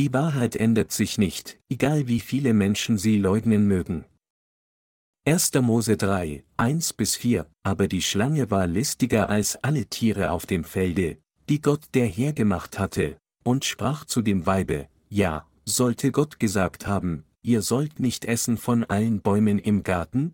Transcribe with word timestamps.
Die 0.00 0.14
Wahrheit 0.14 0.56
ändert 0.56 0.92
sich 0.92 1.18
nicht, 1.18 1.58
egal 1.68 2.08
wie 2.08 2.20
viele 2.20 2.54
Menschen 2.54 2.96
sie 2.96 3.18
leugnen 3.18 3.68
mögen. 3.68 4.06
1. 5.26 5.52
Mose 5.60 5.98
3, 5.98 6.42
1 6.56 6.94
bis 6.94 7.16
4, 7.16 7.46
aber 7.64 7.86
die 7.86 8.00
Schlange 8.00 8.50
war 8.50 8.66
listiger 8.66 9.28
als 9.28 9.62
alle 9.62 9.84
Tiere 9.84 10.30
auf 10.30 10.46
dem 10.46 10.64
Felde, 10.64 11.18
die 11.50 11.60
Gott 11.60 11.82
der 11.92 12.06
Herr 12.06 12.32
gemacht 12.32 12.78
hatte, 12.78 13.18
und 13.44 13.66
sprach 13.66 14.06
zu 14.06 14.22
dem 14.22 14.46
Weibe, 14.46 14.88
ja, 15.10 15.46
sollte 15.66 16.12
Gott 16.12 16.40
gesagt 16.40 16.86
haben, 16.86 17.24
ihr 17.42 17.60
sollt 17.60 18.00
nicht 18.00 18.24
essen 18.24 18.56
von 18.56 18.84
allen 18.84 19.20
Bäumen 19.20 19.58
im 19.58 19.82
Garten? 19.82 20.32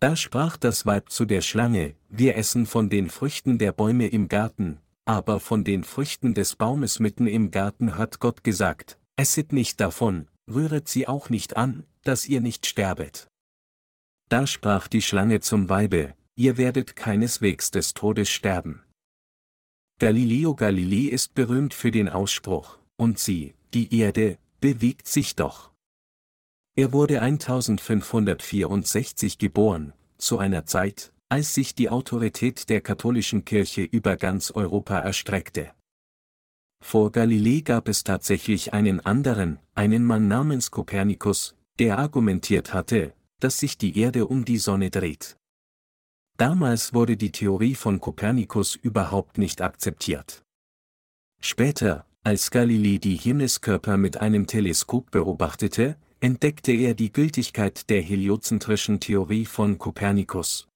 Da 0.00 0.16
sprach 0.16 0.58
das 0.58 0.84
Weib 0.84 1.08
zu 1.08 1.24
der 1.24 1.40
Schlange, 1.40 1.94
wir 2.10 2.36
essen 2.36 2.66
von 2.66 2.90
den 2.90 3.08
Früchten 3.08 3.56
der 3.56 3.72
Bäume 3.72 4.08
im 4.08 4.28
Garten, 4.28 4.82
aber 5.10 5.40
von 5.40 5.64
den 5.64 5.82
Früchten 5.82 6.34
des 6.34 6.54
Baumes 6.54 7.00
mitten 7.00 7.26
im 7.26 7.50
Garten 7.50 7.98
hat 7.98 8.20
Gott 8.20 8.44
gesagt, 8.44 8.96
esset 9.16 9.52
nicht 9.52 9.80
davon, 9.80 10.28
rühret 10.48 10.86
sie 10.86 11.08
auch 11.08 11.30
nicht 11.30 11.56
an, 11.56 11.82
dass 12.04 12.28
ihr 12.28 12.40
nicht 12.40 12.64
sterbet. 12.64 13.26
Da 14.28 14.46
sprach 14.46 14.86
die 14.86 15.02
Schlange 15.02 15.40
zum 15.40 15.68
Weibe, 15.68 16.14
ihr 16.36 16.58
werdet 16.58 16.94
keineswegs 16.94 17.72
des 17.72 17.92
Todes 17.92 18.30
sterben. 18.30 18.84
Galileo 19.98 20.54
Galilei 20.54 21.10
ist 21.10 21.34
berühmt 21.34 21.74
für 21.74 21.90
den 21.90 22.08
Ausspruch, 22.08 22.78
und 22.96 23.18
sie, 23.18 23.54
die 23.74 23.92
Erde, 23.98 24.38
bewegt 24.60 25.08
sich 25.08 25.34
doch. 25.34 25.72
Er 26.76 26.92
wurde 26.92 27.20
1564 27.20 29.38
geboren, 29.38 29.92
zu 30.18 30.38
einer 30.38 30.66
Zeit, 30.66 31.12
als 31.30 31.54
sich 31.54 31.74
die 31.76 31.88
Autorität 31.88 32.68
der 32.68 32.80
katholischen 32.80 33.44
Kirche 33.44 33.82
über 33.82 34.16
ganz 34.16 34.50
Europa 34.50 34.98
erstreckte. 34.98 35.70
Vor 36.82 37.12
Galilei 37.12 37.60
gab 37.60 37.88
es 37.88 38.02
tatsächlich 38.02 38.72
einen 38.72 38.98
anderen, 39.06 39.60
einen 39.74 40.04
Mann 40.04 40.26
namens 40.26 40.70
Kopernikus, 40.72 41.54
der 41.78 41.98
argumentiert 41.98 42.74
hatte, 42.74 43.14
dass 43.38 43.58
sich 43.58 43.78
die 43.78 43.96
Erde 43.96 44.26
um 44.26 44.44
die 44.44 44.58
Sonne 44.58 44.90
dreht. 44.90 45.36
Damals 46.36 46.94
wurde 46.94 47.16
die 47.16 47.32
Theorie 47.32 47.74
von 47.74 48.00
Kopernikus 48.00 48.74
überhaupt 48.74 49.38
nicht 49.38 49.62
akzeptiert. 49.62 50.42
Später, 51.40 52.06
als 52.24 52.50
Galilei 52.50 52.98
die 52.98 53.16
Himmelskörper 53.16 53.96
mit 53.98 54.16
einem 54.16 54.46
Teleskop 54.46 55.10
beobachtete, 55.10 55.96
entdeckte 56.18 56.72
er 56.72 56.94
die 56.94 57.12
Gültigkeit 57.12 57.88
der 57.88 58.02
heliozentrischen 58.02 59.00
Theorie 59.00 59.46
von 59.46 59.78
Kopernikus. 59.78 60.69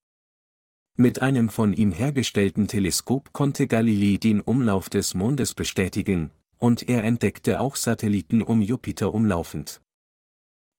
Mit 0.97 1.23
einem 1.23 1.49
von 1.49 1.73
ihm 1.73 1.91
hergestellten 1.91 2.69
Teleskop 2.69 3.33
konnte 3.33 3.67
Galilei 3.67 4.17
den 4.17 4.41
Umlauf 4.41 4.89
des 4.89 5.15
Mondes 5.15 5.53
bestätigen, 5.53 6.31
und 6.59 6.89
er 6.89 7.03
entdeckte 7.03 7.59
auch 7.59 7.75
Satelliten 7.75 8.43
um 8.43 8.63
Jupiter 8.63 9.13
umlaufend. 9.13 9.81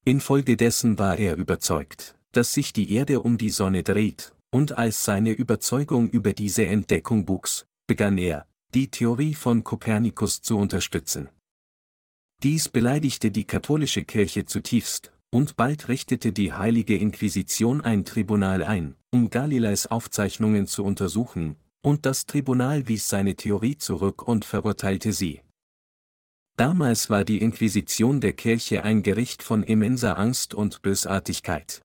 Infolgedessen 0.05 0.97
war 0.99 1.17
er 1.17 1.35
überzeugt, 1.35 2.15
dass 2.31 2.53
sich 2.53 2.71
die 2.71 2.93
Erde 2.93 3.21
um 3.21 3.37
die 3.37 3.49
Sonne 3.49 3.83
dreht, 3.83 4.33
und 4.51 4.77
als 4.77 5.03
seine 5.03 5.31
Überzeugung 5.31 6.09
über 6.09 6.31
diese 6.31 6.65
Entdeckung 6.65 7.27
wuchs, 7.27 7.65
begann 7.85 8.17
er, 8.17 8.47
die 8.73 8.89
Theorie 8.89 9.33
von 9.33 9.65
Kopernikus 9.65 10.41
zu 10.41 10.57
unterstützen. 10.57 11.27
Dies 12.41 12.69
beleidigte 12.69 13.31
die 13.31 13.45
katholische 13.45 14.05
Kirche 14.05 14.45
zutiefst, 14.45 15.11
und 15.29 15.57
bald 15.57 15.89
richtete 15.89 16.31
die 16.31 16.53
Heilige 16.53 16.95
Inquisition 16.95 17.81
ein 17.81 18.05
Tribunal 18.05 18.63
ein, 18.63 18.95
um 19.15 19.29
Galileis 19.29 19.87
Aufzeichnungen 19.87 20.67
zu 20.67 20.83
untersuchen, 20.83 21.55
und 21.81 22.05
das 22.05 22.25
Tribunal 22.25 22.89
wies 22.89 23.07
seine 23.07 23.37
Theorie 23.37 23.77
zurück 23.77 24.27
und 24.27 24.43
verurteilte 24.43 25.13
sie. 25.13 25.39
Damals 26.57 27.09
war 27.09 27.23
die 27.23 27.41
Inquisition 27.41 28.19
der 28.19 28.33
Kirche 28.33 28.83
ein 28.83 29.03
Gericht 29.03 29.41
von 29.41 29.63
immenser 29.63 30.19
Angst 30.19 30.53
und 30.53 30.81
Bösartigkeit. 30.81 31.81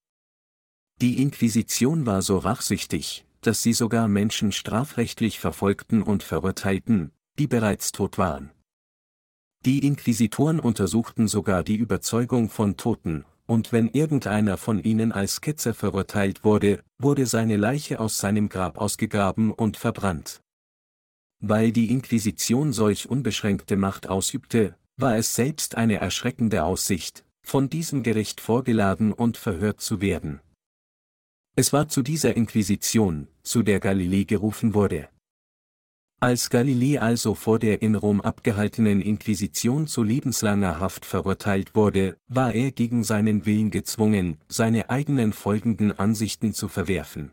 Die 1.01 1.23
Inquisition 1.23 2.05
war 2.05 2.21
so 2.21 2.37
rachsüchtig, 2.37 3.25
dass 3.43 3.63
sie 3.63 3.75
sogar 3.75 4.09
Menschen 4.09 4.51
strafrechtlich 4.51 5.39
verfolgten 5.39 6.03
und 6.03 6.25
verurteilten, 6.25 7.13
die 7.39 7.47
bereits 7.47 7.93
tot 7.93 8.19
waren. 8.19 8.51
Die 9.65 9.87
Inquisitoren 9.87 10.59
untersuchten 10.59 11.29
sogar 11.29 11.63
die 11.63 11.77
Überzeugung 11.77 12.49
von 12.49 12.77
Toten, 12.77 13.25
und 13.47 13.71
wenn 13.71 13.89
irgendeiner 13.89 14.57
von 14.57 14.83
ihnen 14.83 15.13
als 15.13 15.41
Ketzer 15.41 15.75
verurteilt 15.75 16.43
wurde, 16.43 16.83
wurde 17.03 17.27
seine 17.27 17.57
Leiche 17.57 18.01
aus 18.01 18.19
seinem 18.19 18.49
Grab 18.49 18.79
ausgegraben 18.79 19.53
und 19.53 19.77
verbrannt. 19.77 20.41
Weil 21.41 21.73
die 21.73 21.91
Inquisition 21.91 22.73
solch 22.73 23.09
unbeschränkte 23.09 23.77
Macht 23.77 24.09
ausübte, 24.09 24.77
war 24.97 25.17
es 25.17 25.35
selbst 25.35 25.77
eine 25.77 25.97
erschreckende 25.97 26.65
Aussicht, 26.65 27.25
von 27.43 27.71
diesem 27.71 28.03
Gericht 28.03 28.41
vorgeladen 28.41 29.13
und 29.13 29.37
verhört 29.37 29.81
zu 29.81 30.01
werden. 30.01 30.41
Es 31.57 31.73
war 31.73 31.89
zu 31.89 32.03
dieser 32.03 32.37
Inquisition, 32.37 33.29
zu 33.43 33.63
der 33.63 33.81
Galilei 33.81 34.25
gerufen 34.25 34.75
wurde. 34.75 35.09
Als 36.23 36.51
Galilei 36.51 37.01
also 37.01 37.35
vor 37.35 37.59
der 37.59 37.81
in 37.81 37.95
Rom 37.95 38.21
abgehaltenen 38.21 39.01
Inquisition 39.01 39.87
zu 39.87 40.03
lebenslanger 40.03 40.79
Haft 40.79 41.07
verurteilt 41.07 41.75
wurde, 41.75 42.19
war 42.29 42.55
er 42.55 42.73
gegen 42.73 43.05
seinen 43.05 43.47
Willen 43.47 43.71
gezwungen, 43.71 44.37
seine 44.47 44.91
eigenen 44.91 45.33
folgenden 45.33 45.99
Ansichten 45.99 46.53
zu 46.53 46.69
verwerfen. 46.69 47.33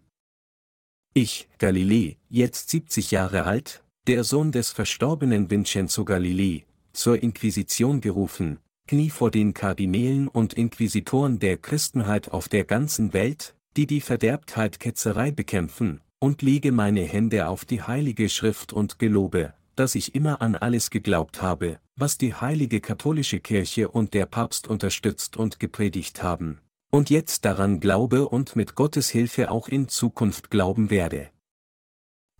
Ich, 1.13 1.49
Galilei, 1.57 2.15
jetzt 2.29 2.69
70 2.69 3.11
Jahre 3.11 3.43
alt, 3.43 3.83
der 4.07 4.23
Sohn 4.23 4.53
des 4.53 4.71
verstorbenen 4.71 5.51
Vincenzo 5.51 6.05
Galilei, 6.05 6.63
zur 6.93 7.21
Inquisition 7.21 7.99
gerufen, 7.99 8.59
knie 8.87 9.09
vor 9.09 9.31
den 9.31 9.53
Kardinälen 9.53 10.29
und 10.29 10.53
Inquisitoren 10.53 11.39
der 11.39 11.57
Christenheit 11.57 12.31
auf 12.31 12.47
der 12.47 12.63
ganzen 12.63 13.11
Welt, 13.11 13.53
die 13.75 13.85
die 13.85 13.99
Verderbtheit 13.99 14.79
Ketzerei 14.79 15.31
bekämpfen, 15.31 15.99
und 16.19 16.41
lege 16.41 16.71
meine 16.71 17.01
Hände 17.01 17.47
auf 17.47 17.65
die 17.65 17.81
heilige 17.81 18.29
Schrift 18.29 18.73
und 18.73 18.99
gelobe, 18.99 19.53
dass 19.75 19.95
ich 19.95 20.15
immer 20.15 20.41
an 20.41 20.55
alles 20.55 20.89
geglaubt 20.89 21.41
habe, 21.41 21.79
was 21.95 22.17
die 22.17 22.33
heilige 22.33 22.81
katholische 22.81 23.39
Kirche 23.39 23.89
und 23.89 24.13
der 24.13 24.25
Papst 24.25 24.67
unterstützt 24.67 25.37
und 25.37 25.59
gepredigt 25.59 26.23
haben, 26.23 26.59
und 26.89 27.09
jetzt 27.09 27.45
daran 27.45 27.79
glaube 27.79 28.27
und 28.27 28.55
mit 28.55 28.75
Gottes 28.75 29.09
Hilfe 29.09 29.51
auch 29.51 29.67
in 29.67 29.87
Zukunft 29.87 30.49
glauben 30.49 30.89
werde. 30.89 31.29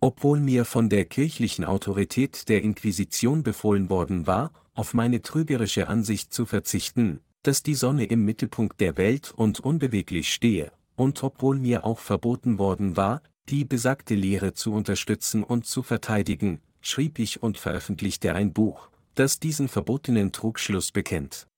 Obwohl 0.00 0.40
mir 0.40 0.64
von 0.64 0.88
der 0.88 1.04
kirchlichen 1.04 1.64
Autorität 1.64 2.48
der 2.48 2.62
Inquisition 2.62 3.42
befohlen 3.42 3.90
worden 3.90 4.26
war, 4.26 4.52
auf 4.74 4.94
meine 4.94 5.22
trügerische 5.22 5.88
Ansicht 5.88 6.32
zu 6.32 6.46
verzichten, 6.46 7.20
dass 7.42 7.62
die 7.62 7.74
Sonne 7.74 8.04
im 8.04 8.24
Mittelpunkt 8.24 8.80
der 8.80 8.96
Welt 8.96 9.32
und 9.34 9.60
unbeweglich 9.60 10.32
stehe, 10.32 10.72
und 10.94 11.22
obwohl 11.22 11.58
mir 11.58 11.84
auch 11.84 11.98
verboten 11.98 12.58
worden 12.58 12.96
war, 12.96 13.22
die 13.48 13.64
besagte 13.64 14.14
Lehre 14.14 14.54
zu 14.54 14.72
unterstützen 14.72 15.42
und 15.42 15.66
zu 15.66 15.82
verteidigen, 15.82 16.60
schrieb 16.80 17.18
ich 17.18 17.42
und 17.42 17.58
veröffentlichte 17.58 18.34
ein 18.34 18.52
Buch, 18.52 18.90
das 19.14 19.40
diesen 19.40 19.68
verbotenen 19.68 20.32
Trugschluss 20.32 20.92
bekennt. 20.92 21.48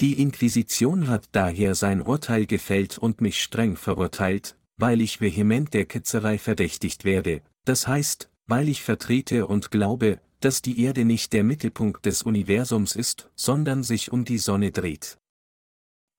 Die 0.00 0.20
Inquisition 0.20 1.08
hat 1.08 1.28
daher 1.32 1.74
sein 1.74 2.02
Urteil 2.02 2.46
gefällt 2.46 2.98
und 2.98 3.20
mich 3.20 3.42
streng 3.42 3.76
verurteilt, 3.76 4.56
weil 4.76 5.00
ich 5.00 5.20
vehement 5.20 5.72
der 5.74 5.84
Ketzerei 5.86 6.38
verdächtigt 6.38 7.04
werde, 7.04 7.42
das 7.64 7.86
heißt, 7.86 8.28
weil 8.46 8.68
ich 8.68 8.82
vertrete 8.82 9.46
und 9.46 9.70
glaube, 9.70 10.20
dass 10.40 10.60
die 10.60 10.82
Erde 10.82 11.04
nicht 11.04 11.32
der 11.32 11.44
Mittelpunkt 11.44 12.04
des 12.04 12.22
Universums 12.22 12.96
ist, 12.96 13.30
sondern 13.36 13.84
sich 13.84 14.10
um 14.10 14.24
die 14.24 14.38
Sonne 14.38 14.72
dreht. 14.72 15.18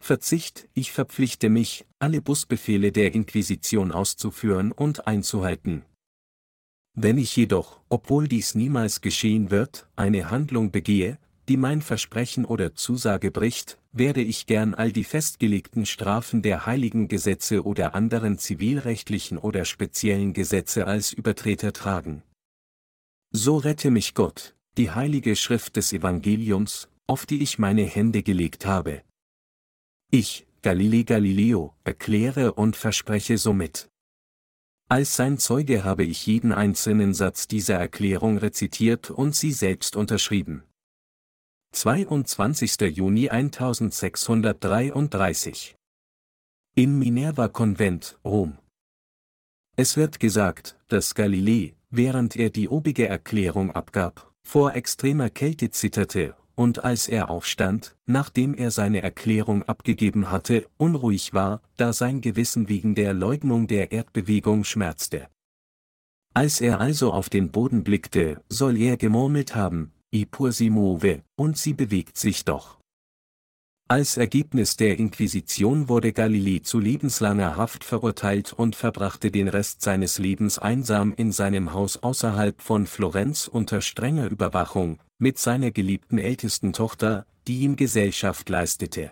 Verzicht, 0.03 0.68
ich 0.74 0.91
verpflichte 0.91 1.50
mich, 1.50 1.86
alle 1.97 2.22
Busbefehle 2.22 2.91
der 2.91 3.14
Inquisition 3.14 3.94
auszuführen 3.94 4.74
und 4.74 5.08
einzuhalten. 5.08 5.86
Wenn 6.94 7.18
ich 7.18 7.34
jedoch, 7.38 7.80
obwohl 7.88 8.28
dies 8.28 8.53
niemals 8.53 9.00
geschehen 9.00 9.50
wird, 9.50 9.88
eine 9.96 10.29
Handlung 10.29 10.72
begehe, 10.72 11.20
die 11.47 11.55
mein 11.55 11.82
Versprechen 11.82 12.44
oder 12.44 12.76
Zusage 12.76 13.32
bricht, 13.32 13.78
werde 13.94 14.22
ich 14.22 14.46
gern 14.46 14.73
all 14.73 14.91
die 14.91 15.05
festgelegten 15.05 15.85
Strafen 15.85 16.41
der 16.41 16.66
heiligen 16.66 17.08
Gesetze 17.08 17.64
oder 17.64 17.96
anderen 17.96 18.38
zivilrechtlichen 18.38 19.38
oder 19.38 19.64
speziellen 19.64 20.34
Gesetze 20.34 20.85
als 20.85 21.14
Übertreter 21.14 21.72
tragen. 21.72 22.23
So 23.32 23.56
rette 23.56 23.90
mich 23.90 24.16
Gott, 24.16 24.53
die 24.78 24.91
heilige 24.91 25.38
Schrift 25.38 25.78
des 25.78 25.94
Evangeliums, 25.94 26.90
auf 27.08 27.26
die 27.26 27.41
ich 27.41 27.58
meine 27.58 27.85
Hände 27.85 28.22
gelegt 28.22 28.66
habe. 28.66 29.02
Ich, 30.15 30.45
Galilei 30.61 31.01
Galileo, 31.01 31.73
erkläre 31.83 32.53
und 32.53 32.75
verspreche 32.75 33.39
somit. 33.39 33.89
Als 34.87 35.15
sein 35.15 35.39
Zeuge 35.39 35.83
habe 35.83 36.03
ich 36.03 36.27
jeden 36.27 36.51
einzelnen 36.51 37.15
Satz 37.15 37.47
dieser 37.47 37.79
Erklärung 37.79 38.37
rezitiert 38.37 39.09
und 39.09 39.35
sie 39.35 39.51
selbst 39.51 39.95
unterschrieben. 39.95 40.65
22. 41.71 42.95
Juni 42.95 43.31
1633 43.31 45.75
Im 46.75 46.99
Minerva-Konvent, 46.99 48.19
Rom. 48.23 48.59
Es 49.75 49.97
wird 49.97 50.19
gesagt, 50.19 50.77
dass 50.89 51.15
Galilei, 51.15 51.73
während 51.89 52.35
er 52.35 52.51
die 52.51 52.69
obige 52.69 53.07
Erklärung 53.07 53.71
abgab, 53.71 54.31
vor 54.47 54.75
extremer 54.75 55.31
Kälte 55.31 55.71
zitterte, 55.71 56.35
und 56.55 56.84
als 56.84 57.08
er 57.08 57.29
aufstand, 57.29 57.96
nachdem 58.05 58.53
er 58.53 58.72
seine 58.72 59.02
Erklärung 59.02 59.64
abgegeben 59.64 60.32
hatte, 60.32 60.67
unruhig 60.78 61.34
war, 61.34 61.61
da 61.78 61.94
sein 61.94 62.22
Gewissen 62.22 62.70
wegen 62.70 62.96
der 62.96 63.14
Leugnung 63.14 63.67
der 63.67 63.91
Erdbewegung 63.91 64.64
schmerzte. 64.64 65.28
Als 66.34 66.61
er 66.61 66.79
also 66.79 67.14
auf 67.14 67.29
den 67.29 67.52
Boden 67.52 67.84
blickte, 67.84 68.41
soll 68.50 68.78
er 68.78 68.97
gemurmelt 68.97 69.55
haben, 69.55 69.91
I 70.14 70.26
pur 70.26 70.52
move, 70.70 71.22
und 71.35 71.58
sie 71.58 71.73
bewegt 71.73 72.17
sich 72.17 72.46
doch. 72.46 72.79
Als 73.93 74.17
Ergebnis 74.17 74.75
der 74.75 74.97
Inquisition 74.97 75.87
wurde 75.87 76.13
Galilei 76.13 76.61
zu 76.63 76.79
lebenslanger 76.79 77.57
Haft 77.57 77.84
verurteilt 77.84 78.51
und 78.51 78.75
verbrachte 78.75 79.29
den 79.29 79.47
Rest 79.47 79.84
seines 79.84 80.17
Lebens 80.17 80.57
einsam 80.57 81.13
in 81.16 81.31
seinem 81.31 81.73
Haus 81.73 82.01
außerhalb 82.01 82.59
von 82.59 82.87
Florenz 82.87 83.47
unter 83.47 83.81
strenger 83.81 84.31
Überwachung, 84.31 84.99
mit 85.19 85.37
seiner 85.37 85.69
geliebten 85.69 86.17
ältesten 86.17 86.73
Tochter, 86.73 87.28
die 87.45 87.59
ihm 87.59 87.75
Gesellschaft 87.75 88.49
leistete. 88.49 89.11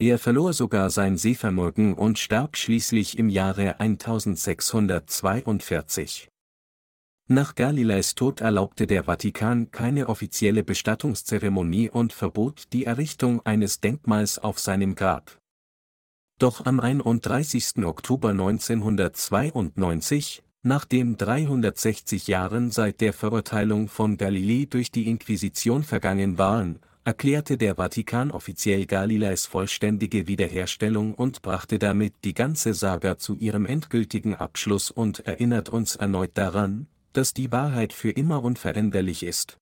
Er 0.00 0.18
verlor 0.18 0.54
sogar 0.54 0.88
sein 0.88 1.18
Sehvermögen 1.18 1.92
und 1.92 2.18
starb 2.18 2.56
schließlich 2.56 3.18
im 3.18 3.28
Jahre 3.28 3.80
1642. 3.80 6.30
Nach 7.30 7.54
Galileis 7.54 8.14
Tod 8.14 8.40
erlaubte 8.40 8.86
der 8.86 9.04
Vatikan 9.04 9.70
keine 9.70 10.08
offizielle 10.08 10.64
Bestattungszeremonie 10.64 11.90
und 11.90 12.14
verbot 12.14 12.72
die 12.72 12.86
Errichtung 12.86 13.44
eines 13.44 13.80
Denkmals 13.80 14.38
auf 14.38 14.58
seinem 14.58 14.94
Grab. 14.94 15.38
Doch 16.38 16.64
am 16.64 16.80
31. 16.80 17.84
Oktober 17.84 18.30
1992, 18.30 20.42
nachdem 20.62 21.18
360 21.18 22.28
Jahren 22.28 22.70
seit 22.70 23.02
der 23.02 23.12
Verurteilung 23.12 23.88
von 23.88 24.16
Galilei 24.16 24.64
durch 24.64 24.90
die 24.90 25.06
Inquisition 25.06 25.82
vergangen 25.82 26.38
waren, 26.38 26.78
erklärte 27.04 27.58
der 27.58 27.74
Vatikan 27.74 28.30
offiziell 28.30 28.86
Galileis 28.86 29.44
vollständige 29.44 30.28
Wiederherstellung 30.28 31.12
und 31.12 31.42
brachte 31.42 31.78
damit 31.78 32.14
die 32.24 32.32
ganze 32.32 32.72
Saga 32.72 33.18
zu 33.18 33.34
ihrem 33.34 33.66
endgültigen 33.66 34.34
Abschluss 34.34 34.90
und 34.90 35.26
erinnert 35.26 35.68
uns 35.68 35.94
erneut 35.94 36.30
daran, 36.32 36.86
dass 37.18 37.34
die 37.34 37.50
Wahrheit 37.50 37.92
für 37.92 38.12
immer 38.12 38.44
unveränderlich 38.44 39.24
ist. 39.24 39.58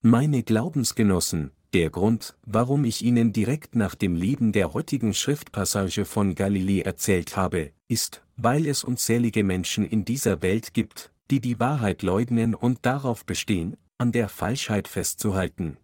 Meine 0.00 0.42
Glaubensgenossen, 0.42 1.50
der 1.74 1.90
Grund, 1.90 2.34
warum 2.46 2.86
ich 2.86 3.04
Ihnen 3.04 3.34
direkt 3.34 3.76
nach 3.76 3.94
dem 3.94 4.14
Leben 4.14 4.52
der 4.52 4.72
heutigen 4.72 5.12
Schriftpassage 5.12 6.06
von 6.06 6.34
Galilei 6.34 6.80
erzählt 6.80 7.36
habe, 7.36 7.72
ist, 7.88 8.24
weil 8.38 8.64
es 8.66 8.84
unzählige 8.84 9.44
Menschen 9.44 9.84
in 9.84 10.06
dieser 10.06 10.40
Welt 10.40 10.72
gibt, 10.72 11.12
die 11.30 11.40
die 11.40 11.60
Wahrheit 11.60 12.00
leugnen 12.00 12.54
und 12.54 12.86
darauf 12.86 13.26
bestehen, 13.26 13.76
an 13.98 14.12
der 14.12 14.30
Falschheit 14.30 14.88
festzuhalten. 14.88 15.76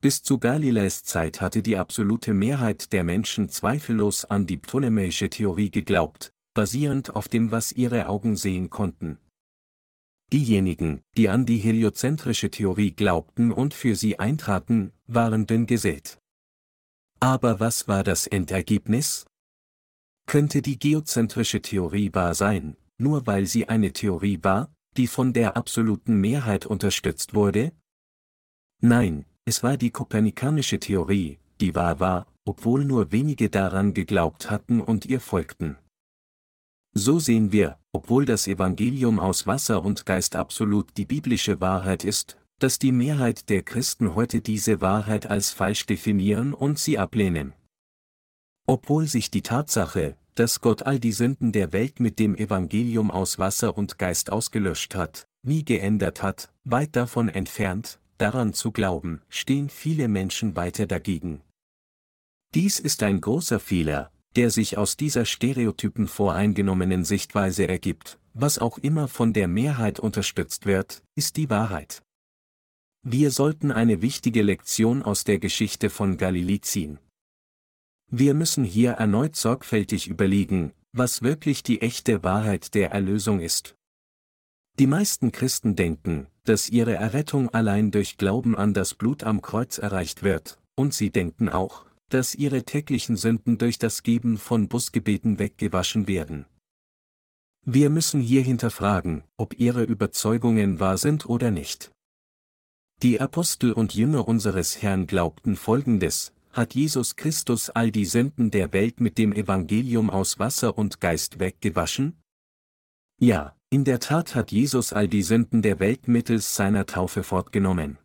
Bis 0.00 0.24
zu 0.24 0.38
Galileis 0.38 1.04
Zeit 1.04 1.40
hatte 1.40 1.62
die 1.62 1.76
absolute 1.76 2.34
Mehrheit 2.34 2.92
der 2.92 3.04
Menschen 3.04 3.48
zweifellos 3.50 4.24
an 4.24 4.48
die 4.48 4.56
ptolemäische 4.56 5.30
Theorie 5.30 5.70
geglaubt, 5.70 6.32
basierend 6.54 7.14
auf 7.14 7.28
dem, 7.28 7.52
was 7.52 7.70
ihre 7.70 8.08
Augen 8.08 8.34
sehen 8.34 8.68
konnten. 8.68 9.20
Diejenigen, 10.32 11.02
die 11.16 11.28
an 11.28 11.44
die 11.44 11.58
heliozentrische 11.58 12.50
Theorie 12.50 12.92
glaubten 12.92 13.50
und 13.50 13.74
für 13.74 13.96
sie 13.96 14.18
eintraten, 14.20 14.92
waren 15.08 15.46
dünn 15.46 15.66
gesät. 15.66 16.18
Aber 17.18 17.58
was 17.58 17.88
war 17.88 18.04
das 18.04 18.28
Endergebnis? 18.28 19.26
Könnte 20.26 20.62
die 20.62 20.78
geozentrische 20.78 21.60
Theorie 21.60 22.14
wahr 22.14 22.36
sein, 22.36 22.76
nur 22.96 23.26
weil 23.26 23.46
sie 23.46 23.68
eine 23.68 23.92
Theorie 23.92 24.38
war, 24.42 24.72
die 24.96 25.08
von 25.08 25.32
der 25.32 25.56
absoluten 25.56 26.20
Mehrheit 26.20 26.64
unterstützt 26.64 27.34
wurde? 27.34 27.72
Nein, 28.80 29.26
es 29.44 29.64
war 29.64 29.76
die 29.76 29.90
kopernikanische 29.90 30.78
Theorie, 30.78 31.40
die 31.60 31.74
wahr 31.74 31.98
war, 31.98 32.32
obwohl 32.44 32.84
nur 32.84 33.10
wenige 33.10 33.50
daran 33.50 33.94
geglaubt 33.94 34.48
hatten 34.48 34.80
und 34.80 35.06
ihr 35.06 35.20
folgten. 35.20 35.76
So 36.92 37.18
sehen 37.18 37.50
wir, 37.50 37.79
obwohl 37.92 38.24
das 38.24 38.46
Evangelium 38.46 39.18
aus 39.18 39.46
Wasser 39.46 39.84
und 39.84 40.06
Geist 40.06 40.36
absolut 40.36 40.96
die 40.96 41.06
biblische 41.06 41.60
Wahrheit 41.60 42.04
ist, 42.04 42.36
dass 42.58 42.78
die 42.78 42.92
Mehrheit 42.92 43.48
der 43.48 43.62
Christen 43.62 44.14
heute 44.14 44.40
diese 44.40 44.80
Wahrheit 44.80 45.26
als 45.26 45.50
falsch 45.50 45.86
definieren 45.86 46.54
und 46.54 46.78
sie 46.78 46.98
ablehnen. 46.98 47.54
Obwohl 48.66 49.06
sich 49.06 49.30
die 49.30 49.42
Tatsache, 49.42 50.16
dass 50.34 50.60
Gott 50.60 50.82
all 50.82 51.00
die 51.00 51.12
Sünden 51.12 51.52
der 51.52 51.72
Welt 51.72 52.00
mit 52.00 52.18
dem 52.18 52.36
Evangelium 52.36 53.10
aus 53.10 53.38
Wasser 53.38 53.76
und 53.76 53.98
Geist 53.98 54.30
ausgelöscht 54.30 54.94
hat, 54.94 55.26
nie 55.42 55.64
geändert 55.64 56.22
hat, 56.22 56.52
weit 56.64 56.94
davon 56.94 57.28
entfernt, 57.28 57.98
daran 58.18 58.52
zu 58.52 58.70
glauben, 58.70 59.22
stehen 59.28 59.70
viele 59.70 60.08
Menschen 60.08 60.54
weiter 60.54 60.86
dagegen. 60.86 61.40
Dies 62.54 62.78
ist 62.78 63.02
ein 63.02 63.20
großer 63.20 63.58
Fehler, 63.58 64.12
der 64.36 64.50
sich 64.50 64.78
aus 64.78 64.96
dieser 64.96 65.24
stereotypen 65.24 66.06
voreingenommenen 66.06 67.04
Sichtweise 67.04 67.66
ergibt, 67.66 68.18
was 68.32 68.58
auch 68.58 68.78
immer 68.78 69.08
von 69.08 69.32
der 69.32 69.48
Mehrheit 69.48 69.98
unterstützt 69.98 70.66
wird, 70.66 71.02
ist 71.16 71.36
die 71.36 71.50
Wahrheit. 71.50 72.02
Wir 73.02 73.30
sollten 73.30 73.72
eine 73.72 74.02
wichtige 74.02 74.42
Lektion 74.42 75.02
aus 75.02 75.24
der 75.24 75.38
Geschichte 75.38 75.90
von 75.90 76.16
Galilei 76.16 76.58
ziehen. 76.58 76.98
Wir 78.10 78.34
müssen 78.34 78.64
hier 78.64 78.92
erneut 78.92 79.36
sorgfältig 79.36 80.08
überlegen, 80.08 80.72
was 80.92 81.22
wirklich 81.22 81.62
die 81.62 81.80
echte 81.80 82.22
Wahrheit 82.22 82.74
der 82.74 82.90
Erlösung 82.90 83.40
ist. 83.40 83.76
Die 84.78 84.86
meisten 84.86 85.32
Christen 85.32 85.76
denken, 85.76 86.26
dass 86.44 86.68
ihre 86.68 86.94
Errettung 86.94 87.50
allein 87.50 87.90
durch 87.90 88.16
Glauben 88.16 88.56
an 88.56 88.74
das 88.74 88.94
Blut 88.94 89.24
am 89.24 89.42
Kreuz 89.42 89.78
erreicht 89.78 90.22
wird, 90.22 90.58
und 90.74 90.94
sie 90.94 91.10
denken 91.10 91.48
auch, 91.48 91.86
dass 92.10 92.34
ihre 92.34 92.64
täglichen 92.64 93.16
Sünden 93.16 93.58
durch 93.58 93.78
das 93.78 94.02
Geben 94.02 94.36
von 94.36 94.68
Busgebeten 94.68 95.38
weggewaschen 95.38 96.06
werden. 96.06 96.44
Wir 97.64 97.90
müssen 97.90 98.20
hier 98.20 98.42
hinterfragen, 98.42 99.24
ob 99.36 99.58
ihre 99.58 99.84
Überzeugungen 99.84 100.80
wahr 100.80 100.98
sind 100.98 101.26
oder 101.26 101.50
nicht. 101.50 101.90
Die 103.02 103.20
Apostel 103.20 103.72
und 103.72 103.94
Jünger 103.94 104.28
unseres 104.28 104.82
Herrn 104.82 105.06
glaubten 105.06 105.56
folgendes, 105.56 106.32
hat 106.52 106.74
Jesus 106.74 107.16
Christus 107.16 107.70
all 107.70 107.90
die 107.90 108.04
Sünden 108.04 108.50
der 108.50 108.72
Welt 108.72 109.00
mit 109.00 109.18
dem 109.18 109.32
Evangelium 109.32 110.10
aus 110.10 110.38
Wasser 110.38 110.76
und 110.76 111.00
Geist 111.00 111.38
weggewaschen? 111.38 112.20
Ja, 113.20 113.56
in 113.70 113.84
der 113.84 114.00
Tat 114.00 114.34
hat 114.34 114.50
Jesus 114.50 114.92
all 114.92 115.06
die 115.06 115.22
Sünden 115.22 115.62
der 115.62 115.78
Welt 115.78 116.08
mittels 116.08 116.56
seiner 116.56 116.86
Taufe 116.86 117.22
fortgenommen. 117.22 117.98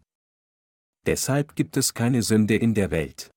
Deshalb 1.06 1.56
gibt 1.56 1.76
es 1.76 1.94
keine 1.94 2.22
Sünde 2.22 2.56
in 2.56 2.74
der 2.74 2.92
Welt. 2.92 3.32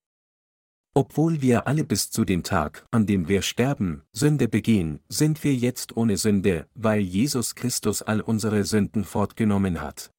Obwohl 0.94 1.42
wir 1.42 1.66
alle 1.66 1.84
bis 1.84 2.10
zu 2.10 2.24
dem 2.24 2.42
Tag, 2.42 2.86
an 2.90 3.06
dem 3.06 3.28
wir 3.28 3.42
sterben, 3.42 4.02
Sünde 4.12 4.48
begehen, 4.48 5.00
sind 5.08 5.44
wir 5.44 5.54
jetzt 5.54 5.96
ohne 5.96 6.16
Sünde, 6.16 6.66
weil 6.74 7.00
Jesus 7.00 7.54
Christus 7.54 8.02
all 8.02 8.20
unsere 8.20 8.64
Sünden 8.64 9.04
fortgenommen 9.04 9.80
hat. 9.80 10.10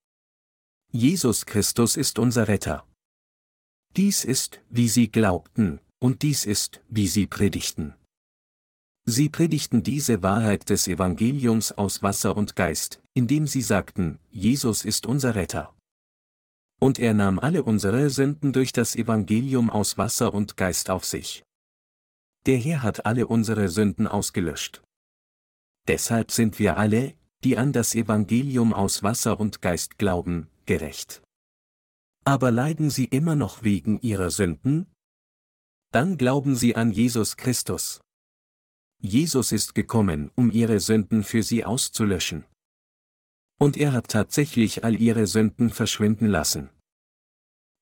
Jesus 0.92 1.46
Christus 1.46 1.98
ist 1.98 2.18
unser 2.18 2.48
Retter. 2.48 2.86
Dies 3.96 4.24
ist, 4.24 4.62
wie 4.70 4.88
sie 4.88 5.12
glaubten, 5.12 5.80
und 6.00 6.22
dies 6.22 6.46
ist, 6.46 6.82
wie 6.88 7.08
sie 7.08 7.28
predigten. 7.28 7.96
Sie 9.06 9.30
predigten 9.30 9.82
diese 9.82 10.22
Wahrheit 10.22 10.70
des 10.70 10.88
Evangeliums 10.88 11.72
aus 11.72 12.04
Wasser 12.04 12.38
und 12.38 12.56
Geist, 12.56 13.02
indem 13.14 13.48
sie 13.48 13.64
sagten, 13.64 14.20
Jesus 14.30 14.86
ist 14.86 15.08
unser 15.08 15.36
Retter. 15.36 15.74
Und 16.80 16.98
er 16.98 17.14
nahm 17.14 17.40
alle 17.40 17.64
unsere 17.64 18.10
Sünden 18.10 18.54
durch 18.54 18.72
das 18.72 18.96
Evangelium 18.96 19.70
aus 19.70 19.98
Wasser 19.98 20.34
und 20.34 20.58
Geist 20.58 20.90
auf 20.90 21.06
sich. 21.06 21.44
Der 22.46 22.58
Herr 22.58 22.84
hat 22.84 23.06
alle 23.06 23.28
unsere 23.28 23.68
Sünden 23.68 24.08
ausgelöscht. 24.08 24.82
Deshalb 25.88 26.32
sind 26.32 26.58
wir 26.58 26.78
alle, 26.78 27.16
die 27.44 27.58
an 27.58 27.74
das 27.74 27.96
Evangelium 27.96 28.74
aus 28.74 29.04
Wasser 29.04 29.40
und 29.40 29.62
Geist 29.62 29.98
glauben, 29.98 30.48
gerecht. 30.66 31.22
Aber 32.26 32.52
leiden 32.52 32.90
sie 32.90 33.06
immer 33.06 33.36
noch 33.36 33.64
wegen 33.64 34.00
ihrer 34.02 34.30
Sünden? 34.30 34.88
Dann 35.92 36.18
glauben 36.18 36.56
sie 36.56 36.76
an 36.76 36.92
Jesus 36.92 37.38
Christus. 37.38 38.02
Jesus 39.02 39.52
ist 39.52 39.76
gekommen, 39.76 40.30
um 40.36 40.52
ihre 40.52 40.80
Sünden 40.80 41.24
für 41.24 41.42
sie 41.42 41.66
auszulöschen. 41.66 42.46
Und 43.60 43.78
er 43.78 43.92
hat 43.94 44.08
tatsächlich 44.08 44.84
all 44.84 45.00
ihre 45.00 45.28
Sünden 45.28 45.70
verschwinden 45.70 46.28
lassen. 46.28 46.70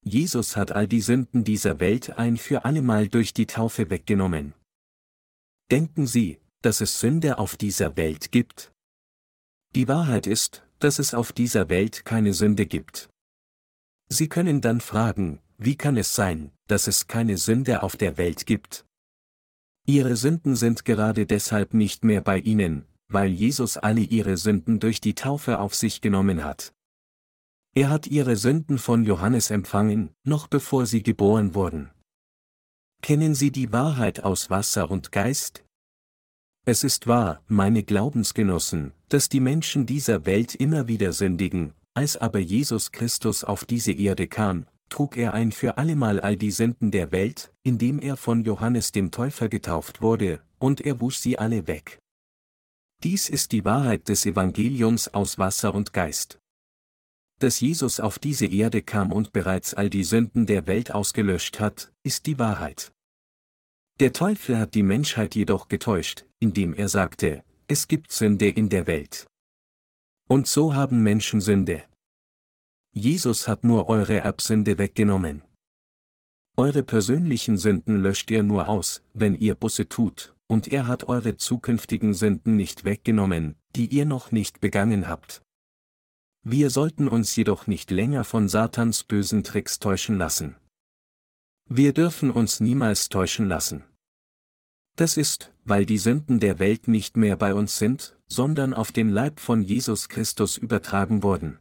Jesus 0.03 0.57
hat 0.57 0.71
all 0.71 0.87
die 0.87 1.01
Sünden 1.01 1.43
dieser 1.43 1.79
Welt 1.79 2.17
ein 2.17 2.37
für 2.37 2.65
allemal 2.65 3.07
durch 3.07 3.33
die 3.33 3.45
Taufe 3.45 3.89
weggenommen. 3.89 4.53
Denken 5.69 6.07
Sie, 6.07 6.39
dass 6.61 6.81
es 6.81 6.99
Sünde 6.99 7.37
auf 7.37 7.55
dieser 7.55 7.95
Welt 7.95 8.31
gibt? 8.31 8.71
Die 9.75 9.87
Wahrheit 9.87 10.25
ist, 10.25 10.63
dass 10.79 10.97
es 10.97 11.13
auf 11.13 11.31
dieser 11.31 11.69
Welt 11.69 12.05
keine 12.05 12.33
Sünde 12.33 12.65
gibt. 12.65 13.09
Sie 14.09 14.29
können 14.29 14.61
dann 14.61 14.81
fragen, 14.81 15.39
wie 15.57 15.75
kann 15.75 15.97
es 15.97 16.15
sein, 16.15 16.51
dass 16.67 16.87
es 16.87 17.07
keine 17.07 17.37
Sünde 17.37 17.83
auf 17.83 17.97
der 17.97 18.17
Welt 18.17 18.45
gibt? 18.45 18.85
Ihre 19.85 20.15
Sünden 20.15 20.55
sind 20.55 20.85
gerade 20.85 21.25
deshalb 21.25 21.73
nicht 21.73 22.03
mehr 22.03 22.21
bei 22.21 22.39
Ihnen, 22.39 22.85
weil 23.09 23.29
Jesus 23.29 23.77
alle 23.77 24.01
ihre 24.01 24.37
Sünden 24.37 24.79
durch 24.79 25.01
die 25.01 25.15
Taufe 25.15 25.59
auf 25.59 25.75
sich 25.75 26.01
genommen 26.01 26.43
hat. 26.43 26.73
Er 27.73 27.89
hat 27.89 28.07
ihre 28.07 28.35
Sünden 28.35 28.77
von 28.77 29.03
Johannes 29.03 29.51
empfangen, 29.51 30.09
noch 30.23 30.47
bevor 30.47 30.85
sie 30.85 31.03
geboren 31.03 31.53
wurden. 31.53 31.91
Kennen 33.01 33.35
Sie 33.35 33.51
die 33.51 33.71
Wahrheit 33.71 34.23
aus 34.23 34.49
Wasser 34.49 34.89
und 34.89 35.11
Geist? 35.11 35.63
Es 36.65 36.83
ist 36.83 37.07
wahr, 37.07 37.43
meine 37.47 37.83
Glaubensgenossen, 37.83 38.93
dass 39.09 39.29
die 39.29 39.39
Menschen 39.39 39.85
dieser 39.85 40.25
Welt 40.25 40.55
immer 40.55 40.87
wieder 40.87 41.13
sündigen, 41.13 41.73
als 41.93 42.17
aber 42.17 42.39
Jesus 42.39 42.91
Christus 42.91 43.43
auf 43.43 43.63
diese 43.63 43.91
Erde 43.91 44.27
kam, 44.27 44.65
trug 44.89 45.15
er 45.15 45.33
ein 45.33 45.51
für 45.51 45.77
allemal 45.77 46.19
all 46.19 46.35
die 46.35 46.51
Sünden 46.51 46.91
der 46.91 47.11
Welt, 47.11 47.53
indem 47.63 47.99
er 47.99 48.17
von 48.17 48.43
Johannes 48.43 48.91
dem 48.91 49.11
Täufer 49.11 49.49
getauft 49.49 50.01
wurde, 50.01 50.41
und 50.59 50.81
er 50.81 50.99
wusch 50.99 51.17
sie 51.17 51.37
alle 51.37 51.67
weg. 51.67 51.99
Dies 53.03 53.29
ist 53.29 53.51
die 53.51 53.63
Wahrheit 53.63 54.09
des 54.09 54.25
Evangeliums 54.25 55.07
aus 55.13 55.37
Wasser 55.37 55.75
und 55.75 55.93
Geist. 55.93 56.39
Dass 57.39 57.59
Jesus 57.59 57.99
auf 57.99 58.17
diese 58.17 58.47
Erde 58.47 58.81
kam 58.81 59.11
und 59.11 59.31
bereits 59.31 59.75
all 59.75 59.91
die 59.91 60.03
Sünden 60.03 60.47
der 60.47 60.65
Welt 60.65 60.91
ausgelöscht 60.91 61.59
hat, 61.59 61.91
ist 62.03 62.25
die 62.25 62.39
Wahrheit. 62.39 62.91
Der 63.99 64.13
Teufel 64.13 64.57
hat 64.57 64.73
die 64.73 64.83
Menschheit 64.83 65.35
jedoch 65.35 65.67
getäuscht, 65.67 66.25
indem 66.39 66.73
er 66.73 66.89
sagte, 66.89 67.43
es 67.67 67.87
gibt 67.87 68.11
Sünde 68.11 68.49
in 68.49 68.69
der 68.69 68.87
Welt. 68.87 69.27
Und 70.27 70.47
so 70.47 70.73
haben 70.73 71.03
Menschen 71.03 71.41
Sünde. 71.41 71.83
Jesus 72.93 73.47
hat 73.47 73.63
nur 73.63 73.89
eure 73.89 74.17
Erbsünde 74.21 74.79
weggenommen. 74.79 75.43
Eure 76.57 76.81
persönlichen 76.81 77.57
Sünden 77.57 78.01
löscht 78.01 78.31
er 78.31 78.41
nur 78.41 78.67
aus, 78.67 79.03
wenn 79.13 79.35
ihr 79.35 79.53
Busse 79.53 79.87
tut, 79.87 80.35
und 80.47 80.67
er 80.67 80.87
hat 80.87 81.05
eure 81.05 81.37
zukünftigen 81.37 82.13
Sünden 82.13 82.55
nicht 82.55 82.85
weggenommen, 82.85 83.55
die 83.75 83.87
ihr 83.87 84.05
noch 84.05 84.31
nicht 84.31 84.59
begangen 84.59 85.07
habt. 85.07 85.41
Wir 86.43 86.69
sollten 86.69 87.07
uns 87.07 87.35
jedoch 87.35 87.67
nicht 87.67 87.91
länger 87.91 88.23
von 88.23 88.47
Satans 88.47 89.03
bösen 89.03 89.43
Tricks 89.43 89.79
täuschen 89.79 90.17
lassen. 90.17 90.55
Wir 91.69 91.93
dürfen 91.93 92.31
uns 92.31 92.61
niemals 92.61 93.09
täuschen 93.09 93.49
lassen. 93.49 93.83
Das 94.95 95.17
ist, 95.17 95.51
weil 95.65 95.85
die 95.85 95.97
Sünden 95.97 96.39
der 96.39 96.59
Welt 96.59 96.87
nicht 96.87 97.17
mehr 97.17 97.35
bei 97.35 97.53
uns 97.53 97.77
sind, 97.77 98.17
sondern 98.27 98.73
auf 98.73 98.91
den 98.91 99.09
Leib 99.09 99.39
von 99.39 99.61
Jesus 99.61 100.09
Christus 100.09 100.57
übertragen 100.57 101.21
wurden. 101.23 101.59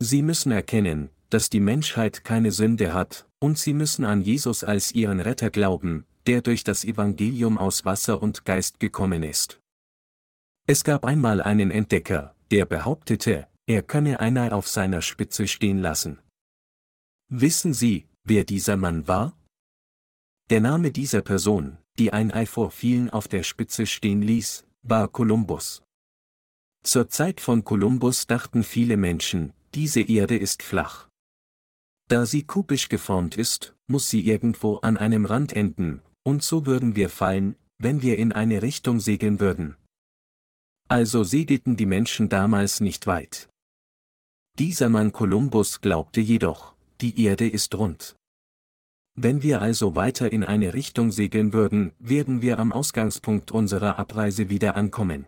Sie 0.00 0.22
müssen 0.22 0.52
erkennen, 0.52 1.10
dass 1.30 1.48
die 1.48 1.60
Menschheit 1.60 2.24
keine 2.24 2.52
Sünde 2.52 2.92
hat, 2.92 3.26
und 3.38 3.58
sie 3.58 3.72
müssen 3.72 4.04
an 4.04 4.20
Jesus 4.20 4.64
als 4.64 4.92
ihren 4.92 5.20
Retter 5.20 5.50
glauben, 5.50 6.04
der 6.28 6.42
durch 6.42 6.62
das 6.62 6.84
Evangelium 6.84 7.56
aus 7.56 7.86
Wasser 7.86 8.22
und 8.22 8.44
Geist 8.44 8.78
gekommen 8.80 9.22
ist. 9.22 9.60
Es 10.66 10.84
gab 10.84 11.06
einmal 11.06 11.40
einen 11.40 11.70
Entdecker, 11.70 12.36
der 12.50 12.66
behauptete, 12.66 13.48
er 13.66 13.82
könne 13.82 14.20
einer 14.20 14.52
auf 14.52 14.68
seiner 14.68 15.00
Spitze 15.00 15.48
stehen 15.48 15.78
lassen. 15.78 16.20
Wissen 17.30 17.72
Sie, 17.72 18.06
wer 18.24 18.44
dieser 18.44 18.76
Mann 18.76 19.08
war? 19.08 19.38
Der 20.50 20.60
Name 20.60 20.92
dieser 20.92 21.22
Person, 21.22 21.78
die 21.98 22.12
ein 22.12 22.30
Ei 22.30 22.44
vor 22.44 22.70
vielen 22.70 23.08
auf 23.08 23.26
der 23.26 23.42
Spitze 23.42 23.86
stehen 23.86 24.20
ließ, 24.20 24.66
war 24.82 25.08
Kolumbus. 25.08 25.82
Zur 26.82 27.08
Zeit 27.08 27.40
von 27.40 27.64
Kolumbus 27.64 28.26
dachten 28.26 28.64
viele 28.64 28.98
Menschen, 28.98 29.54
diese 29.74 30.02
Erde 30.02 30.36
ist 30.36 30.62
flach. 30.62 31.08
Da 32.08 32.26
sie 32.26 32.42
kubisch 32.42 32.90
geformt 32.90 33.36
ist, 33.36 33.74
muss 33.86 34.10
sie 34.10 34.26
irgendwo 34.26 34.76
an 34.76 34.96
einem 34.96 35.24
Rand 35.24 35.52
enden, 35.54 36.02
und 36.24 36.42
so 36.42 36.66
würden 36.66 36.96
wir 36.96 37.08
fallen, 37.08 37.56
wenn 37.78 38.02
wir 38.02 38.18
in 38.18 38.32
eine 38.32 38.62
Richtung 38.62 39.00
segeln 39.00 39.40
würden. 39.40 39.76
Also 40.88 41.22
segelten 41.22 41.76
die 41.76 41.86
Menschen 41.86 42.28
damals 42.28 42.80
nicht 42.80 43.06
weit. 43.06 43.48
Dieser 44.58 44.88
Mann 44.88 45.12
Kolumbus 45.12 45.80
glaubte 45.80 46.20
jedoch, 46.20 46.74
die 47.00 47.22
Erde 47.22 47.48
ist 47.48 47.74
rund. 47.76 48.16
Wenn 49.14 49.42
wir 49.42 49.60
also 49.60 49.94
weiter 49.94 50.32
in 50.32 50.44
eine 50.44 50.74
Richtung 50.74 51.12
segeln 51.12 51.52
würden, 51.52 51.92
werden 51.98 52.40
wir 52.40 52.58
am 52.58 52.72
Ausgangspunkt 52.72 53.50
unserer 53.50 53.98
Abreise 53.98 54.48
wieder 54.48 54.76
ankommen. 54.76 55.26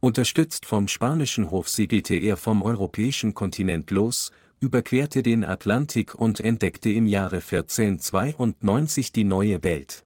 Unterstützt 0.00 0.66
vom 0.66 0.88
spanischen 0.88 1.50
Hof 1.52 1.68
segelte 1.68 2.16
er 2.16 2.36
vom 2.36 2.62
europäischen 2.62 3.34
Kontinent 3.34 3.92
los, 3.92 4.32
überquerte 4.62 5.22
den 5.24 5.44
Atlantik 5.44 6.14
und 6.14 6.38
entdeckte 6.38 6.88
im 6.90 7.06
Jahre 7.06 7.36
1492 7.36 9.10
die 9.12 9.24
neue 9.24 9.62
Welt. 9.64 10.04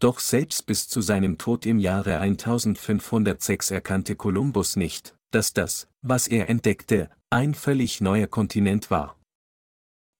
Doch 0.00 0.20
selbst 0.20 0.66
bis 0.66 0.88
zu 0.88 1.00
seinem 1.00 1.38
Tod 1.38 1.66
im 1.66 1.80
Jahre 1.80 2.20
1506 2.20 3.72
erkannte 3.72 4.14
Kolumbus 4.14 4.76
nicht, 4.76 5.16
dass 5.32 5.52
das, 5.52 5.88
was 6.02 6.28
er 6.28 6.48
entdeckte, 6.48 7.10
ein 7.30 7.52
völlig 7.52 8.00
neuer 8.00 8.28
Kontinent 8.28 8.92
war. 8.92 9.18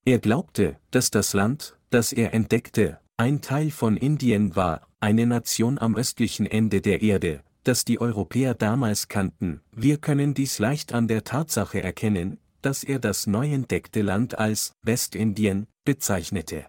Er 0.05 0.19
glaubte, 0.19 0.79
dass 0.91 1.13
das 1.13 1.33
Land, 1.33 1.77
das 1.91 2.13
er 2.13 2.35
entdeckte, 2.35 2.99
ein 3.17 3.41
Teil 3.41 3.71
von 3.71 3.97
Indien 3.97 4.57
war, 4.57 4.89
eine 4.99 5.27
Nation 5.27 5.79
am 5.79 5.95
östlichen 5.95 6.47
Ende 6.47 6.81
der 6.81 7.03
Erde, 7.03 7.45
das 7.63 7.85
die 7.85 8.01
Europäer 8.01 8.55
damals 8.55 9.07
kannten. 9.07 9.61
Wir 9.71 9.99
können 9.99 10.35
dies 10.35 10.59
leicht 10.59 10.93
an 10.93 11.07
der 11.07 11.23
Tatsache 11.23 11.81
erkennen, 11.81 12.39
dass 12.63 12.85
er 12.85 12.99
das 12.99 13.27
neu 13.27 13.53
entdeckte 13.53 14.03
Land 14.03 14.39
als 14.39 14.73
Westindien 14.83 15.67
bezeichnete. 15.85 16.67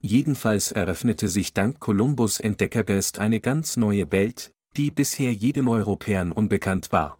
Jedenfalls 0.00 0.70
eröffnete 0.70 1.28
sich 1.28 1.54
dank 1.54 1.80
Kolumbus 1.80 2.38
Entdeckergeist 2.38 3.18
eine 3.18 3.40
ganz 3.40 3.76
neue 3.76 4.12
Welt, 4.12 4.52
die 4.76 4.90
bisher 4.90 5.32
jedem 5.32 5.68
Europäern 5.68 6.30
unbekannt 6.32 6.92
war. 6.92 7.18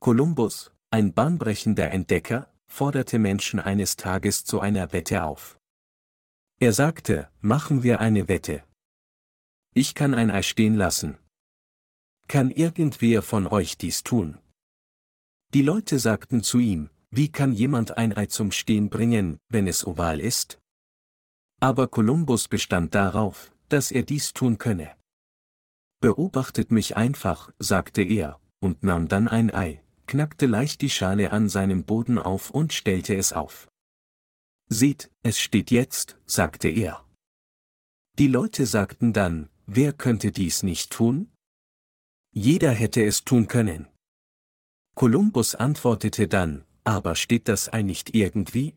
Kolumbus, 0.00 0.72
ein 0.90 1.12
bahnbrechender 1.12 1.90
Entdecker, 1.90 2.52
forderte 2.66 3.18
Menschen 3.18 3.58
eines 3.58 3.96
Tages 3.96 4.44
zu 4.44 4.60
einer 4.60 4.92
Wette 4.92 5.24
auf. 5.24 5.58
Er 6.60 6.72
sagte, 6.72 7.28
machen 7.40 7.82
wir 7.82 8.00
eine 8.00 8.28
Wette. 8.28 8.62
Ich 9.74 9.94
kann 9.94 10.14
ein 10.14 10.30
Ei 10.30 10.42
stehen 10.42 10.76
lassen. 10.76 11.18
Kann 12.28 12.50
irgendwer 12.50 13.22
von 13.22 13.46
euch 13.46 13.76
dies 13.76 14.04
tun? 14.04 14.38
Die 15.54 15.62
Leute 15.62 16.00
sagten 16.00 16.42
zu 16.42 16.58
ihm, 16.58 16.90
wie 17.10 17.30
kann 17.30 17.52
jemand 17.52 17.96
ein 17.96 18.12
Ei 18.16 18.26
zum 18.26 18.50
Stehen 18.50 18.90
bringen, 18.90 19.38
wenn 19.48 19.68
es 19.68 19.86
oval 19.86 20.18
ist? 20.18 20.60
Aber 21.60 21.86
Kolumbus 21.86 22.48
bestand 22.48 22.96
darauf, 22.96 23.52
dass 23.68 23.92
er 23.92 24.02
dies 24.02 24.32
tun 24.32 24.58
könne. 24.58 24.96
Beobachtet 26.00 26.72
mich 26.72 26.96
einfach, 26.96 27.52
sagte 27.60 28.02
er, 28.02 28.40
und 28.58 28.82
nahm 28.82 29.06
dann 29.06 29.28
ein 29.28 29.54
Ei, 29.54 29.80
knackte 30.08 30.46
leicht 30.46 30.80
die 30.80 30.90
Schale 30.90 31.30
an 31.30 31.48
seinem 31.48 31.84
Boden 31.84 32.18
auf 32.18 32.50
und 32.50 32.72
stellte 32.72 33.14
es 33.14 33.32
auf. 33.32 33.68
Seht, 34.68 35.08
es 35.22 35.38
steht 35.38 35.70
jetzt, 35.70 36.18
sagte 36.26 36.66
er. 36.68 37.06
Die 38.18 38.26
Leute 38.26 38.66
sagten 38.66 39.12
dann, 39.12 39.50
wer 39.66 39.92
könnte 39.92 40.32
dies 40.32 40.64
nicht 40.64 40.90
tun? 40.90 41.30
Jeder 42.32 42.72
hätte 42.72 43.04
es 43.04 43.22
tun 43.22 43.46
können. 43.46 43.86
Kolumbus 44.94 45.54
antwortete 45.54 46.28
dann, 46.28 46.64
aber 46.84 47.14
steht 47.16 47.48
das 47.48 47.72
Ei 47.72 47.82
nicht 47.82 48.14
irgendwie? 48.14 48.74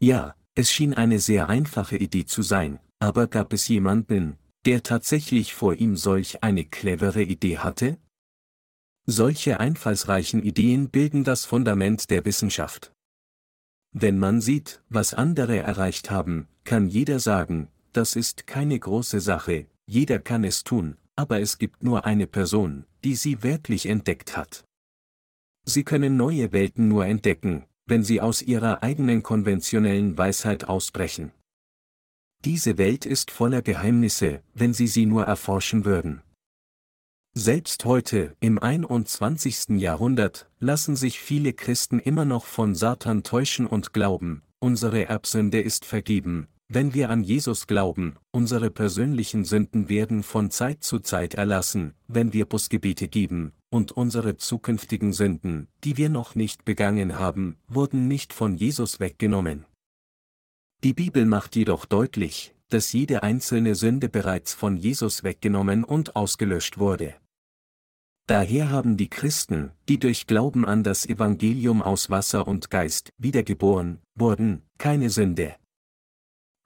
Ja, 0.00 0.34
es 0.54 0.72
schien 0.72 0.94
eine 0.94 1.20
sehr 1.20 1.48
einfache 1.48 1.96
Idee 1.96 2.24
zu 2.24 2.42
sein, 2.42 2.80
aber 2.98 3.26
gab 3.26 3.52
es 3.52 3.68
jemanden, 3.68 4.36
der 4.64 4.82
tatsächlich 4.82 5.54
vor 5.54 5.74
ihm 5.74 5.96
solch 5.96 6.42
eine 6.42 6.64
clevere 6.64 7.22
Idee 7.22 7.58
hatte? 7.58 7.98
Solche 9.06 9.60
einfallsreichen 9.60 10.42
Ideen 10.42 10.90
bilden 10.90 11.22
das 11.22 11.44
Fundament 11.44 12.10
der 12.10 12.24
Wissenschaft. 12.24 12.92
Wenn 13.92 14.18
man 14.18 14.40
sieht, 14.40 14.82
was 14.88 15.14
andere 15.14 15.58
erreicht 15.58 16.10
haben, 16.10 16.48
kann 16.64 16.88
jeder 16.88 17.20
sagen, 17.20 17.68
das 17.92 18.16
ist 18.16 18.46
keine 18.48 18.78
große 18.78 19.20
Sache, 19.20 19.66
jeder 19.86 20.18
kann 20.18 20.42
es 20.42 20.64
tun, 20.64 20.96
aber 21.14 21.40
es 21.40 21.58
gibt 21.58 21.84
nur 21.84 22.04
eine 22.04 22.26
Person, 22.26 22.84
die 23.04 23.14
sie 23.14 23.44
wirklich 23.44 23.86
entdeckt 23.86 24.36
hat. 24.36 24.64
Sie 25.68 25.82
können 25.82 26.16
neue 26.16 26.52
Welten 26.52 26.88
nur 26.88 27.06
entdecken, 27.06 27.64
wenn 27.86 28.04
sie 28.04 28.20
aus 28.20 28.40
ihrer 28.40 28.84
eigenen 28.84 29.24
konventionellen 29.24 30.16
Weisheit 30.16 30.68
ausbrechen. 30.68 31.32
Diese 32.44 32.78
Welt 32.78 33.04
ist 33.04 33.32
voller 33.32 33.62
Geheimnisse, 33.62 34.42
wenn 34.54 34.72
sie 34.72 34.86
sie 34.86 35.06
nur 35.06 35.24
erforschen 35.24 35.84
würden. 35.84 36.22
Selbst 37.34 37.84
heute, 37.84 38.36
im 38.40 38.60
21. 38.60 39.80
Jahrhundert, 39.80 40.48
lassen 40.60 40.94
sich 40.94 41.18
viele 41.18 41.52
Christen 41.52 41.98
immer 41.98 42.24
noch 42.24 42.46
von 42.46 42.74
Satan 42.74 43.24
täuschen 43.24 43.66
und 43.66 43.92
glauben, 43.92 44.42
unsere 44.60 45.06
Erbsünde 45.06 45.60
ist 45.60 45.84
vergeben, 45.84 46.46
wenn 46.68 46.94
wir 46.94 47.10
an 47.10 47.22
Jesus 47.22 47.66
glauben, 47.66 48.16
unsere 48.30 48.70
persönlichen 48.70 49.44
Sünden 49.44 49.88
werden 49.88 50.22
von 50.22 50.50
Zeit 50.50 50.82
zu 50.82 50.98
Zeit 50.98 51.34
erlassen, 51.34 51.94
wenn 52.08 52.32
wir 52.32 52.46
Busgebete 52.46 53.06
geben, 53.06 53.52
und 53.76 53.92
unsere 53.92 54.38
zukünftigen 54.38 55.12
Sünden, 55.12 55.68
die 55.84 55.98
wir 55.98 56.08
noch 56.08 56.34
nicht 56.34 56.64
begangen 56.64 57.18
haben, 57.18 57.58
wurden 57.68 58.08
nicht 58.08 58.32
von 58.32 58.56
Jesus 58.56 59.00
weggenommen. 59.00 59.66
Die 60.82 60.94
Bibel 60.94 61.26
macht 61.26 61.54
jedoch 61.56 61.84
deutlich, 61.84 62.54
dass 62.70 62.92
jede 62.92 63.22
einzelne 63.22 63.74
Sünde 63.74 64.08
bereits 64.08 64.54
von 64.54 64.78
Jesus 64.78 65.24
weggenommen 65.24 65.84
und 65.84 66.16
ausgelöscht 66.16 66.78
wurde. 66.78 67.14
Daher 68.26 68.70
haben 68.70 68.96
die 68.96 69.08
Christen, 69.08 69.70
die 69.88 70.00
durch 70.00 70.26
Glauben 70.26 70.64
an 70.64 70.82
das 70.82 71.06
Evangelium 71.06 71.82
aus 71.82 72.08
Wasser 72.08 72.48
und 72.48 72.70
Geist 72.70 73.10
wiedergeboren 73.18 74.00
wurden, 74.16 74.62
keine 74.78 75.10
Sünde. 75.10 75.54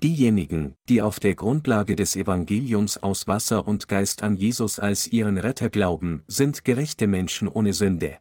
Diejenigen, 0.02 0.76
die 0.88 1.02
auf 1.02 1.20
der 1.20 1.34
Grundlage 1.34 1.94
des 1.94 2.16
Evangeliums 2.16 2.96
aus 2.96 3.26
Wasser 3.26 3.68
und 3.68 3.86
Geist 3.86 4.22
an 4.22 4.36
Jesus 4.36 4.78
als 4.78 5.06
ihren 5.06 5.36
Retter 5.36 5.68
glauben, 5.68 6.22
sind 6.26 6.64
gerechte 6.64 7.06
Menschen 7.06 7.48
ohne 7.48 7.74
Sünde. 7.74 8.18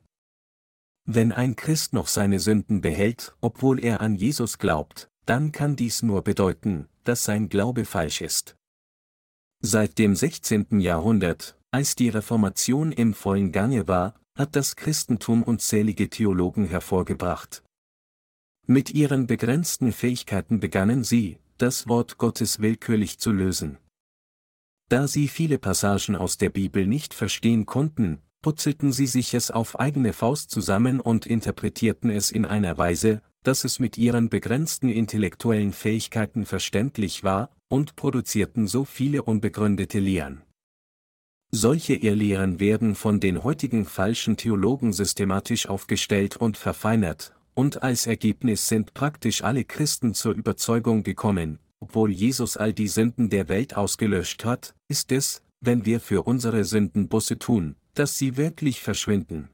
Wenn 1.05 1.31
ein 1.31 1.55
Christ 1.55 1.93
noch 1.93 2.07
seine 2.07 2.39
Sünden 2.39 2.81
behält, 2.81 3.33
obwohl 3.39 3.83
er 3.83 4.01
an 4.01 4.15
Jesus 4.15 4.57
glaubt, 4.57 5.09
dann 5.25 5.53
kann 5.53 5.77
dies 5.77 6.03
nur 6.03 6.21
bedeuten, 6.21 6.89
dass 7.05 7.24
sein 7.24 7.48
Glaube 7.48 7.86
falsch 7.86 8.21
ist. 8.21 8.57
Seit 9.62 9.98
dem 10.00 10.15
16. 10.15 10.81
Jahrhundert, 10.81 11.57
als 11.71 11.95
die 11.95 12.09
Reformation 12.09 12.91
im 12.91 13.13
vollen 13.13 13.51
Gange 13.53 13.88
war, 13.88 14.19
hat 14.38 14.55
das 14.55 14.75
Christentum 14.75 15.43
unzählige 15.43 16.09
Theologen 16.09 16.65
hervorgebracht. 16.65 17.63
Mit 18.67 18.91
ihren 18.91 19.27
begrenzten 19.27 19.91
Fähigkeiten 19.91 20.59
begannen 20.59 21.03
sie, 21.03 21.39
das 21.62 21.88
Wort 21.88 22.18
Gottes 22.18 22.60
willkürlich 22.60 23.20
zu 23.20 23.32
lösen. 23.32 23.78
Da 24.88 25.08
sie 25.08 25.28
viele 25.28 25.60
Passagen 25.60 26.16
aus 26.16 26.38
der 26.38 26.50
Bibel 26.50 26.88
nicht 26.88 27.13
verstehen 27.13 27.66
konnten, 27.66 28.22
putzelten 28.42 28.92
sie 28.92 29.08
sich 29.08 29.34
es 29.34 29.51
auf 29.51 29.80
eigene 29.80 30.13
Faust 30.13 30.50
zusammen 30.50 31.00
und 31.00 31.25
interpretierten 31.25 32.10
es 32.10 32.32
in 32.32 32.46
einer 32.46 32.78
Weise, 32.78 33.22
dass 33.44 33.66
es 33.66 33.80
mit 33.80 33.98
ihren 33.98 34.30
begrenzten 34.30 34.89
intellektuellen 34.89 35.74
Fähigkeiten 35.74 36.46
verständlich 36.46 37.24
war, 37.24 37.51
und 37.68 37.96
produzierten 37.96 38.68
so 38.68 38.84
viele 38.84 39.22
unbegründete 39.22 40.00
Lehren. 40.00 40.42
Solche 41.51 41.96
Irrlehren 41.96 42.60
werden 42.60 42.96
von 42.96 43.20
den 43.20 43.44
heutigen 43.44 43.86
falschen 43.86 44.38
Theologen 44.38 44.94
systematisch 44.94 45.68
aufgestellt 45.68 46.38
und 46.38 46.58
verfeinert, 46.58 47.36
und 47.60 47.84
als 47.84 48.08
Ergebnis 48.08 48.70
sind 48.70 48.94
praktisch 48.94 49.44
alle 49.44 49.66
Christen 49.66 50.13
zur 50.13 50.34
Überzeugung 50.34 51.04
gekommen, 51.04 51.60
obwohl 51.82 52.10
Jesus 52.10 52.56
all 52.56 52.72
die 52.72 52.88
Sünden 52.88 53.30
der 53.30 53.50
Welt 53.50 53.75
ausgelöscht 53.75 54.46
hat, 54.46 54.75
ist 54.88 55.12
es, 55.12 55.42
wenn 55.60 55.84
wir 55.84 56.00
für 56.00 56.24
unsere 56.24 56.63
Sünden 56.63 57.10
Busse 57.10 57.38
tun, 57.38 57.75
dass 57.96 58.18
sie 58.18 58.38
wirklich 58.38 58.80
verschwinden. 58.80 59.50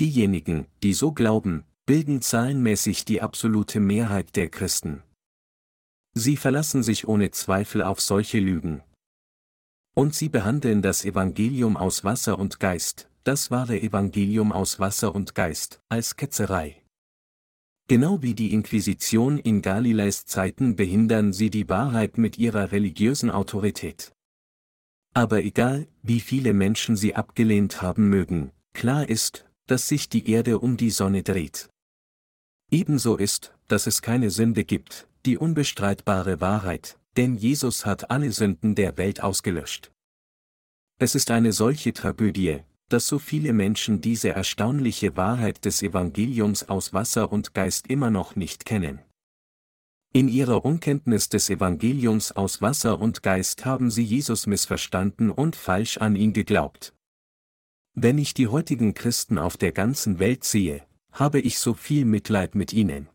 Diejenigen, 0.00 0.66
die 0.82 0.94
so 0.94 1.12
glauben, 1.12 1.64
bilden 1.84 2.22
zahlenmäßig 2.22 3.04
die 3.04 3.20
absolute 3.20 3.80
Mehrheit 3.80 4.34
der 4.34 4.48
Christen. 4.48 5.02
Sie 6.14 6.38
verlassen 6.38 6.82
sich 6.82 7.06
ohne 7.06 7.30
Zweifel 7.32 7.82
auf 7.82 8.00
solche 8.00 8.40
Lügen, 8.40 8.82
und 9.94 10.14
sie 10.14 10.30
behandeln 10.30 10.80
das 10.80 11.04
Evangelium 11.04 11.76
aus 11.76 12.02
Wasser 12.02 12.38
und 12.38 12.60
Geist, 12.60 13.07
das 13.24 13.50
wahre 13.50 13.80
Evangelium 13.80 14.52
aus 14.52 14.80
Wasser 14.80 15.14
und 15.14 15.34
Geist, 15.34 15.80
als 15.88 16.16
Ketzerei. 16.16 16.82
Genau 17.88 18.22
wie 18.22 18.34
die 18.34 18.52
Inquisition 18.52 19.38
in 19.38 19.62
Galileis 19.62 20.26
Zeiten 20.26 20.76
behindern 20.76 21.32
sie 21.32 21.48
die 21.48 21.68
Wahrheit 21.68 22.18
mit 22.18 22.36
ihrer 22.36 22.70
religiösen 22.70 23.30
Autorität. 23.30 24.12
Aber 25.14 25.42
egal, 25.42 25.88
wie 26.02 26.20
viele 26.20 26.52
Menschen 26.52 26.96
sie 26.96 27.14
abgelehnt 27.14 27.80
haben 27.80 28.10
mögen, 28.10 28.52
klar 28.74 29.08
ist, 29.08 29.46
dass 29.66 29.88
sich 29.88 30.08
die 30.08 30.30
Erde 30.30 30.58
um 30.58 30.76
die 30.76 30.90
Sonne 30.90 31.22
dreht. 31.22 31.70
Ebenso 32.70 33.16
ist, 33.16 33.54
dass 33.68 33.86
es 33.86 34.02
keine 34.02 34.30
Sünde 34.30 34.64
gibt, 34.64 35.08
die 35.24 35.38
unbestreitbare 35.38 36.40
Wahrheit, 36.40 36.98
denn 37.16 37.36
Jesus 37.36 37.86
hat 37.86 38.10
alle 38.10 38.32
Sünden 38.32 38.74
der 38.74 38.98
Welt 38.98 39.22
ausgelöscht. 39.22 39.90
Es 40.98 41.14
ist 41.14 41.30
eine 41.30 41.52
solche 41.52 41.92
Tragödie, 41.92 42.60
dass 42.88 43.06
so 43.06 43.18
viele 43.18 43.52
Menschen 43.52 44.00
diese 44.00 44.30
erstaunliche 44.30 45.16
Wahrheit 45.16 45.64
des 45.64 45.82
Evangeliums 45.82 46.68
aus 46.68 46.92
Wasser 46.92 47.30
und 47.32 47.54
Geist 47.54 47.88
immer 47.88 48.10
noch 48.10 48.36
nicht 48.36 48.64
kennen. 48.64 49.00
In 50.12 50.28
ihrer 50.28 50.64
Unkenntnis 50.64 51.28
des 51.28 51.50
Evangeliums 51.50 52.32
aus 52.32 52.62
Wasser 52.62 52.98
und 52.98 53.22
Geist 53.22 53.66
haben 53.66 53.90
sie 53.90 54.04
Jesus 54.04 54.46
missverstanden 54.46 55.30
und 55.30 55.54
falsch 55.54 55.98
an 55.98 56.16
ihn 56.16 56.32
geglaubt. 56.32 56.94
Wenn 57.94 58.16
ich 58.16 58.32
die 58.32 58.48
heutigen 58.48 58.94
Christen 58.94 59.38
auf 59.38 59.56
der 59.56 59.72
ganzen 59.72 60.18
Welt 60.18 60.44
sehe, 60.44 60.82
habe 61.12 61.40
ich 61.40 61.58
so 61.58 61.74
viel 61.74 62.04
Mitleid 62.04 62.54
mit 62.54 62.72
ihnen. 62.72 63.08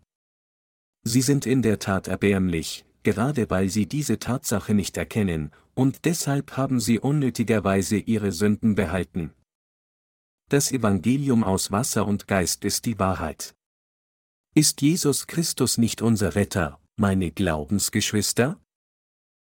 Sie 1.03 1.21
sind 1.21 1.45
in 1.45 1.61
der 1.61 1.79
Tat 1.79 2.07
erbärmlich, 2.07 2.85
gerade 3.01 3.49
weil 3.49 3.69
sie 3.69 3.87
diese 3.87 4.19
Tatsache 4.19 4.73
nicht 4.73 4.95
erkennen, 4.97 5.51
und 5.73 6.05
deshalb 6.05 6.57
haben 6.57 6.79
sie 6.79 6.99
unnötigerweise 6.99 7.97
ihre 7.97 8.31
Sünden 8.31 8.75
behalten. 8.75 9.33
Das 10.53 10.71
Evangelium 10.71 11.43
aus 11.43 11.71
Wasser 11.71 12.05
und 12.05 12.27
Geist 12.27 12.63
ist 12.63 12.85
die 12.85 12.99
Wahrheit. 12.99 13.55
Ist 14.53 14.83
Jesus 14.83 15.25
Christus 15.25 15.79
nicht 15.79 16.03
unser 16.03 16.35
Retter, 16.35 16.79
meine 16.95 17.31
Glaubensgeschwister? 17.31 18.61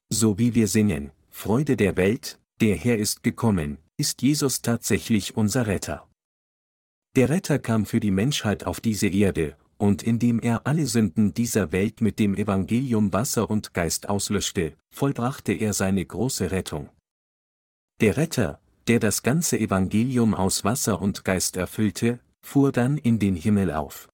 So 0.10 0.38
wie 0.38 0.56
wir 0.56 0.68
singen, 0.68 1.12
Freude 1.30 1.78
der 1.78 1.96
Welt, 1.96 2.38
der 2.60 2.76
Herr 2.76 2.98
ist 2.98 3.24
gekommen, 3.24 3.78
ist 3.96 4.22
Jesus 4.24 4.62
tatsächlich 4.62 5.38
unser 5.38 5.68
Retter. 5.68 6.06
Der 7.16 7.30
Retter 7.30 7.60
kam 7.60 7.86
für 7.86 8.02
die 8.02 8.12
Menschheit 8.12 8.66
auf 8.66 8.82
diese 8.82 9.08
Erde, 9.08 9.56
und 9.78 10.04
indem 10.04 10.42
er 10.42 10.68
alle 10.68 10.86
Sünden 10.86 11.34
dieser 11.34 11.72
Welt 11.72 12.02
mit 12.02 12.20
dem 12.20 12.36
Evangelium 12.36 13.14
Wasser 13.14 13.50
und 13.50 13.74
Geist 13.74 14.10
auslöschte, 14.10 14.76
vollbrachte 14.94 15.54
er 15.54 15.72
seine 15.72 16.06
große 16.06 16.52
Rettung. 16.52 16.90
Der 18.02 18.18
Retter, 18.18 18.60
der 18.90 19.00
das 19.00 19.22
ganze 19.22 19.60
Evangelium 19.60 20.34
aus 20.34 20.64
Wasser 20.64 21.00
und 21.00 21.24
Geist 21.24 21.56
erfüllte, 21.58 22.20
fuhr 22.42 22.72
dann 22.72 22.98
in 22.98 23.20
den 23.20 23.36
Himmel 23.36 23.72
auf. 23.72 24.10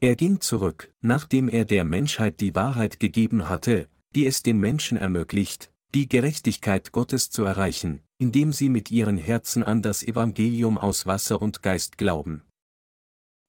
Er 0.00 0.16
ging 0.16 0.40
zurück, 0.40 0.92
nachdem 1.00 1.48
er 1.48 1.64
der 1.64 1.84
Menschheit 1.84 2.40
die 2.40 2.56
Wahrheit 2.56 2.98
gegeben 2.98 3.48
hatte, 3.48 3.88
die 4.16 4.26
es 4.26 4.42
den 4.42 4.58
Menschen 4.58 4.98
ermöglicht, 4.98 5.70
die 5.94 6.08
Gerechtigkeit 6.08 6.90
Gottes 6.90 7.30
zu 7.30 7.44
erreichen, 7.44 8.00
indem 8.18 8.52
sie 8.52 8.68
mit 8.68 8.90
ihren 8.90 9.16
Herzen 9.16 9.62
an 9.62 9.80
das 9.80 10.02
Evangelium 10.02 10.76
aus 10.76 11.06
Wasser 11.06 11.40
und 11.40 11.62
Geist 11.62 11.98
glauben. 11.98 12.42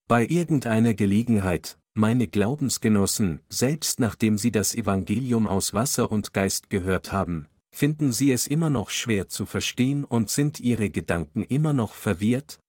Bei 0.08 0.28
irgendeiner 0.28 0.94
Gelegenheit, 0.94 1.80
meine 1.96 2.28
Glaubensgenossen, 2.28 3.42
selbst 3.50 4.00
nachdem 4.00 4.38
sie 4.38 4.52
das 4.52 4.76
Evangelium 4.76 5.48
aus 5.48 5.74
Wasser 5.74 6.12
und 6.12 6.34
Geist 6.34 6.70
gehört 6.70 7.12
haben, 7.12 7.48
finden 7.72 8.12
sie 8.12 8.32
es 8.32 8.48
immer 8.48 8.70
noch 8.70 8.90
schwer 8.90 9.28
zu 9.28 9.46
verstehen 9.46 10.04
und 10.04 10.30
sind 10.30 10.60
ihre 10.60 10.90
Gedanken 10.90 11.44
immer 11.44 11.74
noch 11.74 11.94
verwirrt? 11.94 12.60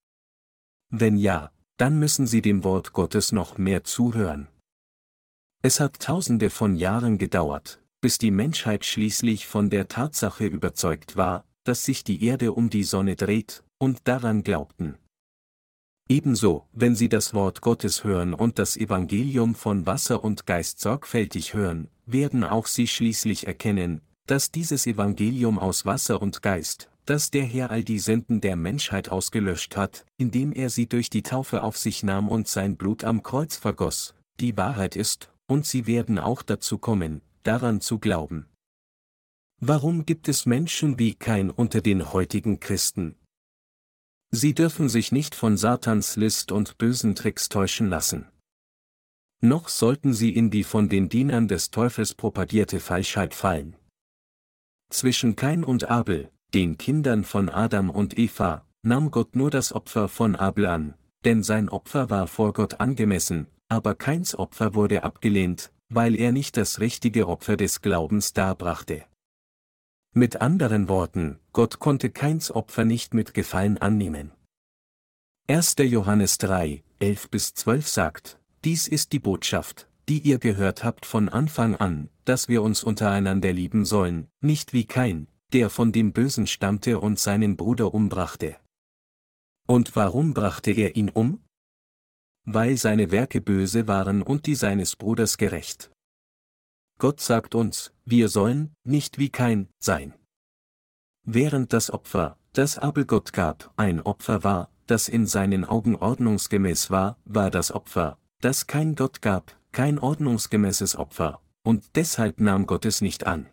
Wenn 0.91 1.17
ja, 1.17 1.53
dann 1.77 1.99
müssen 1.99 2.27
sie 2.27 2.43
dem 2.43 2.65
Wort 2.65 2.93
Gottes 2.93 3.33
noch 3.33 3.59
mehr 3.59 3.85
zuhören. 3.85 4.49
Es 5.63 5.81
hat 5.81 6.01
tausende 6.01 6.51
von 6.51 6.77
Jahren 6.77 7.19
gedauert, 7.19 7.83
bis 8.01 8.19
die 8.19 8.31
Menschheit 8.31 8.85
schließlich 8.85 9.47
von 9.47 9.71
der 9.71 9.89
Tatsache 9.89 10.47
überzeugt 10.47 11.17
war, 11.17 11.45
dass 11.65 11.85
sich 11.85 12.05
die 12.05 12.25
Erde 12.25 12.53
um 12.53 12.71
die 12.71 12.85
Sonne 12.85 13.17
dreht, 13.17 13.63
und 13.79 14.01
daran 14.09 14.43
glaubten. 14.43 14.97
Ebenso, 16.09 16.67
wenn 16.73 16.97
sie 16.97 17.09
das 17.09 17.35
Wort 17.35 17.61
Gottes 17.61 18.05
hören 18.05 18.35
und 18.35 18.59
das 18.59 18.77
Evangelium 18.77 19.55
von 19.55 19.87
Wasser 19.87 20.25
und 20.25 20.45
Geist 20.45 20.81
sorgfältig 20.81 21.55
hören, 21.55 21.89
werden 22.05 22.43
auch 22.43 22.67
sie 22.67 22.89
schließlich 22.89 23.47
erkennen, 23.47 24.01
dass 24.31 24.51
dieses 24.51 24.87
Evangelium 24.87 25.59
aus 25.59 25.85
Wasser 25.87 26.23
und 26.23 26.43
Geist, 26.43 26.89
das 27.05 27.31
der 27.31 27.45
Herr 27.45 27.71
all 27.71 27.83
die 27.83 27.99
Sünden 27.99 28.41
der 28.41 28.57
Menschheit 28.57 29.09
ausgelöscht 29.09 29.77
hat, 29.77 30.07
indem 30.19 30.53
er 30.53 30.71
sie 30.71 30.89
durch 30.89 31.11
die 31.11 31.23
Taufe 31.23 31.63
auf 31.63 31.77
sich 31.77 32.03
nahm 32.03 32.29
und 32.29 32.47
sein 32.47 32.77
Blut 32.77 33.03
am 33.03 33.23
Kreuz 33.23 33.57
vergoss, 33.57 34.15
die 34.39 34.57
Wahrheit 34.57 34.95
ist, 34.95 35.31
und 35.49 35.67
sie 35.67 35.87
werden 35.87 36.19
auch 36.19 36.43
dazu 36.43 36.79
kommen, 36.79 37.23
daran 37.43 37.81
zu 37.81 37.99
glauben. 37.99 38.47
Warum 39.61 40.07
gibt 40.07 40.29
es 40.29 40.47
Menschen 40.47 40.99
wie 40.99 41.15
kein 41.15 41.51
unter 41.51 41.81
den 41.81 42.13
heutigen 42.13 42.61
Christen, 42.61 43.17
Sie 44.33 44.55
dürfen 44.55 44.89
sich 44.89 45.11
nicht 45.11 45.35
von 45.35 45.57
Satans 45.57 46.15
List 46.15 46.53
und 46.53 46.79
bösen 46.79 47.17
Tricks 47.17 47.49
täuschen 47.49 47.89
lassen. 47.89 48.29
Noch 49.41 49.69
sollten 49.69 50.15
sie 50.15 50.31
in 50.31 50.51
die 50.51 50.63
von 50.63 50.89
den 50.89 51.09
Dienern 51.09 51.49
des 51.49 51.73
Teufels 51.73 52.15
propagierte 52.15 52.79
Falschheit 52.79 53.35
fallen. 53.35 53.75
Zwischen 54.91 55.37
Kain 55.37 55.63
und 55.63 55.89
Abel, 55.89 56.31
den 56.53 56.77
Kindern 56.77 57.25
von 57.25 57.49
Adam 57.49 57.91
und 57.91 58.19
Eva, 58.19 58.67
nahm 58.83 59.13
Gott 59.13 59.37
nur 59.37 59.51
das 59.51 59.73
Opfer 59.73 60.09
von 60.09 60.35
Abel 60.35 60.67
an, 60.67 60.95
denn 61.25 61.45
sein 61.45 61.69
Opfer 61.69 62.11
war 62.11 62.27
vor 62.27 62.53
Gott 62.53 62.81
angemessen, 62.81 63.47
aber 63.69 63.95
Kains 63.95 64.35
Opfer 64.35 64.75
wurde 64.75 65.05
abgelehnt, 65.05 65.73
weil 65.89 66.17
er 66.17 66.33
nicht 66.33 66.57
das 66.57 66.81
richtige 66.81 67.29
Opfer 67.29 67.57
des 67.57 67.83
Glaubens 67.83 68.33
darbrachte. 68.33 69.05
Mit 70.13 70.41
anderen 70.41 70.89
Worten, 70.89 71.39
Gott 71.53 71.79
konnte 71.79 72.11
Keins 72.11 72.51
Opfer 72.51 72.85
nicht 72.85 73.15
mit 73.15 73.33
Gefallen 73.33 73.79
annehmen. 73.79 74.33
1. 75.47 75.77
Johannes 75.79 76.39
3, 76.39 76.83
11 76.99 77.31
bis 77.31 77.55
12 77.55 77.89
sagt, 77.89 78.41
dies 78.65 78.89
ist 78.89 79.13
die 79.13 79.21
Botschaft, 79.21 79.89
die 80.11 80.19
ihr 80.19 80.41
gehört 80.41 80.83
habt 80.83 81.07
von 81.07 81.29
Anfang 81.29 81.77
an, 81.77 82.11
dass 82.25 82.49
wir 82.49 82.63
uns 82.63 82.83
untereinander 82.83 83.53
lieben 83.53 83.85
sollen, 83.85 84.27
nicht 84.41 84.73
wie 84.73 84.85
Kain, 84.85 85.29
der 85.53 85.71
von 85.71 85.93
dem 85.93 86.13
Bösen 86.13 86.49
stammte 86.49 86.99
und 86.99 87.21
seinen 87.21 87.57
Bruder 87.57 87.95
umbrachte. 87.95 88.57
Und 89.69 89.95
warum 89.95 90.35
brachte 90.35 90.73
er 90.73 90.97
ihn 90.97 91.11
um? 91.11 91.45
Weil 92.45 92.77
seine 92.77 93.13
Werke 93.13 93.41
böse 93.41 93.87
waren 93.87 94.23
und 94.23 94.47
die 94.47 94.57
seines 94.57 94.97
Bruders 94.97 95.39
gerecht. 95.39 95.93
Gott 96.99 97.21
sagt 97.21 97.55
uns, 97.55 97.93
wir 98.05 98.29
sollen, 98.29 98.75
nicht 98.83 99.17
wie 99.19 99.31
kein, 99.31 99.69
sein. 99.79 100.15
Während 101.25 101.73
das 101.73 101.89
Opfer, 101.89 102.37
das 102.53 102.79
Abel 102.79 103.05
Gott 103.05 103.33
gab, 103.33 103.73
ein 103.77 104.01
Opfer 104.01 104.43
war, 104.43 104.73
das 104.89 105.09
in 105.09 105.27
seinen 105.27 105.65
Augen 105.65 105.95
ordnungsgemäß 105.95 106.91
war, 106.91 107.17
war 107.25 107.53
das 107.53 107.71
Opfer, 107.71 108.19
das 108.41 108.67
kein 108.67 108.97
Gott 108.97 109.23
gab, 109.23 109.60
kein 109.73 109.99
ordnungsgemäßes 109.99 110.97
Opfer, 110.97 111.41
und 111.63 111.97
deshalb 111.97 112.41
nahm 112.41 112.67
Gott 112.67 112.85
es 112.85 113.01
nicht 113.01 113.27
an. 113.27 113.49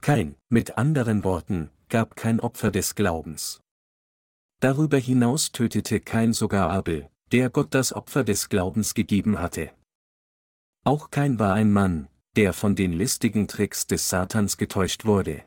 Kein, 0.00 0.34
mit 0.48 0.78
anderen 0.78 1.24
Worten, 1.24 1.70
gab 1.88 2.16
kein 2.16 2.40
Opfer 2.40 2.70
des 2.70 2.94
Glaubens. 2.94 3.60
Darüber 4.60 4.98
hinaus 4.98 5.52
tötete 5.52 6.00
kein 6.00 6.32
sogar 6.32 6.70
Abel, 6.70 7.08
der 7.32 7.50
Gott 7.50 7.74
das 7.74 7.92
Opfer 7.92 8.24
des 8.24 8.48
Glaubens 8.48 8.94
gegeben 8.94 9.38
hatte. 9.38 9.72
Auch 10.84 11.10
kein 11.10 11.38
war 11.38 11.54
ein 11.54 11.72
Mann, 11.72 12.08
der 12.36 12.52
von 12.52 12.74
den 12.74 12.92
listigen 12.92 13.46
Tricks 13.46 13.86
des 13.86 14.08
Satans 14.08 14.56
getäuscht 14.56 15.04
wurde. 15.04 15.44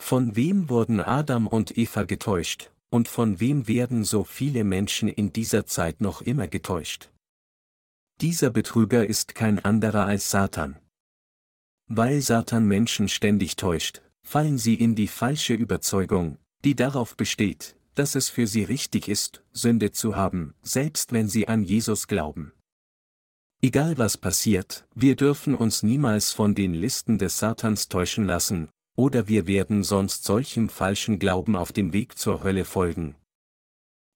Von 0.00 0.34
wem 0.36 0.68
wurden 0.68 1.00
Adam 1.00 1.46
und 1.46 1.76
Eva 1.76 2.04
getäuscht, 2.04 2.70
und 2.90 3.08
von 3.08 3.38
wem 3.38 3.68
werden 3.68 4.02
so 4.04 4.24
viele 4.24 4.64
Menschen 4.64 5.08
in 5.08 5.32
dieser 5.32 5.66
Zeit 5.66 6.00
noch 6.00 6.22
immer 6.22 6.48
getäuscht? 6.48 7.10
Dieser 8.20 8.50
Betrüger 8.50 9.06
ist 9.06 9.34
kein 9.34 9.64
anderer 9.64 10.04
als 10.04 10.30
Satan. 10.30 10.76
Weil 11.86 12.20
Satan 12.20 12.66
Menschen 12.66 13.08
ständig 13.08 13.56
täuscht, 13.56 14.02
fallen 14.22 14.58
sie 14.58 14.74
in 14.74 14.94
die 14.94 15.08
falsche 15.08 15.54
Überzeugung, 15.54 16.36
die 16.62 16.74
darauf 16.74 17.16
besteht, 17.16 17.76
dass 17.94 18.14
es 18.14 18.28
für 18.28 18.46
sie 18.46 18.62
richtig 18.62 19.08
ist, 19.08 19.42
Sünde 19.52 19.92
zu 19.92 20.16
haben, 20.16 20.54
selbst 20.62 21.12
wenn 21.12 21.28
sie 21.28 21.48
an 21.48 21.62
Jesus 21.62 22.08
glauben. 22.08 22.52
Egal 23.62 23.96
was 23.96 24.18
passiert, 24.18 24.86
wir 24.94 25.16
dürfen 25.16 25.54
uns 25.54 25.82
niemals 25.82 26.30
von 26.30 26.54
den 26.54 26.74
Listen 26.74 27.16
des 27.16 27.38
Satans 27.38 27.88
täuschen 27.88 28.26
lassen, 28.26 28.68
oder 28.96 29.28
wir 29.28 29.46
werden 29.46 29.82
sonst 29.82 30.24
solchem 30.24 30.68
falschen 30.68 31.18
Glauben 31.18 31.56
auf 31.56 31.72
dem 31.72 31.94
Weg 31.94 32.18
zur 32.18 32.44
Hölle 32.44 32.66
folgen. 32.66 33.14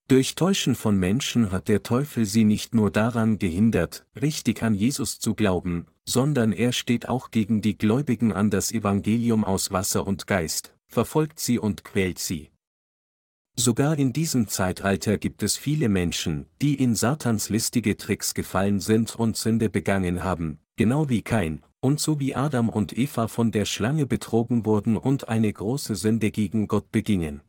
Durch 0.07 0.35
Täuschen 0.35 0.75
von 0.75 0.99
Menschen 0.99 1.51
hat 1.51 1.69
der 1.69 1.83
Teufel 1.83 2.27
sie 2.27 2.45
nicht 2.45 2.75
nur 2.75 2.91
daran 2.91 3.39
gehindert, 3.39 4.05
richtig 4.21 4.63
an 4.63 4.75
Jesus 4.75 5.19
zu 5.19 5.35
glauben, 5.35 5.87
sondern 6.05 6.53
er 6.53 6.73
steht 6.73 7.09
auch 7.09 7.31
gegen 7.31 7.63
die 7.63 7.79
Gläubigen 7.79 8.31
an 8.31 8.51
das 8.51 8.71
Evangelium 8.71 9.45
aus 9.45 9.73
Wasser 9.73 10.07
und 10.07 10.27
Geist, 10.27 10.75
verfolgt 10.89 11.41
sie 11.41 11.59
und 11.59 11.85
quält 11.85 12.19
sie. 12.19 12.51
Sogar 13.57 13.99
in 13.99 14.13
diesem 14.13 14.47
Zeitalter 14.47 15.17
gibt 15.17 15.43
es 15.43 15.57
viele 15.57 15.89
Menschen, 15.89 16.47
die 16.61 16.75
in 16.75 16.95
Satans 16.95 17.49
listige 17.49 17.97
Tricks 17.97 18.35
gefallen 18.35 18.81
sind 18.81 19.17
und 19.17 19.39
Sünde 19.39 19.71
begangen 19.71 20.23
haben, 20.23 20.59
genau 20.77 21.09
wie 21.09 21.23
Kain, 21.23 21.63
und 21.81 21.99
so 21.99 22.21
wie 22.21 22.35
Adam 22.35 22.69
und 22.69 22.99
Eva 22.99 23.27
von 23.27 23.53
der 23.53 23.65
Schlange 23.65 24.05
betrogen 24.05 24.67
wurden 24.67 24.99
und 24.99 25.29
eine 25.29 25.51
große 25.51 25.95
Sünde 25.95 26.31
gegen 26.31 26.69
Gott 26.69 26.93
begingen. 26.93 27.41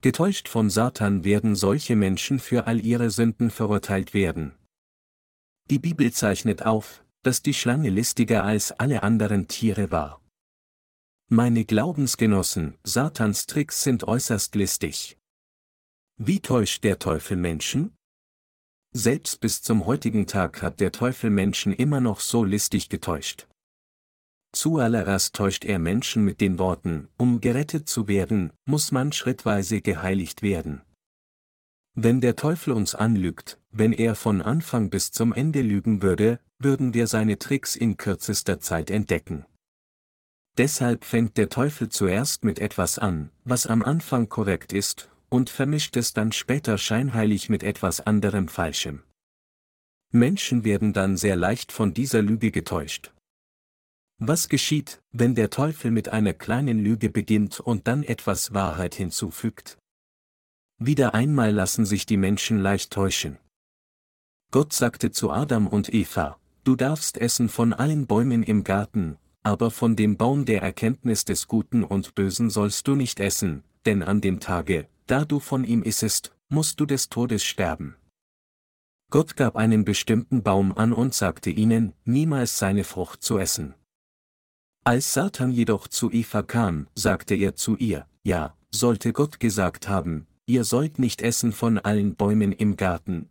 Getäuscht 0.00 0.48
von 0.48 0.70
Satan 0.70 1.24
werden 1.24 1.56
solche 1.56 1.96
Menschen 1.96 2.38
für 2.38 2.68
all 2.68 2.84
ihre 2.84 3.10
Sünden 3.10 3.50
verurteilt 3.50 4.14
werden. 4.14 4.54
Die 5.70 5.80
Bibel 5.80 6.12
zeichnet 6.12 6.64
auf, 6.64 7.04
dass 7.24 7.42
die 7.42 7.52
Schlange 7.52 7.90
listiger 7.90 8.44
als 8.44 8.70
alle 8.70 9.02
anderen 9.02 9.48
Tiere 9.48 9.90
war. 9.90 10.22
Meine 11.28 11.64
Glaubensgenossen, 11.64 12.78
Satans 12.84 13.46
Tricks 13.46 13.82
sind 13.82 14.04
äußerst 14.04 14.54
listig. 14.54 15.18
Wie 16.16 16.40
täuscht 16.40 16.84
der 16.84 17.00
Teufel 17.00 17.36
Menschen? 17.36 17.92
Selbst 18.92 19.40
bis 19.40 19.62
zum 19.62 19.84
heutigen 19.84 20.28
Tag 20.28 20.62
hat 20.62 20.78
der 20.78 20.92
Teufel 20.92 21.28
Menschen 21.28 21.72
immer 21.72 22.00
noch 22.00 22.20
so 22.20 22.44
listig 22.44 22.88
getäuscht. 22.88 23.47
Zuallererst 24.52 25.34
täuscht 25.34 25.64
er 25.64 25.78
Menschen 25.78 26.24
mit 26.24 26.40
den 26.40 26.58
Worten, 26.58 27.08
um 27.18 27.40
gerettet 27.40 27.88
zu 27.88 28.08
werden, 28.08 28.52
muss 28.64 28.92
man 28.92 29.12
schrittweise 29.12 29.80
geheiligt 29.80 30.42
werden. 30.42 30.82
Wenn 31.94 32.20
der 32.20 32.36
Teufel 32.36 32.72
uns 32.72 32.94
anlügt, 32.94 33.58
wenn 33.70 33.92
er 33.92 34.14
von 34.14 34.40
Anfang 34.40 34.88
bis 34.88 35.10
zum 35.10 35.32
Ende 35.32 35.62
lügen 35.62 36.00
würde, 36.00 36.40
würden 36.58 36.94
wir 36.94 37.06
seine 37.06 37.38
Tricks 37.38 37.76
in 37.76 37.96
kürzester 37.96 38.60
Zeit 38.60 38.90
entdecken. 38.90 39.44
Deshalb 40.56 41.04
fängt 41.04 41.36
der 41.36 41.48
Teufel 41.48 41.88
zuerst 41.88 42.44
mit 42.44 42.58
etwas 42.58 42.98
an, 42.98 43.30
was 43.44 43.66
am 43.66 43.82
Anfang 43.82 44.28
korrekt 44.28 44.72
ist, 44.72 45.08
und 45.28 45.50
vermischt 45.50 45.96
es 45.96 46.14
dann 46.14 46.32
später 46.32 46.78
scheinheilig 46.78 47.48
mit 47.48 47.62
etwas 47.62 48.00
anderem 48.00 48.48
Falschem. 48.48 49.02
Menschen 50.10 50.64
werden 50.64 50.92
dann 50.92 51.16
sehr 51.16 51.36
leicht 51.36 51.70
von 51.70 51.92
dieser 51.94 52.22
Lüge 52.22 52.50
getäuscht. 52.50 53.12
Was 54.20 54.48
geschieht, 54.48 55.00
wenn 55.12 55.36
der 55.36 55.48
Teufel 55.48 55.92
mit 55.92 56.08
einer 56.08 56.34
kleinen 56.34 56.80
Lüge 56.80 57.08
beginnt 57.08 57.60
und 57.60 57.86
dann 57.86 58.02
etwas 58.02 58.52
Wahrheit 58.52 58.96
hinzufügt? 58.96 59.78
Wieder 60.80 61.14
einmal 61.14 61.52
lassen 61.52 61.86
sich 61.86 62.04
die 62.04 62.16
Menschen 62.16 62.58
leicht 62.58 62.92
täuschen. 62.92 63.38
Gott 64.50 64.72
sagte 64.72 65.12
zu 65.12 65.30
Adam 65.30 65.68
und 65.68 65.94
Eva, 65.94 66.36
du 66.64 66.74
darfst 66.74 67.16
essen 67.16 67.48
von 67.48 67.72
allen 67.72 68.08
Bäumen 68.08 68.42
im 68.42 68.64
Garten, 68.64 69.18
aber 69.44 69.70
von 69.70 69.94
dem 69.94 70.16
Baum 70.16 70.44
der 70.44 70.62
Erkenntnis 70.62 71.24
des 71.24 71.46
Guten 71.46 71.84
und 71.84 72.16
Bösen 72.16 72.50
sollst 72.50 72.88
du 72.88 72.96
nicht 72.96 73.20
essen, 73.20 73.62
denn 73.86 74.02
an 74.02 74.20
dem 74.20 74.40
Tage, 74.40 74.88
da 75.06 75.24
du 75.24 75.38
von 75.38 75.62
ihm 75.62 75.84
issest, 75.84 76.34
musst 76.48 76.80
du 76.80 76.86
des 76.86 77.08
Todes 77.08 77.44
sterben. 77.44 77.94
Gott 79.10 79.36
gab 79.36 79.54
einen 79.54 79.84
bestimmten 79.84 80.42
Baum 80.42 80.76
an 80.76 80.92
und 80.92 81.14
sagte 81.14 81.50
ihnen, 81.50 81.92
niemals 82.04 82.58
seine 82.58 82.82
Frucht 82.82 83.22
zu 83.22 83.38
essen. 83.38 83.74
Als 84.88 85.12
Satan 85.12 85.52
jedoch 85.52 85.86
zu 85.86 86.10
Eva 86.10 86.42
kam, 86.42 86.88
sagte 86.94 87.34
er 87.34 87.54
zu 87.54 87.76
ihr, 87.76 88.06
ja, 88.22 88.56
sollte 88.70 89.12
Gott 89.12 89.38
gesagt 89.38 89.86
haben, 89.86 90.26
ihr 90.46 90.64
sollt 90.64 90.98
nicht 90.98 91.20
essen 91.20 91.52
von 91.52 91.76
allen 91.76 92.14
Bäumen 92.14 92.52
im 92.52 92.74
Garten. 92.78 93.28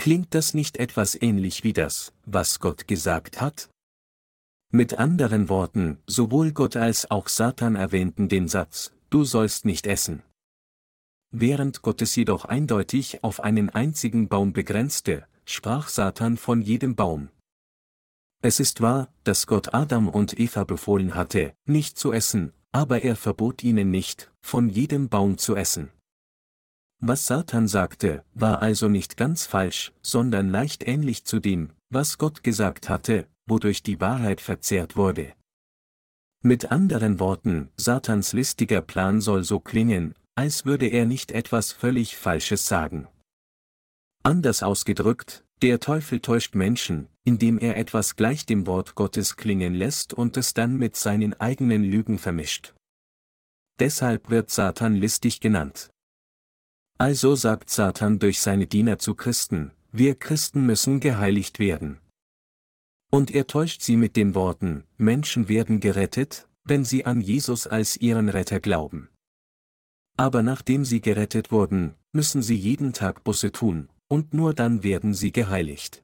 Klingt 0.00 0.34
das 0.34 0.52
nicht 0.52 0.78
etwas 0.78 1.14
ähnlich 1.14 1.62
wie 1.62 1.72
das, 1.72 2.12
was 2.26 2.58
Gott 2.58 2.88
gesagt 2.88 3.40
hat? 3.40 3.70
Mit 4.72 4.94
anderen 4.98 5.48
Worten, 5.48 5.98
sowohl 6.08 6.50
Gott 6.50 6.74
als 6.74 7.08
auch 7.08 7.28
Satan 7.28 7.76
erwähnten 7.76 8.28
den 8.28 8.48
Satz, 8.48 8.90
du 9.10 9.22
sollst 9.22 9.64
nicht 9.64 9.86
essen. 9.86 10.24
Während 11.30 11.82
Gott 11.82 12.02
es 12.02 12.16
jedoch 12.16 12.46
eindeutig 12.46 13.22
auf 13.22 13.38
einen 13.38 13.70
einzigen 13.70 14.26
Baum 14.26 14.52
begrenzte, 14.52 15.24
sprach 15.44 15.88
Satan 15.88 16.36
von 16.36 16.62
jedem 16.62 16.96
Baum. 16.96 17.28
Es 18.44 18.58
ist 18.58 18.80
wahr, 18.80 19.08
dass 19.22 19.46
Gott 19.46 19.72
Adam 19.72 20.08
und 20.08 20.38
Eva 20.38 20.64
befohlen 20.64 21.14
hatte, 21.14 21.54
nicht 21.64 21.96
zu 21.96 22.12
essen, 22.12 22.52
aber 22.72 23.02
er 23.02 23.14
verbot 23.14 23.62
ihnen 23.62 23.92
nicht, 23.92 24.32
von 24.40 24.68
jedem 24.68 25.08
Baum 25.08 25.38
zu 25.38 25.54
essen. 25.54 25.90
Was 26.98 27.26
Satan 27.26 27.68
sagte, 27.68 28.24
war 28.34 28.60
also 28.60 28.88
nicht 28.88 29.16
ganz 29.16 29.46
falsch, 29.46 29.92
sondern 30.02 30.50
leicht 30.50 30.86
ähnlich 30.86 31.24
zu 31.24 31.38
dem, 31.38 31.70
was 31.88 32.18
Gott 32.18 32.42
gesagt 32.42 32.88
hatte, 32.88 33.28
wodurch 33.46 33.84
die 33.84 34.00
Wahrheit 34.00 34.40
verzehrt 34.40 34.96
wurde. 34.96 35.34
Mit 36.42 36.72
anderen 36.72 37.20
Worten, 37.20 37.70
Satans 37.76 38.32
listiger 38.32 38.82
Plan 38.82 39.20
soll 39.20 39.44
so 39.44 39.60
klingen, 39.60 40.14
als 40.34 40.64
würde 40.64 40.88
er 40.88 41.06
nicht 41.06 41.30
etwas 41.30 41.70
völlig 41.70 42.16
Falsches 42.16 42.66
sagen. 42.66 43.06
Anders 44.24 44.64
ausgedrückt, 44.64 45.44
der 45.60 45.78
Teufel 45.78 46.18
täuscht 46.18 46.56
Menschen, 46.56 47.06
indem 47.24 47.58
er 47.58 47.76
etwas 47.76 48.16
gleich 48.16 48.46
dem 48.46 48.66
Wort 48.66 48.94
Gottes 48.94 49.36
klingen 49.36 49.74
lässt 49.74 50.12
und 50.12 50.36
es 50.36 50.54
dann 50.54 50.76
mit 50.76 50.96
seinen 50.96 51.34
eigenen 51.34 51.84
Lügen 51.84 52.18
vermischt. 52.18 52.74
Deshalb 53.78 54.30
wird 54.30 54.50
Satan 54.50 54.96
listig 54.96 55.40
genannt. 55.40 55.90
Also 56.98 57.34
sagt 57.34 57.70
Satan 57.70 58.18
durch 58.18 58.40
seine 58.40 58.66
Diener 58.66 58.98
zu 58.98 59.14
Christen, 59.14 59.72
wir 59.90 60.14
Christen 60.14 60.66
müssen 60.66 61.00
geheiligt 61.00 61.58
werden. 61.58 61.98
Und 63.10 63.30
er 63.30 63.46
täuscht 63.46 63.82
sie 63.82 63.96
mit 63.96 64.16
den 64.16 64.34
Worten, 64.34 64.84
Menschen 64.96 65.48
werden 65.48 65.80
gerettet, 65.80 66.48
wenn 66.64 66.84
sie 66.84 67.04
an 67.04 67.20
Jesus 67.20 67.66
als 67.66 67.96
ihren 67.96 68.28
Retter 68.28 68.60
glauben. 68.60 69.08
Aber 70.16 70.42
nachdem 70.42 70.84
sie 70.84 71.00
gerettet 71.00 71.50
wurden, 71.50 71.94
müssen 72.12 72.42
sie 72.42 72.56
jeden 72.56 72.92
Tag 72.92 73.24
Busse 73.24 73.52
tun, 73.52 73.88
und 74.08 74.34
nur 74.34 74.54
dann 74.54 74.82
werden 74.82 75.14
sie 75.14 75.32
geheiligt. 75.32 76.02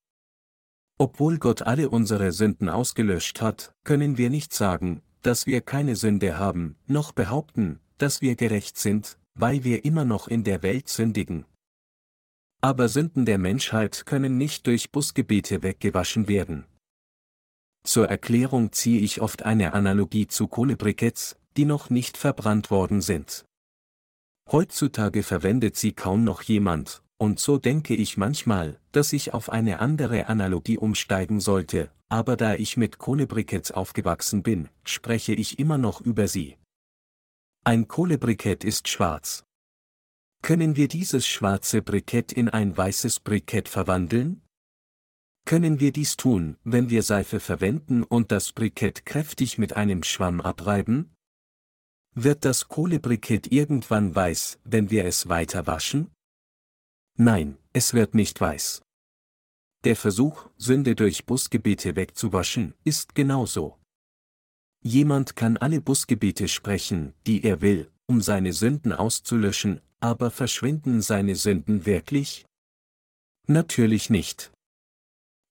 Obwohl 0.99 1.39
Gott 1.39 1.63
alle 1.63 1.91
unsere 1.91 2.33
Sünden 2.33 2.69
ausgelöscht 2.69 3.41
hat, 3.41 3.73
können 3.85 4.19
wir 4.19 4.31
nicht 4.31 4.53
sagen, 4.53 5.01
dass 5.23 5.47
wir 5.47 5.61
keine 5.61 5.95
Sünde 5.95 6.39
haben, 6.39 6.77
noch 6.87 7.13
behaupten, 7.13 7.79
dass 7.99 8.21
wir 8.21 8.35
gerecht 8.35 8.77
sind, 8.77 9.17
weil 9.35 9.63
wir 9.63 9.85
immer 9.85 10.05
noch 10.05 10.27
in 10.27 10.43
der 10.43 10.65
Welt 10.65 10.89
sündigen. 10.89 11.45
Aber 12.61 12.89
Sünden 12.89 13.25
der 13.25 13.39
Menschheit 13.39 14.07
können 14.07 14.37
nicht 14.37 14.67
durch 14.67 14.91
Busgebete 14.91 15.63
weggewaschen 15.63 16.27
werden. 16.27 16.65
Zur 17.85 18.09
Erklärung 18.09 18.73
ziehe 18.73 19.01
ich 19.01 19.21
oft 19.21 19.45
eine 19.45 19.75
Analogie 19.75 20.27
zu 20.27 20.49
Kohlebriketts, 20.49 21.37
die 21.57 21.65
noch 21.65 21.91
nicht 21.91 22.17
verbrannt 22.17 22.73
worden 22.73 23.01
sind. 23.01 23.45
Heutzutage 24.51 25.23
verwendet 25.23 25.77
sie 25.77 25.93
kaum 25.93 26.25
noch 26.25 26.43
jemand, 26.43 27.03
und 27.19 27.41
so 27.41 27.59
denke 27.59 27.95
ich 27.95 28.17
manchmal, 28.17 28.81
dass 28.93 29.13
ich 29.13 29.35
auf 29.35 29.51
eine 29.51 29.81
andere 29.81 30.29
Analogie 30.29 30.79
umsteigen 30.79 31.41
sollte, 31.41 31.91
aber 32.09 32.37
da 32.37 32.55
ich 32.55 32.77
mit 32.77 32.99
Kohlebriketts 32.99 33.73
aufgewachsen 33.73 34.43
bin, 34.43 34.69
spreche 34.85 35.35
ich 35.35 35.59
immer 35.59 35.79
noch 35.79 36.01
über 36.01 36.29
sie. 36.29 36.57
Ein 37.65 37.89
Kohlebrikett 37.89 38.65
ist 38.65 38.89
schwarz. 38.89 39.45
Können 40.43 40.77
wir 40.77 40.87
dieses 40.87 41.27
schwarze 41.27 41.83
Brikett 41.83 42.33
in 42.33 42.49
ein 42.49 42.77
weißes 42.77 43.21
Brikett 43.21 43.69
verwandeln? 43.69 44.43
Können 45.45 45.81
wir 45.81 45.93
dies 45.93 46.17
tun, 46.17 46.57
wenn 46.63 46.89
wir 46.89 47.03
Seife 47.03 47.41
verwenden 47.41 48.05
und 48.05 48.31
das 48.31 48.53
Brikett 48.53 49.05
kräftig 49.05 49.59
mit 49.59 49.77
einem 49.77 50.05
Schwamm 50.05 50.41
abreiben? 50.41 51.15
Wird 52.15 52.45
das 52.45 52.69
Kohlebrikett 52.69 53.51
irgendwann 53.51 54.15
weiß, 54.15 54.61
wenn 54.65 54.91
wir 54.91 55.05
es 55.05 55.29
weiter 55.29 55.67
waschen? 55.67 56.11
Nein, 57.21 57.59
es 57.73 57.95
wird 57.95 58.15
nicht 58.15 58.41
weiß. 58.41 58.81
Der 59.83 59.97
Versuch, 59.97 60.49
Sünde 60.57 60.95
durch 60.95 61.27
Busgebete 61.27 61.97
wegzuwaschen, 61.97 62.75
ist 62.85 63.17
genauso. 63.17 63.77
Jemand 64.85 65.35
kann 65.35 65.57
alle 65.57 65.81
Busgebete 65.81 66.47
sprechen, 66.47 67.15
die 67.27 67.43
er 67.43 67.61
will, 67.61 67.91
um 68.07 68.21
seine 68.21 68.53
Sünden 68.53 68.93
auszulöschen, 68.93 69.81
aber 69.99 70.31
verschwinden 70.31 71.03
seine 71.03 71.35
Sünden 71.35 71.87
wirklich? 71.87 72.47
Natürlich 73.49 74.11
nicht. 74.11 74.53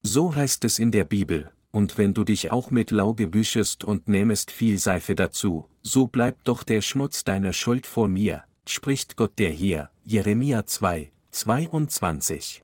So 0.03 0.36
heißt 0.36 0.63
es 0.63 0.80
in 0.80 0.91
der 0.91 1.03
Bibel, 1.03 1.51
und 1.71 1.97
wenn 1.97 2.13
du 2.13 2.23
dich 2.23 2.49
auch 2.49 2.71
mit 2.71 2.91
Lauge 2.91 3.27
büschest 3.27 3.84
und 3.84 4.08
nähmest 4.08 4.51
viel 4.51 4.77
Seife 4.77 5.15
dazu, 5.15 5.69
so 5.82 6.08
bleibt 6.08 6.47
doch 6.47 6.63
der 6.63 6.82
Schmutz 6.82 7.25
deiner 7.25 7.51
Schuld 7.51 7.86
vor 7.86 8.08
mir, 8.08 8.45
spricht 8.65 9.17
Gott 9.17 9.38
der 9.38 9.51
hier, 9.51 9.89
Jeremia 10.06 10.65
2, 10.65 11.12
22. 11.32 12.62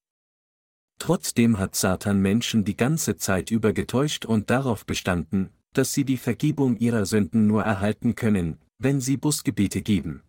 Trotzdem 1.00 1.60
hat 1.60 1.76
Satan 1.76 2.22
Menschen 2.22 2.64
die 2.64 2.78
ganze 2.78 3.18
Zeit 3.18 3.52
über 3.52 3.74
getäuscht 3.74 4.26
und 4.26 4.50
darauf 4.50 4.86
bestanden, 4.86 5.50
dass 5.74 5.94
sie 5.94 6.06
die 6.06 6.18
Vergebung 6.18 6.78
ihrer 6.78 7.06
Sünden 7.06 7.48
nur 7.48 7.64
erhalten 7.64 8.16
können, 8.16 8.60
wenn 8.78 9.02
sie 9.02 9.18
Busgebete 9.18 9.82
geben. 9.82 10.24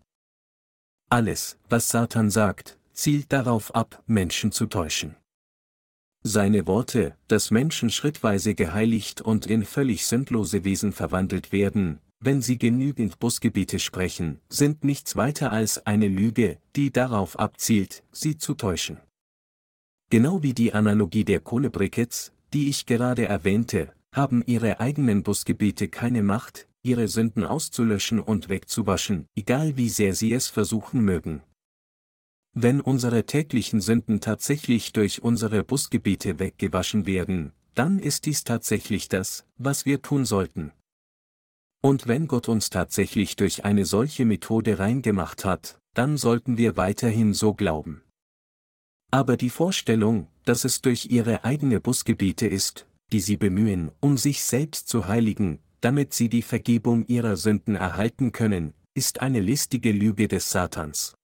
Alles, 1.11 1.59
was 1.69 1.89
Satan 1.89 2.31
sagt, 2.31 2.79
zielt 2.93 3.33
darauf 3.33 3.75
ab, 3.75 4.03
Menschen 4.07 4.53
zu 4.53 4.67
täuschen. 4.67 5.17
Seine 6.23 6.67
Worte, 6.67 7.17
dass 7.29 7.51
Menschen 7.51 7.91
schrittweise 7.91 8.55
geheiligt 8.55 9.21
und 9.21 9.47
in 9.47 9.65
völlig 9.65 10.07
sündlose 10.07 10.65
Wesen 10.65 10.93
verwandelt 10.93 11.53
werden, 11.53 12.01
wenn 12.21 12.43
sie 12.43 12.59
genügend 12.59 13.19
Busgebiete 13.19 13.79
sprechen, 13.79 14.41
sind 14.49 14.85
nichts 14.85 15.17
weiter 15.17 15.53
als 15.53 15.87
eine 15.87 16.09
Lüge, 16.09 16.59
die 16.77 16.91
darauf 16.91 17.39
abzielt, 17.39 18.03
sie 18.13 18.39
zu 18.39 18.55
täuschen. 18.55 18.99
Genau 20.11 20.43
wie 20.43 20.55
die 20.55 20.73
Analogie 20.73 21.25
der 21.25 21.41
Kohlebriketts, 21.41 22.33
die 22.53 22.69
ich 22.69 22.87
gerade 22.87 23.27
erwähnte, 23.27 23.93
haben 24.13 24.43
ihre 24.47 24.81
eigenen 24.81 25.23
Busgebiete 25.23 25.89
keine 25.89 26.23
Macht, 26.23 26.69
ihre 26.83 27.09
Sünden 27.09 27.45
auszulöschen 27.45 28.21
und 28.21 28.49
wegzuwaschen, 28.49 29.27
egal 29.35 29.77
wie 29.77 29.89
sehr 29.89 30.15
sie 30.15 30.33
es 30.33 30.49
versuchen 30.49 31.01
mögen. 31.05 31.43
Wenn 32.53 32.81
unsere 32.81 33.27
täglichen 33.27 33.81
Sünden 33.81 34.21
tatsächlich 34.21 34.93
durch 34.93 35.23
unsere 35.23 35.65
Busgebiete 35.65 36.39
weggewaschen 36.39 37.07
werden, 37.07 37.53
dann 37.75 37.99
ist 37.99 38.27
dies 38.27 38.45
tatsächlich 38.45 39.09
das, 39.09 39.45
was 39.59 39.85
wir 39.85 40.03
tun 40.03 40.25
sollten. 40.25 40.71
Und 41.85 42.09
wenn 42.09 42.29
Gott 42.29 42.49
uns 42.49 42.71
tatsächlich 42.71 43.37
durch 43.37 43.67
eine 43.67 43.85
solche 43.85 44.25
Methode 44.25 44.79
reingemacht 44.79 45.45
hat, 45.45 45.79
dann 45.93 46.17
sollten 46.17 46.57
wir 46.57 46.79
weiterhin 46.79 47.35
so 47.35 47.53
glauben. 47.53 48.01
Aber 49.11 49.37
die 49.37 49.51
Vorstellung, 49.51 50.29
dass 50.47 50.65
es 50.65 50.81
durch 50.81 51.11
ihre 51.11 51.45
eigene 51.45 51.83
Busgebiete 51.83 52.47
ist, 52.47 52.87
die 53.13 53.21
sie 53.21 53.37
bemühen, 53.37 53.91
um 54.01 54.17
sich 54.17 54.45
selbst 54.45 54.89
zu 54.89 55.09
heiligen, 55.09 55.59
damit 55.83 56.15
sie 56.15 56.31
die 56.31 56.41
Vergebung 56.41 57.05
ihrer 57.07 57.37
Sünden 57.37 57.75
erhalten 57.75 58.33
können, 58.33 58.73
ist 58.95 59.21
eine 59.21 59.41
listige 59.41 59.93
Lüge 59.93 60.27
des 60.27 60.51
Satans. 60.51 61.15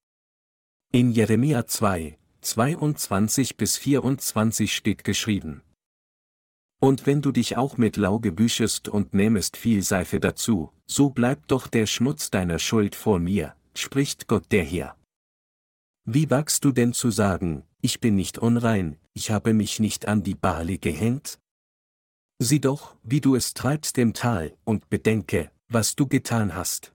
In 0.92 1.11
Jeremia 1.11 1.66
2, 1.66 2.18
22 2.42 3.57
bis 3.57 3.79
24 3.79 4.77
steht 4.77 5.05
geschrieben. 5.05 5.62
Und 6.80 7.06
wenn 7.06 7.20
du 7.20 7.30
dich 7.30 7.58
auch 7.58 7.76
mit 7.76 7.98
Lauge 7.98 8.32
büschest 8.32 8.88
und 8.88 9.12
nähmest 9.12 9.58
viel 9.58 9.82
Seife 9.82 10.18
dazu, 10.18 10.72
so 10.86 11.10
bleibt 11.10 11.50
doch 11.50 11.66
der 11.66 11.86
Schmutz 11.86 12.30
deiner 12.30 12.58
Schuld 12.58 12.94
vor 12.94 13.18
mir, 13.18 13.54
spricht 13.74 14.28
Gott 14.28 14.50
der 14.50 14.64
Herr. 14.64 14.96
Wie 16.06 16.30
wagst 16.30 16.64
du 16.64 16.72
denn 16.72 16.94
zu 16.94 17.10
sagen, 17.10 17.64
ich 17.82 18.00
bin 18.00 18.16
nicht 18.16 18.38
unrein, 18.38 18.96
ich 19.12 19.30
habe 19.30 19.52
mich 19.52 19.78
nicht 19.78 20.08
an 20.08 20.22
die 20.22 20.34
Bale 20.34 20.78
gehängt? 20.78 21.38
Sieh 22.38 22.60
doch, 22.60 22.96
wie 23.02 23.20
du 23.20 23.36
es 23.36 23.52
treibst 23.52 23.98
im 23.98 24.14
Tal, 24.14 24.56
und 24.64 24.88
bedenke, 24.88 25.50
was 25.68 25.94
du 25.94 26.06
getan 26.06 26.54
hast. 26.54 26.94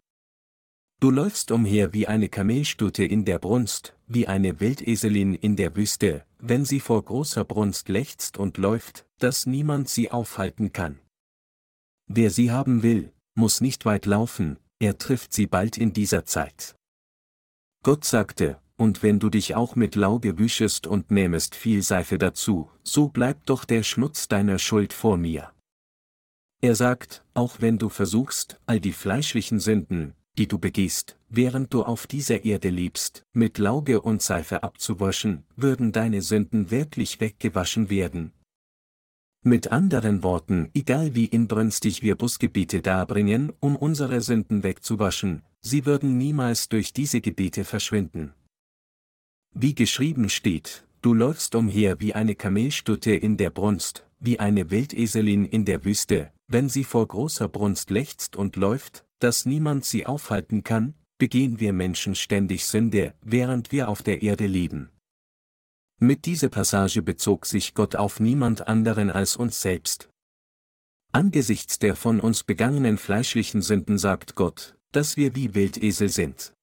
Du 0.99 1.11
läufst 1.11 1.51
umher 1.51 1.93
wie 1.93 2.07
eine 2.07 2.29
Kamelstute 2.29 3.03
in 3.03 3.25
der 3.25 3.37
Brunst, 3.39 3.95
wie 4.07 4.27
eine 4.27 4.59
Wildeselin 4.59 5.33
in 5.33 5.55
der 5.55 5.75
Wüste, 5.75 6.25
wenn 6.39 6.65
sie 6.65 6.79
vor 6.79 7.03
großer 7.03 7.43
Brunst 7.43 7.89
lechzt 7.89 8.37
und 8.37 8.57
läuft, 8.57 9.05
dass 9.19 9.45
niemand 9.45 9.89
sie 9.89 10.11
aufhalten 10.11 10.71
kann. 10.71 10.99
Wer 12.07 12.29
sie 12.29 12.51
haben 12.51 12.81
will, 12.81 13.11
muss 13.33 13.61
nicht 13.61 13.85
weit 13.85 14.05
laufen, 14.05 14.57
er 14.79 14.97
trifft 14.97 15.33
sie 15.33 15.47
bald 15.47 15.77
in 15.77 15.91
dieser 15.93 16.25
Zeit. 16.25 16.75
Gott 17.83 18.05
sagte, 18.05 18.59
und 18.77 19.03
wenn 19.03 19.19
du 19.19 19.29
dich 19.29 19.55
auch 19.55 19.75
mit 19.75 19.95
Lauge 19.95 20.37
wüschest 20.37 20.87
und 20.87 21.11
nähmest 21.11 21.55
viel 21.55 21.81
Seife 21.81 22.17
dazu, 22.17 22.69
so 22.83 23.09
bleibt 23.09 23.49
doch 23.49 23.65
der 23.65 23.83
Schmutz 23.83 24.27
deiner 24.27 24.59
Schuld 24.59 24.91
vor 24.91 25.17
mir. 25.17 25.51
Er 26.61 26.75
sagt, 26.75 27.23
auch 27.33 27.61
wenn 27.61 27.77
du 27.77 27.89
versuchst, 27.89 28.59
all 28.65 28.79
die 28.79 28.93
fleischlichen 28.93 29.59
Sünden, 29.59 30.13
die 30.37 30.47
du 30.47 30.59
begehst, 30.59 31.17
während 31.29 31.73
du 31.73 31.83
auf 31.83 32.07
dieser 32.07 32.45
Erde 32.45 32.69
lebst, 32.69 33.23
mit 33.33 33.57
Lauge 33.57 34.01
und 34.01 34.21
Seife 34.21 34.63
abzuwaschen, 34.63 35.43
würden 35.55 35.91
deine 35.91 36.21
Sünden 36.21 36.71
wirklich 36.71 37.19
weggewaschen 37.21 37.89
werden. 37.89 38.33
Mit 39.43 39.71
anderen 39.71 40.23
Worten, 40.23 40.71
egal 40.73 41.13
wie 41.13 41.25
inbrünstig 41.25 42.01
wir 42.01 42.15
Busgebiete 42.15 42.81
darbringen, 42.81 43.53
um 43.59 43.75
unsere 43.75 44.21
Sünden 44.21 44.63
wegzuwaschen, 44.63 45.43
sie 45.61 45.85
würden 45.85 46.17
niemals 46.17 46.67
durch 46.67 46.93
diese 46.93 47.21
Gebete 47.21 47.63
verschwinden. 47.63 48.33
Wie 49.53 49.75
geschrieben 49.75 50.29
steht, 50.29 50.85
du 51.01 51.13
läufst 51.13 51.53
umher 51.53 52.01
wie 52.01 52.13
eine 52.13 52.35
Kamelstutte 52.35 53.13
in 53.13 53.37
der 53.37 53.51
Brunst, 53.51 54.05
wie 54.19 54.39
eine 54.39 54.71
Wildeselin 54.71 55.45
in 55.45 55.63
der 55.63 55.85
Wüste, 55.85 56.31
wenn 56.47 56.67
sie 56.67 56.83
vor 56.83 57.07
großer 57.07 57.47
Brunst 57.47 57.91
lechzt 57.91 58.35
und 58.35 58.55
läuft, 58.55 59.04
dass 59.25 59.47
niemand 59.47 59.83
sie 59.83 60.05
aufhalten 60.05 60.63
kann, 60.63 60.93
begehen 61.17 61.59
wir 61.59 61.73
Menschen 61.73 62.13
ständig 62.13 62.67
Sünde, 62.67 63.15
während 63.21 63.71
wir 63.71 63.89
auf 63.89 64.03
der 64.03 64.21
Erde 64.21 64.45
leben. 64.45 64.91
Mit 65.99 66.27
dieser 66.27 66.49
Passage 66.49 67.01
bezog 67.01 67.47
sich 67.47 67.73
Gott 67.73 67.95
auf 67.95 68.19
niemand 68.19 68.67
anderen 68.67 69.09
als 69.09 69.35
uns 69.35 69.63
selbst. 69.63 70.11
Angesichts 71.11 71.79
der 71.79 71.95
von 71.95 72.19
uns 72.19 72.43
begangenen 72.43 72.99
fleischlichen 72.99 73.63
Sünden 73.63 73.97
sagt 73.97 74.35
Gott, 74.35 74.77
dass 74.91 75.17
wir 75.17 75.35
wie 75.35 75.55
Wildesel 75.55 76.09
sind. 76.09 76.53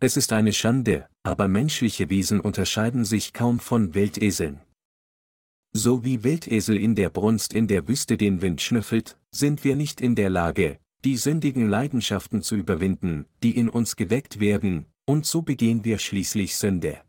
Es 0.00 0.16
ist 0.16 0.32
eine 0.32 0.52
Schande, 0.52 1.08
aber 1.22 1.46
menschliche 1.46 2.10
Wesen 2.10 2.40
unterscheiden 2.40 3.04
sich 3.04 3.32
kaum 3.32 3.60
von 3.60 3.94
Wildeseln. 3.94 4.58
So 5.72 6.04
wie 6.04 6.24
Wildesel 6.24 6.76
in 6.76 6.96
der 6.96 7.10
Brunst 7.10 7.54
in 7.54 7.68
der 7.68 7.86
Wüste 7.86 8.16
den 8.16 8.42
Wind 8.42 8.60
schnüffelt, 8.60 9.16
sind 9.30 9.62
wir 9.62 9.76
nicht 9.76 10.00
in 10.00 10.16
der 10.16 10.30
Lage, 10.30 10.80
die 11.04 11.16
sündigen 11.16 11.68
Leidenschaften 11.68 12.42
zu 12.42 12.56
überwinden, 12.56 13.26
die 13.42 13.56
in 13.56 13.68
uns 13.68 13.96
geweckt 13.96 14.40
werden, 14.40 14.86
und 15.06 15.26
so 15.26 15.42
begehen 15.42 15.84
wir 15.84 15.98
schließlich 15.98 16.56
Sünde. 16.56 17.00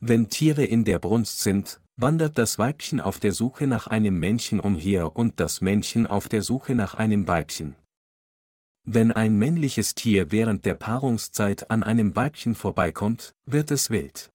Wenn 0.00 0.28
Tiere 0.28 0.64
in 0.64 0.84
der 0.84 0.98
Brunst 0.98 1.40
sind, 1.40 1.80
wandert 1.96 2.36
das 2.38 2.58
Weibchen 2.58 3.00
auf 3.00 3.20
der 3.20 3.32
Suche 3.32 3.66
nach 3.66 3.86
einem 3.86 4.18
Männchen 4.18 4.60
umher 4.60 5.16
und 5.16 5.40
das 5.40 5.60
Männchen 5.60 6.06
auf 6.06 6.28
der 6.28 6.42
Suche 6.42 6.74
nach 6.74 6.94
einem 6.94 7.26
Weibchen. 7.26 7.76
Wenn 8.86 9.12
ein 9.12 9.38
männliches 9.38 9.94
Tier 9.94 10.30
während 10.30 10.66
der 10.66 10.74
Paarungszeit 10.74 11.70
an 11.70 11.82
einem 11.82 12.14
Weibchen 12.16 12.54
vorbeikommt, 12.54 13.34
wird 13.46 13.70
es 13.70 13.88
wild. 13.88 14.30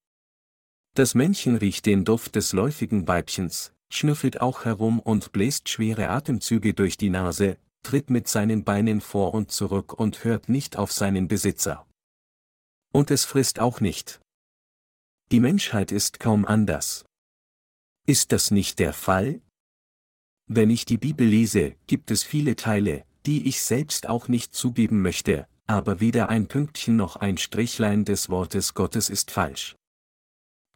Das 0.95 1.13
Männchen 1.13 1.55
riecht 1.55 1.85
den 1.85 2.03
Duft 2.03 2.35
des 2.35 2.51
läufigen 2.51 3.07
Weibchens, 3.07 3.73
schnüffelt 3.91 4.41
auch 4.41 4.65
herum 4.65 4.99
und 4.99 5.31
bläst 5.33 5.69
schwere 5.69 6.09
Atemzüge 6.09 6.73
durch 6.73 6.97
die 6.97 7.12
Nase, 7.12 7.57
tritt 7.83 8.09
mit 8.09 8.27
seinen 8.27 8.63
Beinen 8.63 9.01
vor 9.01 9.33
und 9.33 9.51
zurück 9.51 9.93
und 9.93 10.23
hört 10.23 10.49
nicht 10.49 10.77
auf 10.77 10.91
seinen 10.91 11.27
Besitzer. 11.27 11.85
Und 12.91 13.11
es 13.11 13.25
frisst 13.25 13.59
auch 13.59 13.81
nicht. 13.81 14.19
Die 15.31 15.39
Menschheit 15.39 15.91
ist 15.91 16.19
kaum 16.19 16.45
anders. 16.45 17.05
Ist 18.07 18.31
das 18.31 18.51
nicht 18.51 18.79
der 18.79 18.93
Fall? 18.93 19.41
Wenn 20.47 20.71
ich 20.71 20.85
die 20.85 20.97
Bibel 20.97 21.27
lese, 21.27 21.75
gibt 21.85 22.09
es 22.09 22.23
viele 22.23 22.55
Teile, 22.55 23.05
die 23.27 23.47
ich 23.47 23.61
selbst 23.61 24.09
auch 24.09 24.27
nicht 24.27 24.55
zugeben 24.55 25.03
möchte, 25.03 25.47
aber 25.67 25.99
weder 25.99 26.29
ein 26.29 26.47
Pünktchen 26.47 26.95
noch 26.95 27.17
ein 27.17 27.37
Strichlein 27.37 28.05
des 28.05 28.29
Wortes 28.29 28.73
Gottes 28.73 29.09
ist 29.09 29.29
falsch. 29.29 29.75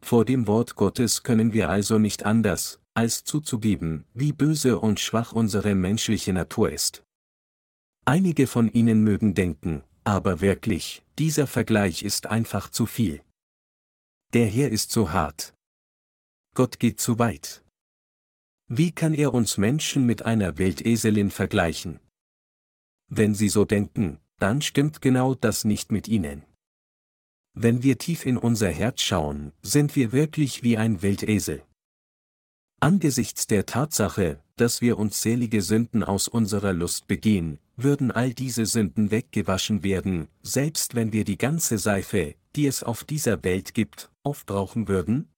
Vor 0.00 0.24
dem 0.24 0.46
Wort 0.46 0.76
Gottes 0.76 1.24
können 1.24 1.52
wir 1.52 1.70
also 1.70 1.98
nicht 1.98 2.24
anders, 2.24 2.78
als 2.94 3.24
zuzugeben, 3.24 4.04
wie 4.14 4.32
böse 4.32 4.78
und 4.78 5.00
schwach 5.00 5.32
unsere 5.32 5.74
menschliche 5.74 6.32
Natur 6.32 6.70
ist. 6.70 7.04
Einige 8.04 8.46
von 8.46 8.72
Ihnen 8.72 9.02
mögen 9.02 9.34
denken, 9.34 9.82
aber 10.04 10.40
wirklich, 10.40 11.02
dieser 11.18 11.46
Vergleich 11.46 12.02
ist 12.02 12.26
einfach 12.26 12.70
zu 12.70 12.86
viel. 12.86 13.22
Der 14.32 14.46
Herr 14.46 14.70
ist 14.70 14.90
so 14.92 15.10
hart. 15.10 15.54
Gott 16.54 16.78
geht 16.78 17.00
zu 17.00 17.18
weit. 17.18 17.64
Wie 18.68 18.92
kann 18.92 19.12
er 19.14 19.34
uns 19.34 19.58
Menschen 19.58 20.06
mit 20.06 20.22
einer 20.22 20.58
Welteselin 20.58 21.30
vergleichen? 21.30 22.00
Wenn 23.08 23.34
Sie 23.34 23.48
so 23.48 23.64
denken, 23.64 24.20
dann 24.38 24.62
stimmt 24.62 25.02
genau 25.02 25.34
das 25.34 25.64
nicht 25.64 25.92
mit 25.92 26.08
Ihnen. 26.08 26.44
Wenn 27.54 27.82
wir 27.82 27.98
tief 27.98 28.26
in 28.26 28.36
unser 28.36 28.70
Herz 28.70 29.00
schauen, 29.00 29.52
sind 29.62 29.94
wir 29.96 30.12
wirklich 30.12 30.62
wie 30.62 30.76
ein 30.76 31.02
Weltesel. 31.02 31.64
Angesichts 32.80 33.46
der 33.46 33.66
Tatsache, 33.66 34.40
dass 34.56 34.80
wir 34.80 34.98
unzählige 34.98 35.62
Sünden 35.62 36.04
aus 36.04 36.28
unserer 36.28 36.72
Lust 36.72 37.06
begehen, 37.06 37.58
würden 37.76 38.10
all 38.10 38.34
diese 38.34 38.66
Sünden 38.66 39.10
weggewaschen 39.10 39.82
werden, 39.82 40.28
selbst 40.42 40.94
wenn 40.94 41.12
wir 41.12 41.24
die 41.24 41.38
ganze 41.38 41.78
Seife, 41.78 42.34
die 42.54 42.66
es 42.66 42.82
auf 42.82 43.04
dieser 43.04 43.42
Welt 43.42 43.74
gibt, 43.74 44.10
aufbrauchen 44.22 44.88
würden? 44.88 45.28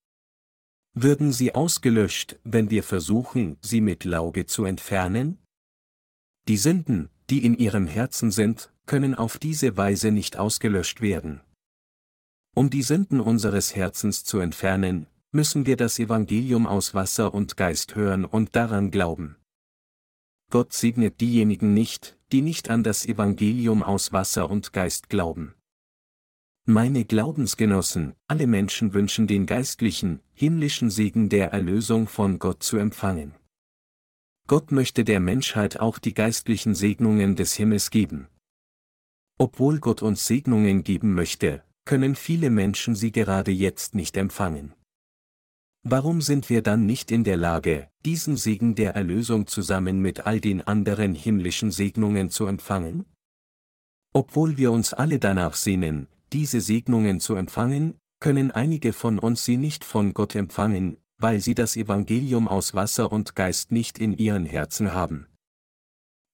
Würden 0.94 1.32
sie 1.32 1.54
ausgelöscht, 1.54 2.36
wenn 2.44 2.70
wir 2.70 2.82
versuchen, 2.82 3.58
sie 3.60 3.80
mit 3.80 4.04
Lauge 4.04 4.46
zu 4.46 4.64
entfernen? 4.64 5.38
Die 6.48 6.56
Sünden, 6.56 7.10
die 7.28 7.44
in 7.44 7.56
ihrem 7.56 7.86
Herzen 7.86 8.30
sind, 8.30 8.72
können 8.86 9.14
auf 9.14 9.38
diese 9.38 9.76
Weise 9.76 10.10
nicht 10.10 10.36
ausgelöscht 10.38 11.00
werden. 11.00 11.40
Um 12.54 12.70
die 12.70 12.82
Sünden 12.82 13.20
unseres 13.20 13.74
Herzens 13.76 14.24
zu 14.24 14.38
entfernen, 14.38 15.06
müssen 15.36 15.66
wir 15.66 15.76
das 15.76 15.98
Evangelium 15.98 16.66
aus 16.66 16.94
Wasser 16.94 17.34
und 17.34 17.58
Geist 17.58 17.94
hören 17.94 18.24
und 18.24 18.56
daran 18.56 18.90
glauben. 18.90 19.36
Gott 20.50 20.72
segnet 20.72 21.20
diejenigen 21.20 21.74
nicht, 21.74 22.18
die 22.32 22.40
nicht 22.40 22.70
an 22.70 22.82
das 22.82 23.04
Evangelium 23.04 23.82
aus 23.82 24.12
Wasser 24.14 24.48
und 24.48 24.72
Geist 24.72 25.10
glauben. 25.10 25.54
Meine 26.64 27.04
Glaubensgenossen, 27.04 28.14
alle 28.26 28.46
Menschen 28.46 28.94
wünschen 28.94 29.26
den 29.26 29.44
geistlichen, 29.44 30.20
himmlischen 30.32 30.88
Segen 30.88 31.28
der 31.28 31.52
Erlösung 31.52 32.08
von 32.08 32.38
Gott 32.38 32.62
zu 32.62 32.78
empfangen. 32.78 33.34
Gott 34.48 34.72
möchte 34.72 35.04
der 35.04 35.20
Menschheit 35.20 35.78
auch 35.78 35.98
die 35.98 36.14
geistlichen 36.14 36.74
Segnungen 36.74 37.36
des 37.36 37.54
Himmels 37.54 37.90
geben. 37.90 38.28
Obwohl 39.38 39.80
Gott 39.80 40.00
uns 40.00 40.26
Segnungen 40.26 40.82
geben 40.82 41.12
möchte, 41.12 41.62
können 41.84 42.16
viele 42.16 42.48
Menschen 42.48 42.94
sie 42.94 43.12
gerade 43.12 43.50
jetzt 43.50 43.94
nicht 43.94 44.16
empfangen. 44.16 44.72
Warum 45.88 46.20
sind 46.20 46.50
wir 46.50 46.62
dann 46.62 46.84
nicht 46.84 47.12
in 47.12 47.22
der 47.22 47.36
Lage, 47.36 47.88
diesen 48.04 48.36
Segen 48.36 48.74
der 48.74 48.96
Erlösung 48.96 49.46
zusammen 49.46 50.00
mit 50.00 50.26
all 50.26 50.40
den 50.40 50.60
anderen 50.60 51.14
himmlischen 51.14 51.70
Segnungen 51.70 52.28
zu 52.28 52.46
empfangen? 52.46 53.06
Obwohl 54.12 54.56
wir 54.56 54.72
uns 54.72 54.92
alle 54.92 55.20
danach 55.20 55.54
sehnen, 55.54 56.08
diese 56.32 56.60
Segnungen 56.60 57.20
zu 57.20 57.36
empfangen, 57.36 57.94
können 58.18 58.50
einige 58.50 58.92
von 58.92 59.20
uns 59.20 59.44
sie 59.44 59.58
nicht 59.58 59.84
von 59.84 60.12
Gott 60.12 60.34
empfangen, 60.34 60.96
weil 61.18 61.38
sie 61.38 61.54
das 61.54 61.76
Evangelium 61.76 62.48
aus 62.48 62.74
Wasser 62.74 63.12
und 63.12 63.36
Geist 63.36 63.70
nicht 63.70 64.00
in 64.00 64.12
ihren 64.12 64.44
Herzen 64.44 64.92
haben. 64.92 65.28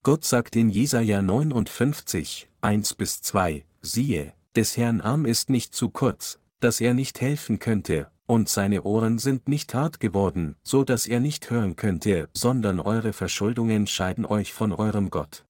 Gott 0.01 0.25
sagt 0.25 0.55
in 0.55 0.71
Jesaja 0.71 1.21
59, 1.21 2.49
1 2.61 2.95
bis 2.95 3.21
2, 3.21 3.65
siehe, 3.83 4.33
des 4.55 4.77
Herrn 4.77 4.99
Arm 4.99 5.25
ist 5.25 5.51
nicht 5.51 5.75
zu 5.75 5.91
kurz, 5.91 6.39
dass 6.59 6.81
er 6.81 6.95
nicht 6.95 7.21
helfen 7.21 7.59
könnte, 7.59 8.09
und 8.25 8.49
seine 8.49 8.83
Ohren 8.83 9.19
sind 9.19 9.47
nicht 9.47 9.73
hart 9.73 9.99
geworden, 9.99 10.55
so 10.63 10.83
dass 10.83 11.07
er 11.07 11.19
nicht 11.19 11.49
hören 11.49 11.75
könnte, 11.75 12.29
sondern 12.33 12.79
eure 12.79 13.13
Verschuldungen 13.13 13.87
scheiden 13.87 14.25
euch 14.25 14.53
von 14.53 14.71
eurem 14.71 15.09
Gott. 15.09 15.45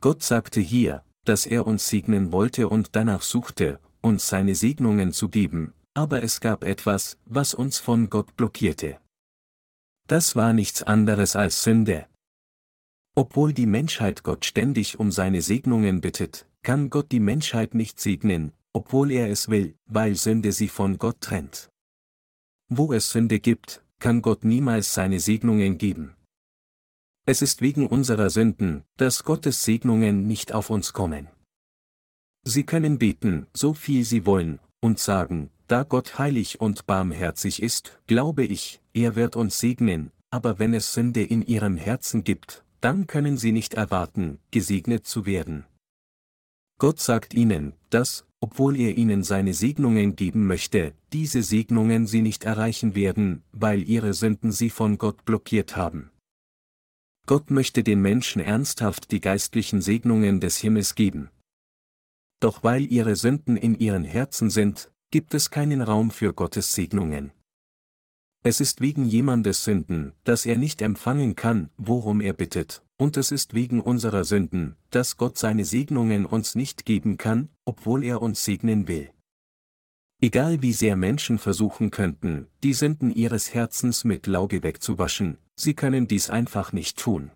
Gott 0.00 0.22
sagte 0.22 0.60
hier, 0.60 1.04
dass 1.24 1.46
er 1.46 1.66
uns 1.66 1.88
segnen 1.88 2.32
wollte 2.32 2.68
und 2.68 2.96
danach 2.96 3.22
suchte, 3.22 3.78
uns 4.00 4.26
seine 4.26 4.54
Segnungen 4.54 5.12
zu 5.12 5.28
geben, 5.28 5.72
aber 5.94 6.22
es 6.22 6.40
gab 6.40 6.64
etwas, 6.64 7.18
was 7.24 7.54
uns 7.54 7.78
von 7.78 8.10
Gott 8.10 8.36
blockierte. 8.36 8.98
Das 10.08 10.34
war 10.34 10.52
nichts 10.52 10.82
anderes 10.82 11.36
als 11.36 11.62
Sünde. 11.62 12.06
Obwohl 13.14 13.52
die 13.52 13.66
Menschheit 13.66 14.24
Gott 14.24 14.44
ständig 14.44 14.98
um 14.98 15.12
seine 15.12 15.42
Segnungen 15.42 16.00
bittet, 16.00 16.46
kann 16.62 16.90
Gott 16.90 17.12
die 17.12 17.20
Menschheit 17.20 17.74
nicht 17.74 18.00
segnen, 18.00 18.52
obwohl 18.72 19.10
er 19.10 19.30
es 19.30 19.48
will, 19.48 19.76
weil 19.86 20.14
Sünde 20.14 20.52
sie 20.52 20.68
von 20.68 20.98
Gott 20.98 21.20
trennt. 21.20 21.70
Wo 22.68 22.92
es 22.92 23.10
Sünde 23.10 23.40
gibt, 23.40 23.84
kann 23.98 24.22
Gott 24.22 24.44
niemals 24.44 24.94
seine 24.94 25.20
Segnungen 25.20 25.78
geben. 25.78 26.14
Es 27.24 27.40
ist 27.40 27.60
wegen 27.60 27.86
unserer 27.86 28.30
Sünden, 28.30 28.82
dass 28.96 29.22
Gottes 29.24 29.62
Segnungen 29.62 30.26
nicht 30.26 30.52
auf 30.52 30.70
uns 30.70 30.92
kommen. 30.92 31.28
Sie 32.44 32.64
können 32.64 32.98
beten, 32.98 33.46
so 33.54 33.74
viel 33.74 34.04
sie 34.04 34.26
wollen, 34.26 34.58
und 34.80 34.98
sagen, 34.98 35.50
da 35.68 35.84
Gott 35.84 36.18
heilig 36.18 36.60
und 36.60 36.86
barmherzig 36.86 37.62
ist, 37.62 38.00
glaube 38.06 38.44
ich, 38.44 38.80
er 38.92 39.14
wird 39.14 39.36
uns 39.36 39.58
segnen, 39.58 40.10
aber 40.30 40.58
wenn 40.58 40.74
es 40.74 40.92
Sünde 40.92 41.22
in 41.22 41.42
ihrem 41.42 41.76
Herzen 41.76 42.24
gibt, 42.24 42.64
dann 42.80 43.06
können 43.06 43.36
sie 43.36 43.52
nicht 43.52 43.74
erwarten, 43.74 44.40
gesegnet 44.50 45.06
zu 45.06 45.24
werden. 45.24 45.64
Gott 46.78 46.98
sagt 46.98 47.32
ihnen, 47.32 47.74
dass, 47.90 48.26
obwohl 48.42 48.76
er 48.76 48.98
ihnen 48.98 49.22
seine 49.22 49.54
Segnungen 49.54 50.16
geben 50.16 50.48
möchte, 50.48 50.94
diese 51.12 51.44
Segnungen 51.44 52.08
sie 52.08 52.22
nicht 52.22 52.42
erreichen 52.42 52.96
werden, 52.96 53.44
weil 53.52 53.88
ihre 53.88 54.14
Sünden 54.14 54.50
sie 54.50 54.68
von 54.68 54.98
Gott 54.98 55.24
blockiert 55.24 55.76
haben. 55.76 56.10
Gott 57.26 57.52
möchte 57.52 57.84
den 57.84 58.02
Menschen 58.02 58.42
ernsthaft 58.42 59.12
die 59.12 59.20
geistlichen 59.20 59.80
Segnungen 59.80 60.40
des 60.40 60.56
Himmels 60.56 60.96
geben. 60.96 61.30
Doch 62.40 62.64
weil 62.64 62.90
ihre 62.90 63.14
Sünden 63.14 63.56
in 63.56 63.78
ihren 63.78 64.02
Herzen 64.02 64.50
sind, 64.50 64.90
gibt 65.12 65.34
es 65.34 65.52
keinen 65.52 65.80
Raum 65.80 66.10
für 66.10 66.34
Gottes 66.34 66.72
Segnungen. 66.72 67.30
Es 68.42 68.60
ist 68.60 68.80
wegen 68.80 69.04
jemandes 69.04 69.62
Sünden, 69.62 70.14
dass 70.24 70.46
er 70.46 70.58
nicht 70.58 70.82
empfangen 70.82 71.36
kann, 71.36 71.70
worum 71.76 72.20
er 72.20 72.32
bittet, 72.32 72.82
und 73.02 73.16
es 73.16 73.32
ist 73.32 73.52
wegen 73.52 73.80
unserer 73.80 74.22
Sünden, 74.22 74.76
dass 74.90 75.16
Gott 75.16 75.36
seine 75.36 75.64
Segnungen 75.64 76.24
uns 76.24 76.54
nicht 76.54 76.86
geben 76.86 77.18
kann, 77.18 77.48
obwohl 77.64 78.04
er 78.04 78.22
uns 78.22 78.44
segnen 78.44 78.86
will. 78.86 79.10
Egal 80.20 80.62
wie 80.62 80.72
sehr 80.72 80.94
Menschen 80.94 81.40
versuchen 81.40 81.90
könnten, 81.90 82.46
die 82.62 82.74
Sünden 82.74 83.10
ihres 83.12 83.54
Herzens 83.54 84.04
mit 84.04 84.28
Lauge 84.28 84.62
wegzuwaschen, 84.62 85.38
sie 85.56 85.74
können 85.74 86.06
dies 86.06 86.30
einfach 86.30 86.72
nicht 86.72 86.96
tun. 86.96 87.32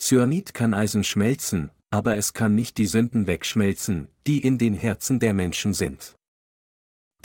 Cyanid 0.00 0.54
kann 0.54 0.72
Eisen 0.72 1.04
schmelzen, 1.04 1.70
aber 1.90 2.16
es 2.16 2.32
kann 2.32 2.54
nicht 2.54 2.78
die 2.78 2.86
Sünden 2.86 3.26
wegschmelzen, 3.26 4.08
die 4.26 4.38
in 4.38 4.56
den 4.56 4.72
Herzen 4.72 5.20
der 5.20 5.34
Menschen 5.34 5.74
sind. 5.74 6.16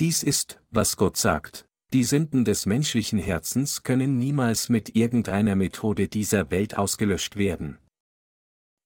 Dies 0.01 0.21
ist, 0.21 0.59
was 0.69 0.97
Gott 0.97 1.15
sagt, 1.15 1.65
die 1.93 2.03
Sünden 2.05 2.45
des 2.45 2.65
menschlichen 2.65 3.19
Herzens 3.19 3.83
können 3.83 4.17
niemals 4.17 4.69
mit 4.69 4.95
irgendeiner 4.95 5.55
Methode 5.55 6.07
dieser 6.07 6.49
Welt 6.49 6.77
ausgelöscht 6.77 7.35
werden. 7.35 7.77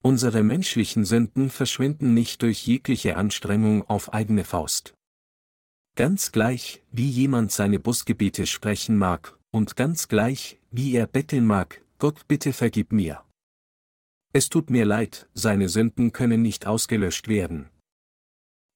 Unsere 0.01 0.43
menschlichen 0.43 1.05
Sünden 1.05 1.49
verschwinden 1.49 2.13
nicht 2.13 2.41
durch 2.41 2.65
jegliche 2.65 3.15
Anstrengung 3.15 3.87
auf 3.87 4.13
eigene 4.13 4.43
Faust. 4.43 4.93
Ganz 5.95 6.31
gleich, 6.31 6.83
wie 6.91 7.09
jemand 7.09 7.51
seine 7.51 7.79
Busgebete 7.79 8.47
sprechen 8.47 8.97
mag, 8.97 9.37
und 9.51 9.75
ganz 9.75 10.07
gleich, 10.07 10.59
wie 10.71 10.95
er 10.95 11.07
betteln 11.07 11.45
mag, 11.45 11.81
Gott 11.99 12.27
bitte 12.27 12.53
vergib 12.53 12.91
mir. 12.91 13.23
Es 14.33 14.49
tut 14.49 14.69
mir 14.69 14.83
leid, 14.85 15.29
seine 15.33 15.69
Sünden 15.69 16.11
können 16.11 16.41
nicht 16.41 16.67
ausgelöscht 16.67 17.27
werden. 17.27 17.69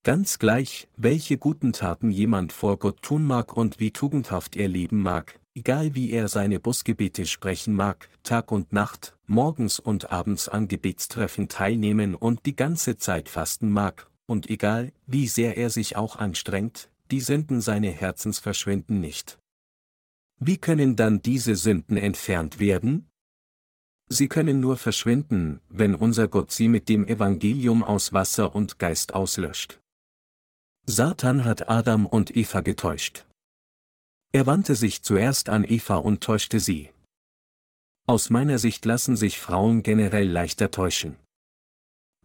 Ganz 0.04 0.40
gleich, 0.40 0.88
welche 0.96 1.38
guten 1.38 1.74
Taten 1.74 2.10
jemand 2.10 2.54
vor 2.54 2.80
Gott 2.80 3.02
tun 3.02 3.26
mag 3.26 3.58
und 3.58 3.82
wie 3.82 3.92
tugendhaft 3.92 4.56
er 4.56 4.70
leben 4.70 5.02
mag, 5.02 5.42
egal 5.56 5.94
wie 5.94 6.12
er 6.12 6.30
seine 6.30 6.62
Busgebete 6.62 7.26
sprechen 7.26 7.74
mag, 7.74 8.08
Tag 8.24 8.50
und 8.54 8.72
Nacht, 8.72 9.18
morgens 9.28 9.78
und 9.78 10.10
abends 10.10 10.48
an 10.48 10.70
Gebetstreffen 10.70 11.50
teilnehmen 11.50 12.16
und 12.16 12.46
die 12.46 12.56
ganze 12.56 12.96
Zeit 12.96 13.28
fasten 13.28 13.72
mag, 13.72 14.10
und 14.26 14.50
egal, 14.50 14.94
wie 15.06 15.28
sehr 15.28 15.58
er 15.58 15.70
sich 15.70 15.98
auch 15.98 16.16
anstrengt, 16.16 16.90
die 17.12 17.20
Sünden 17.20 17.60
seine 17.60 17.92
Herzens 17.92 18.40
verschwinden 18.40 19.02
nicht. 19.02 19.38
Wie 20.40 20.58
können 20.58 20.96
dann 20.96 21.22
diese 21.22 21.56
Sünden 21.56 21.98
entfernt 21.98 22.62
werden? 22.62 23.10
Sie 24.08 24.30
können 24.30 24.62
nur 24.62 24.78
verschwinden, 24.78 25.60
wenn 25.68 25.94
unser 25.94 26.30
Gott 26.30 26.52
sie 26.52 26.70
mit 26.70 26.88
dem 26.88 27.06
Evangelium 27.06 27.84
aus 27.84 28.14
Wasser 28.14 28.56
und 28.56 28.80
Geist 28.80 29.14
auslöscht. 29.14 29.82
Satan 30.86 31.46
hat 31.46 31.70
Adam 31.70 32.06
und 32.06 32.36
Eva 32.36 32.62
getäuscht. 32.62 33.26
Er 34.32 34.46
wandte 34.46 34.76
sich 34.76 35.02
zuerst 35.02 35.50
an 35.50 35.64
Eva 35.64 35.98
und 35.98 36.22
täuschte 36.22 36.60
sie. 36.60 36.90
Aus 38.08 38.30
meiner 38.30 38.58
Sicht 38.58 38.86
lassen 38.86 39.16
sich 39.16 39.40
Frauen 39.40 39.84
generell 39.84 40.28
leichter 40.28 40.72
täuschen. 40.72 41.16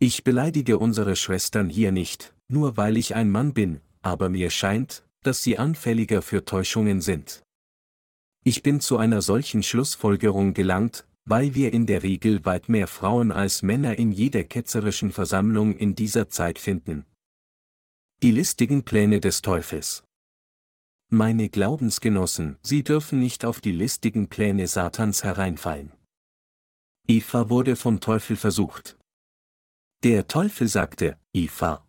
Ich 0.01 0.25
beleidige 0.25 0.79
unsere 0.79 1.15
Schwestern 1.15 1.69
hier 1.69 1.93
nicht, 1.93 2.35
nur 2.49 2.77
weil 2.77 2.97
ich 2.97 3.15
ein 3.15 3.31
Mann 3.31 3.55
bin, 3.55 3.81
aber 4.03 4.29
mir 4.29 4.51
scheint, 4.51 5.05
dass 5.23 5.43
sie 5.43 5.59
anfälliger 5.59 6.23
für 6.23 6.45
Täuschungen 6.45 7.01
sind. 7.01 7.43
Ich 8.45 8.63
bin 8.63 8.81
zu 8.81 8.99
einer 8.99 9.23
solchen 9.23 9.63
Schlussfolgerung 9.63 10.53
gelangt, 10.53 11.07
weil 11.25 11.55
wir 11.55 11.73
in 11.73 11.87
der 11.87 12.03
Regel 12.03 12.45
weit 12.45 12.69
mehr 12.69 12.87
Frauen 12.87 13.33
als 13.33 13.63
Männer 13.63 13.99
in 13.99 14.13
jeder 14.13 14.45
ketzerischen 14.45 15.13
Versammlung 15.13 15.75
in 15.75 15.95
dieser 15.95 16.29
Zeit 16.29 16.59
finden. 16.59 17.07
Die 18.25 18.31
listigen 18.31 18.87
Pläne 18.87 19.21
des 19.21 19.43
Teufels. 19.43 20.03
Meine 21.11 21.51
Glaubensgenossen, 21.51 22.57
Sie 22.63 22.83
dürfen 22.83 23.21
nicht 23.21 23.45
auf 23.45 23.61
die 23.61 23.71
listigen 23.71 24.31
Pläne 24.31 24.67
Satans 24.67 25.25
hereinfallen. 25.25 25.93
Eva 27.07 27.51
wurde 27.51 27.77
vom 27.77 28.01
Teufel 28.01 28.37
versucht. 28.37 28.97
Der 30.05 30.27
Teufel 30.27 30.69
sagte, 30.69 31.19
Eva. 31.35 31.87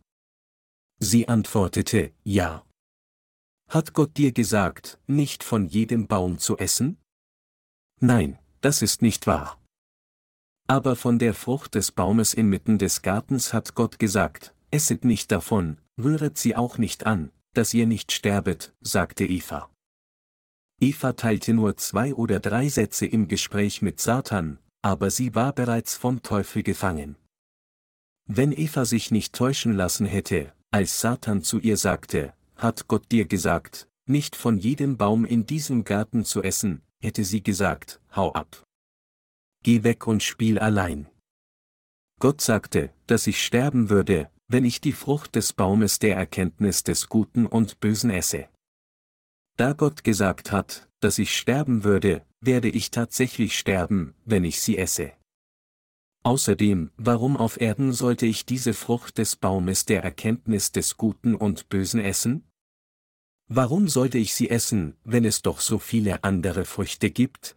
Sie 0.99 1.29
antwortete, 1.29 2.11
ja. 2.25 2.65
Hat 3.69 3.93
Gott 3.93 4.17
dir 4.17 4.33
gesagt, 4.33 4.99
nicht 5.07 5.41
von 5.41 5.65
jedem 5.65 6.05
Baum 6.07 6.37
zu 6.37 6.57
essen? 6.57 6.97
Nein, 8.01 8.37
das 8.59 8.81
ist 8.81 9.01
nicht 9.01 9.25
wahr. 9.25 9.63
Aber 10.67 10.97
von 10.97 11.17
der 11.17 11.33
Frucht 11.33 11.75
des 11.75 11.93
Baumes 11.93 12.33
inmitten 12.33 12.77
des 12.77 13.03
Gartens 13.03 13.53
hat 13.53 13.73
Gott 13.73 13.99
gesagt, 13.99 14.53
esset 14.69 15.05
nicht 15.05 15.31
davon, 15.31 15.79
rühret 16.01 16.37
sie 16.37 16.55
auch 16.55 16.77
nicht 16.77 17.05
an, 17.05 17.31
dass 17.53 17.73
ihr 17.73 17.87
nicht 17.87 18.11
sterbet, 18.11 18.73
sagte 18.81 19.25
Eva. 19.25 19.69
Eva 20.79 21.13
teilte 21.13 21.53
nur 21.53 21.77
zwei 21.77 22.13
oder 22.13 22.39
drei 22.39 22.67
Sätze 22.67 23.05
im 23.05 23.27
Gespräch 23.27 23.81
mit 23.81 23.99
Satan, 23.99 24.59
aber 24.81 25.09
sie 25.09 25.33
war 25.33 25.53
bereits 25.53 25.95
vom 25.95 26.21
Teufel 26.21 26.63
gefangen. 26.63 27.15
Wenn 28.27 28.51
Eva 28.51 28.85
sich 28.85 29.11
nicht 29.11 29.33
täuschen 29.33 29.73
lassen 29.73 30.05
hätte, 30.05 30.53
als 30.71 30.99
Satan 30.99 31.43
zu 31.43 31.59
ihr 31.59 31.77
sagte, 31.77 32.33
hat 32.55 32.87
Gott 32.87 33.11
dir 33.11 33.25
gesagt, 33.25 33.87
nicht 34.07 34.35
von 34.35 34.57
jedem 34.57 34.97
Baum 34.97 35.25
in 35.25 35.45
diesem 35.45 35.83
Garten 35.83 36.25
zu 36.25 36.43
essen, 36.43 36.81
hätte 37.01 37.23
sie 37.23 37.41
gesagt, 37.41 38.01
hau 38.15 38.33
ab. 38.33 38.63
Geh 39.63 39.83
weg 39.83 40.07
und 40.07 40.21
spiel 40.21 40.59
allein. 40.59 41.07
Gott 42.19 42.41
sagte, 42.41 42.93
dass 43.07 43.27
ich 43.27 43.43
sterben 43.43 43.89
würde, 43.89 44.29
wenn 44.47 44.65
ich 44.65 44.81
die 44.81 44.91
Frucht 44.91 45.35
des 45.35 45.53
Baumes 45.53 45.99
der 45.99 46.15
Erkenntnis 46.15 46.83
des 46.83 47.09
Guten 47.09 47.45
und 47.45 47.79
Bösen 47.79 48.09
esse. 48.09 48.47
Da 49.57 49.73
Gott 49.73 50.03
gesagt 50.03 50.51
hat, 50.51 50.89
dass 50.99 51.17
ich 51.17 51.35
sterben 51.35 51.83
würde, 51.83 52.25
werde 52.41 52.69
ich 52.69 52.91
tatsächlich 52.91 53.57
sterben, 53.57 54.13
wenn 54.25 54.43
ich 54.43 54.61
sie 54.61 54.77
esse. 54.77 55.13
Außerdem, 56.23 56.91
warum 56.97 57.37
auf 57.37 57.61
Erden 57.61 57.93
sollte 57.93 58.25
ich 58.25 58.45
diese 58.45 58.73
Frucht 58.73 59.17
des 59.19 59.35
Baumes 59.35 59.85
der 59.85 60.03
Erkenntnis 60.03 60.71
des 60.71 60.97
Guten 60.97 61.35
und 61.35 61.69
Bösen 61.69 61.99
essen? 61.99 62.43
Warum 63.47 63.87
sollte 63.87 64.17
ich 64.17 64.33
sie 64.33 64.49
essen, 64.49 64.97
wenn 65.03 65.23
es 65.23 65.43
doch 65.43 65.59
so 65.59 65.77
viele 65.77 66.23
andere 66.23 66.65
Früchte 66.65 67.11
gibt? 67.11 67.55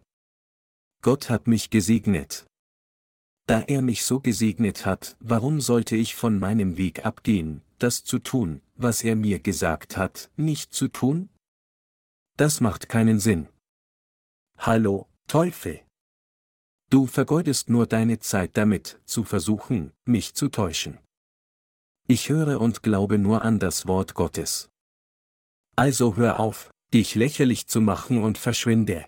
Gott 1.01 1.29
hat 1.29 1.47
mich 1.47 1.71
gesegnet. 1.71 2.45
Da 3.49 3.61
er 3.61 3.81
mich 3.81 4.05
so 4.05 4.19
gesegnet 4.19 4.85
hat, 4.85 5.17
warum 5.19 5.59
sollte 5.59 5.95
ich 5.95 6.13
von 6.13 6.37
meinem 6.37 6.77
Weg 6.77 7.03
abgehen, 7.03 7.63
das 7.79 8.03
zu 8.03 8.19
tun, 8.19 8.61
was 8.75 9.03
er 9.03 9.15
mir 9.15 9.39
gesagt 9.39 9.97
hat, 9.97 10.29
nicht 10.35 10.71
zu 10.71 10.87
tun? 10.87 11.29
Das 12.37 12.61
macht 12.61 12.89
keinen 12.89 13.19
Sinn. 13.19 13.47
Hallo, 14.59 15.07
Teufel. 15.25 15.81
Du 16.91 17.07
vergeudest 17.07 17.71
nur 17.71 17.87
deine 17.87 18.19
Zeit 18.19 18.55
damit, 18.55 19.01
zu 19.05 19.23
versuchen, 19.23 19.93
mich 20.05 20.35
zu 20.35 20.49
täuschen. 20.49 20.99
Ich 22.07 22.29
höre 22.29 22.61
und 22.61 22.83
glaube 22.83 23.17
nur 23.17 23.41
an 23.41 23.57
das 23.57 23.87
Wort 23.87 24.13
Gottes. 24.13 24.69
Also 25.75 26.17
hör 26.17 26.39
auf, 26.39 26.69
dich 26.93 27.15
lächerlich 27.15 27.65
zu 27.65 27.81
machen 27.81 28.21
und 28.21 28.37
verschwinde. 28.37 29.07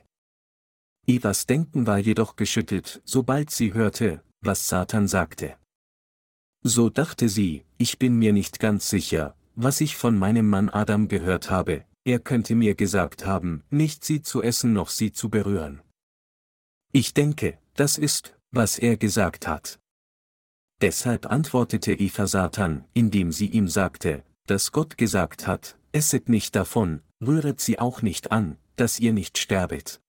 Evas 1.05 1.45
Denken 1.45 1.85
war 1.85 1.99
jedoch 1.99 2.35
geschüttelt, 2.35 3.03
sobald 3.05 3.51
sie 3.51 3.75
hörte, 3.75 4.23
was 4.41 4.67
Satan 4.67 5.07
sagte. 5.07 5.57
So 6.63 6.89
dachte 6.89 7.29
sie, 7.29 7.65
ich 7.77 7.97
bin 7.97 8.17
mir 8.17 8.33
nicht 8.33 8.59
ganz 8.59 8.89
sicher, 8.89 9.35
was 9.55 9.81
ich 9.81 9.95
von 9.95 10.17
meinem 10.17 10.47
Mann 10.49 10.69
Adam 10.69 11.07
gehört 11.07 11.49
habe, 11.49 11.85
er 12.03 12.19
könnte 12.19 12.55
mir 12.55 12.75
gesagt 12.75 13.25
haben, 13.25 13.63
nicht 13.69 14.03
sie 14.03 14.21
zu 14.21 14.41
essen 14.41 14.73
noch 14.73 14.89
sie 14.89 15.11
zu 15.11 15.29
berühren. 15.29 15.81
Ich 16.91 17.13
denke, 17.13 17.59
das 17.75 17.97
ist, 17.97 18.35
was 18.51 18.79
er 18.79 18.97
gesagt 18.97 19.47
hat. 19.47 19.79
Deshalb 20.81 21.27
antwortete 21.27 21.93
Eva 21.93 22.25
Satan, 22.25 22.85
indem 22.93 23.31
sie 23.31 23.47
ihm 23.47 23.67
sagte, 23.67 24.23
dass 24.47 24.71
Gott 24.71 24.97
gesagt 24.97 25.45
hat, 25.45 25.77
esset 25.91 26.27
nicht 26.27 26.55
davon, 26.55 27.01
rühret 27.25 27.61
sie 27.61 27.77
auch 27.77 28.01
nicht 28.01 28.31
an, 28.31 28.57
dass 28.75 28.99
ihr 28.99 29.13
nicht 29.13 29.37
sterbet. 29.37 30.01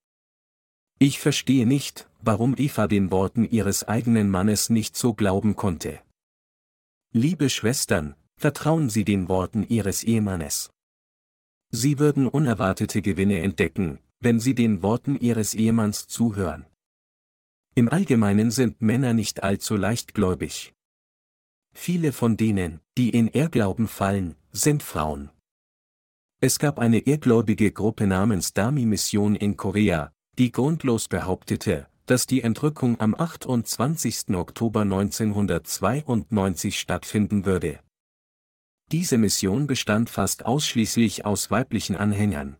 Ich 1.03 1.19
verstehe 1.19 1.67
nicht, 1.67 2.09
warum 2.21 2.55
Eva 2.57 2.87
den 2.87 3.11
Worten 3.11 3.43
ihres 3.43 3.83
eigenen 3.83 4.31
Mannes 4.31 4.71
nicht 4.71 4.97
so 4.97 5.15
glauben 5.15 5.57
konnte. 5.57 6.01
Liebe 7.13 7.51
Schwestern, 7.51 8.15
vertrauen 8.37 8.89
Sie 8.89 9.05
den 9.05 9.29
Worten 9.29 9.67
Ihres 9.69 10.05
Ehemannes. 10.05 10.71
Sie 11.73 11.99
würden 11.99 12.29
unerwartete 12.29 13.03
Gewinne 13.03 13.41
entdecken, 13.41 13.99
wenn 14.21 14.39
Sie 14.39 14.55
den 14.55 14.85
Worten 14.85 15.17
Ihres 15.19 15.55
Ehemanns 15.55 16.07
zuhören. 16.07 16.67
Im 17.75 17.89
Allgemeinen 17.89 18.53
sind 18.53 18.81
Männer 18.81 19.13
nicht 19.13 19.43
allzu 19.43 19.75
leichtgläubig. 19.75 20.73
Viele 21.75 22.13
von 22.13 22.37
denen, 22.37 22.79
die 22.97 23.11
in 23.11 23.27
Ehrglauben 23.27 23.89
fallen, 23.89 24.37
sind 24.53 24.85
Frauen. 24.85 25.31
Es 26.39 26.61
gab 26.61 26.79
eine 26.79 27.01
irrgläubige 27.01 27.73
Gruppe 27.73 28.07
namens 28.07 28.53
Dami 28.53 28.87
Mission 28.87 29.35
in 29.35 29.57
Korea, 29.57 30.13
die 30.39 30.51
grundlos 30.51 31.09
behauptete, 31.09 31.87
dass 32.07 32.27
die 32.27 32.43
Entrückung 32.43 32.99
am 33.01 33.15
28. 33.15 34.35
Oktober 34.35 34.81
1992 34.83 36.79
stattfinden 36.79 37.45
würde. 37.45 37.81
Diese 38.91 39.19
Mission 39.19 39.67
bestand 39.67 40.11
fast 40.11 40.45
ausschließlich 40.45 41.25
aus 41.25 41.51
weiblichen 41.51 41.97
Anhängern. 41.97 42.57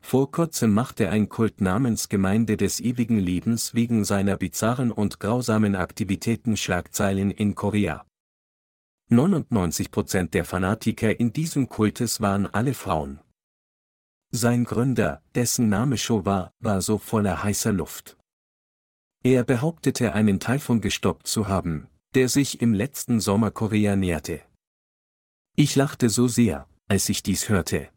Vor 0.00 0.30
kurzem 0.30 0.72
machte 0.72 1.10
ein 1.10 1.28
Kult 1.28 1.60
namens 1.60 2.08
Gemeinde 2.08 2.56
des 2.56 2.78
ewigen 2.80 3.18
Lebens 3.18 3.74
wegen 3.74 4.04
seiner 4.04 4.36
bizarren 4.36 4.92
und 4.92 5.18
grausamen 5.18 5.74
Aktivitäten 5.74 6.56
Schlagzeilen 6.56 7.30
in 7.30 7.54
Korea. 7.54 8.06
99% 9.10 10.30
der 10.30 10.44
Fanatiker 10.44 11.18
in 11.18 11.32
diesem 11.32 11.68
Kultes 11.68 12.20
waren 12.20 12.46
alle 12.46 12.74
Frauen. 12.74 13.20
Sein 14.30 14.64
Gründer, 14.64 15.22
dessen 15.34 15.68
Name 15.68 15.96
Sho 15.96 16.24
war, 16.24 16.52
war 16.60 16.82
so 16.82 16.98
voller 16.98 17.42
heißer 17.42 17.72
Luft. 17.72 18.16
Er 19.22 19.44
behauptete 19.44 20.12
einen 20.12 20.40
Taifun 20.40 20.80
gestoppt 20.80 21.26
zu 21.26 21.48
haben, 21.48 21.88
der 22.14 22.28
sich 22.28 22.60
im 22.60 22.74
letzten 22.74 23.20
Sommer 23.20 23.50
Korea 23.50 23.96
näherte. 23.96 24.42
Ich 25.56 25.74
lachte 25.74 26.10
so 26.10 26.28
sehr, 26.28 26.68
als 26.88 27.08
ich 27.08 27.22
dies 27.22 27.48
hörte. 27.48 27.88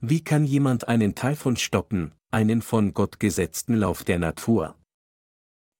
Wie 0.00 0.22
kann 0.22 0.44
jemand 0.44 0.88
einen 0.88 1.14
Taifun 1.14 1.56
stoppen, 1.56 2.12
einen 2.30 2.60
von 2.60 2.92
Gott 2.92 3.20
gesetzten 3.20 3.74
Lauf 3.74 4.04
der 4.04 4.18
Natur? 4.18 4.76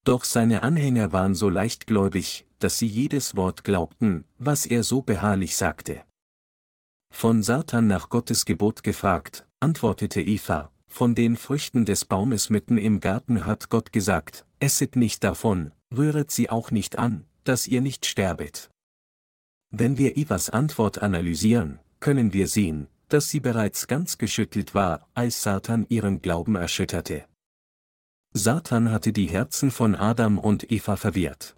Doch 0.03 0.23
seine 0.23 0.63
Anhänger 0.63 1.11
waren 1.11 1.35
so 1.35 1.49
leichtgläubig, 1.49 2.45
dass 2.59 2.77
sie 2.77 2.87
jedes 2.87 3.35
Wort 3.35 3.63
glaubten, 3.63 4.25
was 4.37 4.65
er 4.65 4.83
so 4.83 5.01
beharrlich 5.01 5.55
sagte. 5.55 6.03
Von 7.13 7.41
Satan 7.41 7.87
nach 7.87 8.09
Gottes 8.09 8.43
Gebot 8.43 8.83
gefragt, 8.83 9.47
antwortete 9.61 10.19
Eva, 10.19 10.71
von 10.87 11.15
den 11.15 11.37
Früchten 11.37 11.85
des 11.85 12.03
Baumes 12.03 12.49
mitten 12.49 12.77
im 12.77 12.99
Garten 12.99 13.45
hat 13.45 13.69
Gott 13.69 13.93
gesagt, 13.93 14.45
esset 14.59 14.97
nicht 14.97 15.23
davon, 15.23 15.71
rühret 15.95 16.31
sie 16.31 16.49
auch 16.49 16.69
nicht 16.69 16.97
an, 16.97 17.25
dass 17.45 17.65
ihr 17.65 17.79
nicht 17.79 18.05
sterbet. 18.05 18.69
Wenn 19.69 19.97
wir 19.97 20.17
Evas 20.17 20.49
Antwort 20.49 21.01
analysieren, 21.01 21.79
können 22.01 22.33
wir 22.33 22.47
sehen, 22.47 22.87
dass 23.07 23.29
sie 23.29 23.39
bereits 23.39 23.87
ganz 23.87 24.17
geschüttelt 24.17 24.75
war, 24.75 25.07
als 25.13 25.43
Satan 25.43 25.85
ihren 25.87 26.21
Glauben 26.21 26.55
erschütterte. 26.55 27.25
Satan 28.33 28.91
hatte 28.91 29.13
die 29.13 29.29
Herzen 29.29 29.71
von 29.71 29.95
Adam 29.95 30.39
und 30.39 30.71
Eva 30.71 30.97
verwirrt. 30.97 31.55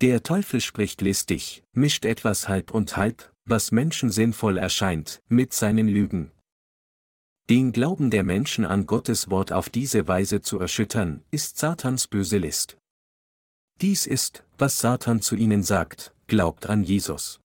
Der 0.00 0.22
Teufel 0.22 0.60
spricht 0.60 1.02
listig, 1.02 1.64
mischt 1.72 2.04
etwas 2.04 2.48
halb 2.48 2.72
und 2.72 2.96
halb, 2.96 3.33
was 3.46 3.72
Menschen 3.72 4.10
sinnvoll 4.10 4.58
erscheint, 4.58 5.22
mit 5.28 5.52
seinen 5.52 5.88
Lügen. 5.88 6.30
Den 7.50 7.72
Glauben 7.72 8.10
der 8.10 8.22
Menschen 8.24 8.64
an 8.64 8.86
Gottes 8.86 9.28
Wort 9.28 9.52
auf 9.52 9.68
diese 9.68 10.08
Weise 10.08 10.40
zu 10.40 10.58
erschüttern, 10.58 11.22
ist 11.30 11.58
Satans 11.58 12.08
böse 12.08 12.38
List. 12.38 12.78
Dies 13.80 14.06
ist, 14.06 14.44
was 14.56 14.78
Satan 14.78 15.20
zu 15.20 15.36
ihnen 15.36 15.62
sagt, 15.62 16.14
glaubt 16.26 16.66
an 16.66 16.84
Jesus. 16.84 17.40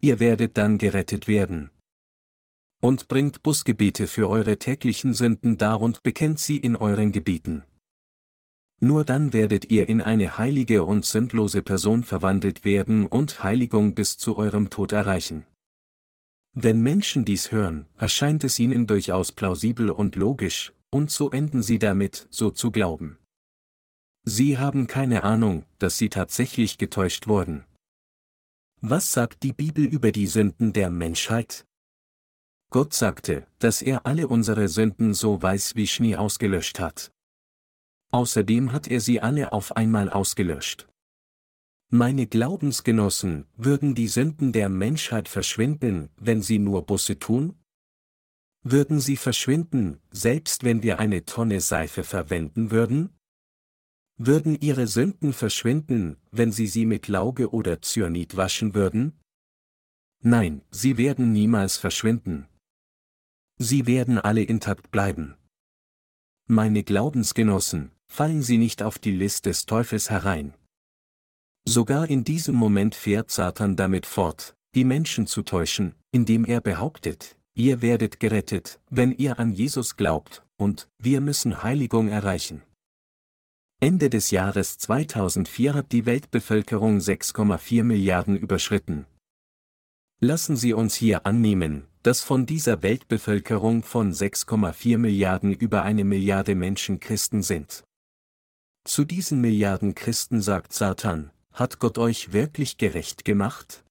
Ihr 0.00 0.18
werdet 0.18 0.56
dann 0.56 0.78
gerettet 0.78 1.28
werden. 1.28 1.70
Und 2.80 3.06
bringt 3.08 3.42
Busgebete 3.42 4.06
für 4.06 4.28
eure 4.28 4.58
täglichen 4.58 5.14
Sünden 5.14 5.56
dar 5.56 5.80
und 5.80 6.02
bekennt 6.02 6.40
sie 6.40 6.56
in 6.56 6.74
euren 6.74 7.12
Gebieten. 7.12 7.64
Nur 8.80 9.04
dann 9.04 9.32
werdet 9.32 9.70
ihr 9.70 9.88
in 9.88 10.02
eine 10.02 10.36
heilige 10.36 10.84
und 10.84 11.04
sündlose 11.04 11.62
Person 11.62 12.04
verwandelt 12.04 12.64
werden 12.64 13.06
und 13.06 13.42
Heiligung 13.42 13.94
bis 13.94 14.18
zu 14.18 14.36
eurem 14.36 14.68
Tod 14.68 14.92
erreichen. 14.92 15.46
Wenn 16.52 16.82
Menschen 16.82 17.24
dies 17.24 17.52
hören, 17.52 17.86
erscheint 17.96 18.44
es 18.44 18.58
ihnen 18.58 18.86
durchaus 18.86 19.32
plausibel 19.32 19.90
und 19.90 20.16
logisch, 20.16 20.72
und 20.90 21.10
so 21.10 21.30
enden 21.30 21.62
sie 21.62 21.78
damit, 21.78 22.26
so 22.30 22.50
zu 22.50 22.70
glauben. 22.70 23.18
Sie 24.24 24.58
haben 24.58 24.86
keine 24.86 25.22
Ahnung, 25.22 25.64
dass 25.78 25.98
sie 25.98 26.08
tatsächlich 26.08 26.78
getäuscht 26.78 27.28
wurden. 27.28 27.64
Was 28.80 29.12
sagt 29.12 29.42
die 29.42 29.52
Bibel 29.52 29.84
über 29.84 30.12
die 30.12 30.26
Sünden 30.26 30.72
der 30.72 30.90
Menschheit? 30.90 31.64
Gott 32.70 32.92
sagte, 32.92 33.46
dass 33.58 33.82
er 33.82 34.04
alle 34.04 34.28
unsere 34.28 34.68
Sünden 34.68 35.14
so 35.14 35.40
weiß 35.40 35.76
wie 35.76 35.86
Schnee 35.86 36.16
ausgelöscht 36.16 36.80
hat. 36.80 37.12
Außerdem 38.16 38.72
hat 38.72 38.88
er 38.88 39.02
sie 39.02 39.20
alle 39.20 39.52
auf 39.52 39.76
einmal 39.76 40.08
ausgelöscht. 40.08 40.88
Meine 41.90 42.26
Glaubensgenossen, 42.26 43.44
würden 43.58 43.94
die 43.94 44.08
Sünden 44.08 44.52
der 44.52 44.70
Menschheit 44.70 45.28
verschwinden, 45.28 46.08
wenn 46.16 46.40
sie 46.40 46.58
nur 46.58 46.86
Busse 46.86 47.18
tun? 47.18 47.58
Würden 48.62 49.00
sie 49.00 49.18
verschwinden, 49.18 50.00
selbst 50.12 50.64
wenn 50.64 50.82
wir 50.82 50.98
eine 50.98 51.26
Tonne 51.26 51.60
Seife 51.60 52.04
verwenden 52.04 52.70
würden? 52.70 53.10
Würden 54.16 54.58
ihre 54.58 54.86
Sünden 54.86 55.34
verschwinden, 55.34 56.16
wenn 56.30 56.52
sie 56.52 56.68
sie 56.68 56.86
mit 56.86 57.08
Lauge 57.08 57.50
oder 57.50 57.82
Cyanid 57.82 58.34
waschen 58.38 58.74
würden? 58.74 59.20
Nein, 60.22 60.62
sie 60.70 60.96
werden 60.96 61.32
niemals 61.32 61.76
verschwinden. 61.76 62.48
Sie 63.58 63.86
werden 63.86 64.18
alle 64.18 64.42
intakt 64.42 64.90
bleiben. 64.90 65.36
Meine 66.48 66.82
Glaubensgenossen, 66.82 67.90
fallen 68.08 68.42
Sie 68.42 68.58
nicht 68.58 68.82
auf 68.82 68.98
die 68.98 69.12
List 69.12 69.46
des 69.46 69.66
Teufels 69.66 70.10
herein. 70.10 70.54
Sogar 71.64 72.08
in 72.08 72.24
diesem 72.24 72.54
Moment 72.54 72.94
fährt 72.94 73.30
Satan 73.30 73.76
damit 73.76 74.06
fort, 74.06 74.56
die 74.74 74.84
Menschen 74.84 75.26
zu 75.26 75.42
täuschen, 75.42 75.94
indem 76.12 76.44
er 76.44 76.60
behauptet, 76.60 77.36
ihr 77.54 77.82
werdet 77.82 78.20
gerettet, 78.20 78.80
wenn 78.88 79.12
ihr 79.12 79.38
an 79.38 79.52
Jesus 79.52 79.96
glaubt, 79.96 80.44
und 80.56 80.88
wir 80.98 81.20
müssen 81.20 81.62
Heiligung 81.62 82.08
erreichen. 82.08 82.62
Ende 83.80 84.08
des 84.08 84.30
Jahres 84.30 84.78
2004 84.78 85.74
hat 85.74 85.92
die 85.92 86.06
Weltbevölkerung 86.06 86.98
6,4 86.98 87.84
Milliarden 87.84 88.36
überschritten. 88.36 89.06
Lassen 90.20 90.56
Sie 90.56 90.72
uns 90.72 90.94
hier 90.94 91.26
annehmen, 91.26 91.86
dass 92.02 92.22
von 92.22 92.46
dieser 92.46 92.82
Weltbevölkerung 92.82 93.82
von 93.82 94.12
6,4 94.12 94.96
Milliarden 94.96 95.52
über 95.52 95.82
eine 95.82 96.04
Milliarde 96.04 96.54
Menschen 96.54 97.00
Christen 97.00 97.42
sind. 97.42 97.84
Zu 98.86 99.04
diesen 99.04 99.40
Milliarden 99.40 99.96
Christen 99.96 100.40
sagt 100.40 100.72
Satan, 100.72 101.32
hat 101.52 101.80
Gott 101.80 101.98
euch 101.98 102.32
wirklich 102.32 102.78
gerecht 102.78 103.24
gemacht? 103.24 103.84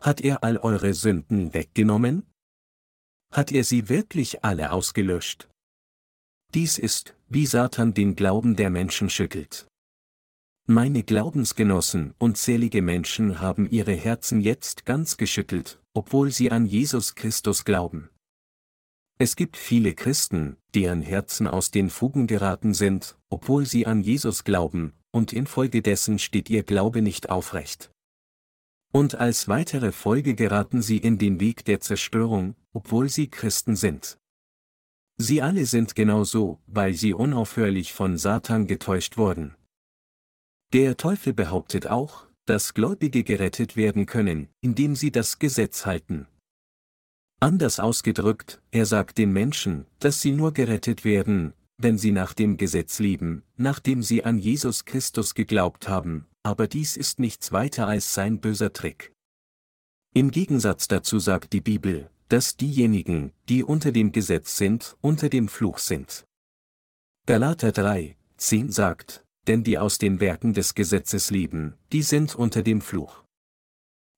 Hat 0.00 0.20
er 0.20 0.44
all 0.44 0.56
eure 0.56 0.94
Sünden 0.94 1.52
weggenommen? 1.52 2.24
Hat 3.32 3.50
er 3.50 3.64
sie 3.64 3.88
wirklich 3.88 4.44
alle 4.44 4.70
ausgelöscht? 4.70 5.48
Dies 6.54 6.78
ist, 6.78 7.16
wie 7.28 7.44
Satan 7.44 7.92
den 7.92 8.14
Glauben 8.14 8.54
der 8.54 8.70
Menschen 8.70 9.10
schüttelt. 9.10 9.66
Meine 10.68 11.02
Glaubensgenossen, 11.02 12.14
unzählige 12.18 12.82
Menschen 12.82 13.40
haben 13.40 13.68
ihre 13.68 13.94
Herzen 13.94 14.40
jetzt 14.40 14.86
ganz 14.86 15.16
geschüttelt, 15.16 15.80
obwohl 15.92 16.30
sie 16.30 16.52
an 16.52 16.66
Jesus 16.66 17.16
Christus 17.16 17.64
glauben. 17.64 18.10
Es 19.20 19.34
gibt 19.34 19.56
viele 19.56 19.94
Christen, 19.94 20.56
deren 20.74 21.02
Herzen 21.02 21.48
aus 21.48 21.72
den 21.72 21.90
Fugen 21.90 22.28
geraten 22.28 22.72
sind, 22.72 23.18
obwohl 23.28 23.66
sie 23.66 23.84
an 23.84 24.00
Jesus 24.00 24.44
glauben, 24.44 24.92
und 25.10 25.32
infolgedessen 25.32 26.20
steht 26.20 26.48
ihr 26.48 26.62
Glaube 26.62 27.02
nicht 27.02 27.28
aufrecht. 27.28 27.90
Und 28.92 29.16
als 29.16 29.48
weitere 29.48 29.90
Folge 29.90 30.34
geraten 30.36 30.82
sie 30.82 30.98
in 30.98 31.18
den 31.18 31.40
Weg 31.40 31.64
der 31.64 31.80
Zerstörung, 31.80 32.54
obwohl 32.72 33.08
sie 33.08 33.28
Christen 33.28 33.74
sind. 33.74 34.18
Sie 35.16 35.42
alle 35.42 35.66
sind 35.66 35.96
genau 35.96 36.22
so, 36.22 36.60
weil 36.66 36.94
sie 36.94 37.12
unaufhörlich 37.12 37.92
von 37.92 38.18
Satan 38.18 38.68
getäuscht 38.68 39.16
wurden. 39.16 39.56
Der 40.72 40.96
Teufel 40.96 41.32
behauptet 41.32 41.88
auch, 41.88 42.28
dass 42.44 42.72
Gläubige 42.72 43.24
gerettet 43.24 43.76
werden 43.76 44.06
können, 44.06 44.48
indem 44.60 44.94
sie 44.94 45.10
das 45.10 45.40
Gesetz 45.40 45.86
halten. 45.86 46.28
Anders 47.40 47.78
ausgedrückt, 47.78 48.60
er 48.72 48.84
sagt 48.84 49.16
den 49.18 49.32
Menschen, 49.32 49.86
dass 50.00 50.20
sie 50.20 50.32
nur 50.32 50.52
gerettet 50.52 51.04
werden, 51.04 51.52
wenn 51.76 51.96
sie 51.96 52.10
nach 52.10 52.34
dem 52.34 52.56
Gesetz 52.56 52.98
leben, 52.98 53.44
nachdem 53.56 54.02
sie 54.02 54.24
an 54.24 54.38
Jesus 54.38 54.84
Christus 54.84 55.34
geglaubt 55.34 55.88
haben, 55.88 56.26
aber 56.42 56.66
dies 56.66 56.96
ist 56.96 57.20
nichts 57.20 57.52
weiter 57.52 57.86
als 57.86 58.12
sein 58.12 58.40
böser 58.40 58.72
Trick. 58.72 59.12
Im 60.14 60.32
Gegensatz 60.32 60.88
dazu 60.88 61.20
sagt 61.20 61.52
die 61.52 61.60
Bibel, 61.60 62.10
dass 62.28 62.56
diejenigen, 62.56 63.32
die 63.48 63.62
unter 63.62 63.92
dem 63.92 64.10
Gesetz 64.10 64.56
sind, 64.56 64.96
unter 65.00 65.28
dem 65.28 65.46
Fluch 65.46 65.78
sind. 65.78 66.24
Galater 67.26 67.70
3, 67.70 68.16
10 68.36 68.72
sagt, 68.72 69.24
denn 69.46 69.62
die 69.62 69.78
aus 69.78 69.98
den 69.98 70.18
Werken 70.18 70.54
des 70.54 70.74
Gesetzes 70.74 71.30
leben, 71.30 71.74
die 71.92 72.02
sind 72.02 72.34
unter 72.34 72.62
dem 72.62 72.80
Fluch. 72.80 73.22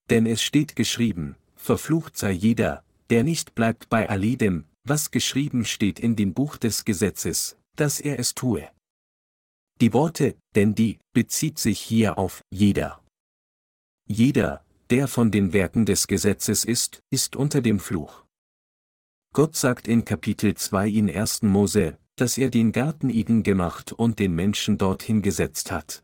Denn 0.08 0.24
es 0.26 0.42
steht 0.42 0.74
geschrieben, 0.74 1.36
verflucht 1.54 2.16
sei 2.16 2.32
jeder, 2.32 2.82
der 3.10 3.24
nicht 3.24 3.54
bleibt 3.54 3.88
bei 3.88 4.08
alledem, 4.08 4.64
was 4.84 5.10
geschrieben 5.10 5.64
steht 5.64 5.98
in 6.00 6.16
dem 6.16 6.32
Buch 6.32 6.56
des 6.56 6.84
Gesetzes, 6.84 7.56
dass 7.76 8.00
er 8.00 8.18
es 8.18 8.34
tue. 8.34 8.68
Die 9.80 9.92
Worte, 9.92 10.36
denn 10.54 10.74
die, 10.74 10.98
bezieht 11.12 11.58
sich 11.58 11.80
hier 11.80 12.18
auf 12.18 12.42
jeder. 12.50 13.02
Jeder, 14.06 14.64
der 14.90 15.08
von 15.08 15.30
den 15.30 15.52
Werken 15.52 15.86
des 15.86 16.06
Gesetzes 16.06 16.64
ist, 16.64 17.02
ist 17.10 17.36
unter 17.36 17.62
dem 17.62 17.78
Fluch. 17.78 18.24
Gott 19.32 19.56
sagt 19.56 19.86
in 19.86 20.04
Kapitel 20.04 20.54
2 20.54 20.88
in 20.88 21.10
1. 21.10 21.42
Mose, 21.42 21.98
dass 22.16 22.36
er 22.36 22.50
den 22.50 22.72
Garten 22.72 23.08
Eden 23.08 23.42
gemacht 23.42 23.92
und 23.92 24.18
den 24.18 24.34
Menschen 24.34 24.76
dorthin 24.76 25.22
gesetzt 25.22 25.70
hat. 25.70 26.02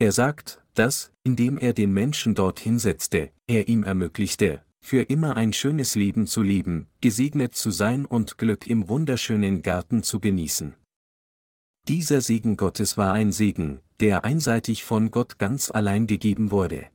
Er 0.00 0.10
sagt, 0.10 0.64
dass, 0.72 1.12
indem 1.22 1.58
er 1.58 1.72
den 1.72 1.92
Menschen 1.92 2.34
dorthin 2.34 2.78
setzte, 2.78 3.30
er 3.46 3.68
ihm 3.68 3.84
ermöglichte, 3.84 4.64
für 4.84 5.00
immer 5.00 5.34
ein 5.38 5.54
schönes 5.54 5.94
Leben 5.94 6.26
zu 6.26 6.42
leben, 6.42 6.88
gesegnet 7.00 7.54
zu 7.54 7.70
sein 7.70 8.04
und 8.04 8.36
Glück 8.36 8.66
im 8.66 8.86
wunderschönen 8.86 9.62
Garten 9.62 10.02
zu 10.02 10.20
genießen. 10.20 10.74
Dieser 11.88 12.20
Segen 12.20 12.58
Gottes 12.58 12.98
war 12.98 13.14
ein 13.14 13.32
Segen, 13.32 13.80
der 14.00 14.26
einseitig 14.26 14.84
von 14.84 15.10
Gott 15.10 15.38
ganz 15.38 15.70
allein 15.70 16.06
gegeben 16.06 16.50
wurde. 16.50 16.86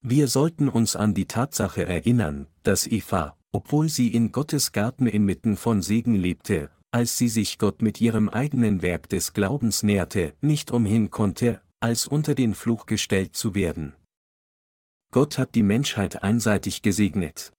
Wir 0.00 0.28
sollten 0.28 0.70
uns 0.70 0.96
an 0.96 1.12
die 1.12 1.26
Tatsache 1.26 1.84
erinnern, 1.84 2.46
dass 2.62 2.86
Eva, 2.86 3.36
obwohl 3.52 3.90
sie 3.90 4.08
in 4.08 4.32
Gottes 4.32 4.72
Garten 4.72 5.06
inmitten 5.06 5.58
von 5.58 5.82
Segen 5.82 6.14
lebte, 6.14 6.70
als 6.90 7.18
sie 7.18 7.28
sich 7.28 7.58
Gott 7.58 7.82
mit 7.82 8.00
ihrem 8.00 8.30
eigenen 8.30 8.80
Werk 8.80 9.10
des 9.10 9.34
Glaubens 9.34 9.82
näherte, 9.82 10.32
nicht 10.40 10.70
umhin 10.70 11.10
konnte, 11.10 11.60
als 11.80 12.06
unter 12.06 12.34
den 12.34 12.54
Fluch 12.54 12.86
gestellt 12.86 13.36
zu 13.36 13.54
werden. 13.54 13.92
Gott 15.10 15.38
hat 15.38 15.54
die 15.54 15.62
Menschheit 15.62 16.22
einseitig 16.22 16.82
gesegnet. 16.82 17.52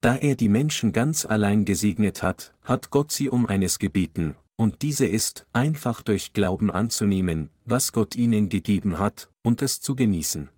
Da 0.00 0.16
er 0.16 0.36
die 0.36 0.48
Menschen 0.48 0.92
ganz 0.92 1.26
allein 1.26 1.64
gesegnet 1.64 2.22
hat, 2.22 2.54
hat 2.62 2.90
Gott 2.90 3.12
sie 3.12 3.28
um 3.28 3.46
eines 3.46 3.78
gebeten, 3.78 4.36
und 4.56 4.82
diese 4.82 5.06
ist, 5.06 5.46
einfach 5.52 6.02
durch 6.02 6.32
Glauben 6.32 6.70
anzunehmen, 6.70 7.50
was 7.64 7.92
Gott 7.92 8.16
ihnen 8.16 8.48
gegeben 8.48 8.98
hat, 8.98 9.30
und 9.42 9.62
es 9.62 9.80
zu 9.80 9.94
genießen. 9.94 10.48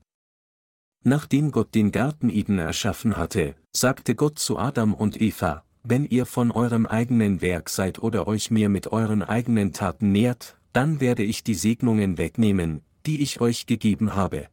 Nachdem 1.04 1.50
Gott 1.50 1.74
den 1.74 1.92
Garten 1.92 2.28
Eden 2.28 2.58
erschaffen 2.58 3.16
hatte, 3.16 3.54
sagte 3.74 4.14
Gott 4.14 4.38
zu 4.38 4.58
Adam 4.58 4.94
und 4.94 5.20
Eva, 5.20 5.64
wenn 5.82 6.04
ihr 6.04 6.26
von 6.26 6.50
eurem 6.50 6.86
eigenen 6.86 7.40
Werk 7.40 7.70
seid 7.70 8.00
oder 8.00 8.28
euch 8.28 8.50
mir 8.50 8.68
mit 8.68 8.88
euren 8.88 9.22
eigenen 9.22 9.72
Taten 9.72 10.12
nährt, 10.12 10.58
dann 10.72 11.00
werde 11.00 11.22
ich 11.22 11.44
die 11.44 11.54
Segnungen 11.54 12.18
wegnehmen, 12.18 12.82
die 13.06 13.22
ich 13.22 13.40
euch 13.40 13.66
gegeben 13.66 14.14
habe, 14.14 14.48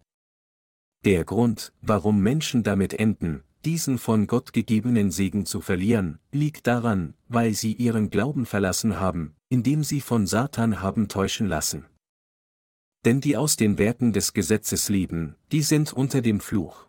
der 1.06 1.24
Grund, 1.24 1.72
warum 1.82 2.20
Menschen 2.22 2.64
damit 2.64 2.94
enden, 2.94 3.44
diesen 3.64 3.98
von 3.98 4.28
Gott 4.28 4.54
gegebenen 4.54 5.12
Segen 5.12 5.46
zu 5.46 5.62
verlieren, 5.62 6.20
liegt 6.32 6.68
daran, 6.68 7.14
weil 7.28 7.54
sie 7.54 7.74
ihren 7.74 8.10
Glauben 8.10 8.46
verlassen 8.46 9.00
haben, 9.00 9.36
indem 9.50 9.84
sie 9.84 10.02
von 10.02 10.28
Satan 10.28 10.82
haben 10.82 11.08
täuschen 11.08 11.48
lassen. 11.48 11.86
Denn 13.06 13.22
die 13.22 13.38
aus 13.38 13.56
den 13.56 13.78
Werken 13.78 14.14
des 14.14 14.34
Gesetzes 14.34 14.90
leben, 14.90 15.36
die 15.52 15.62
sind 15.62 15.94
unter 15.94 16.22
dem 16.22 16.40
Fluch. 16.40 16.88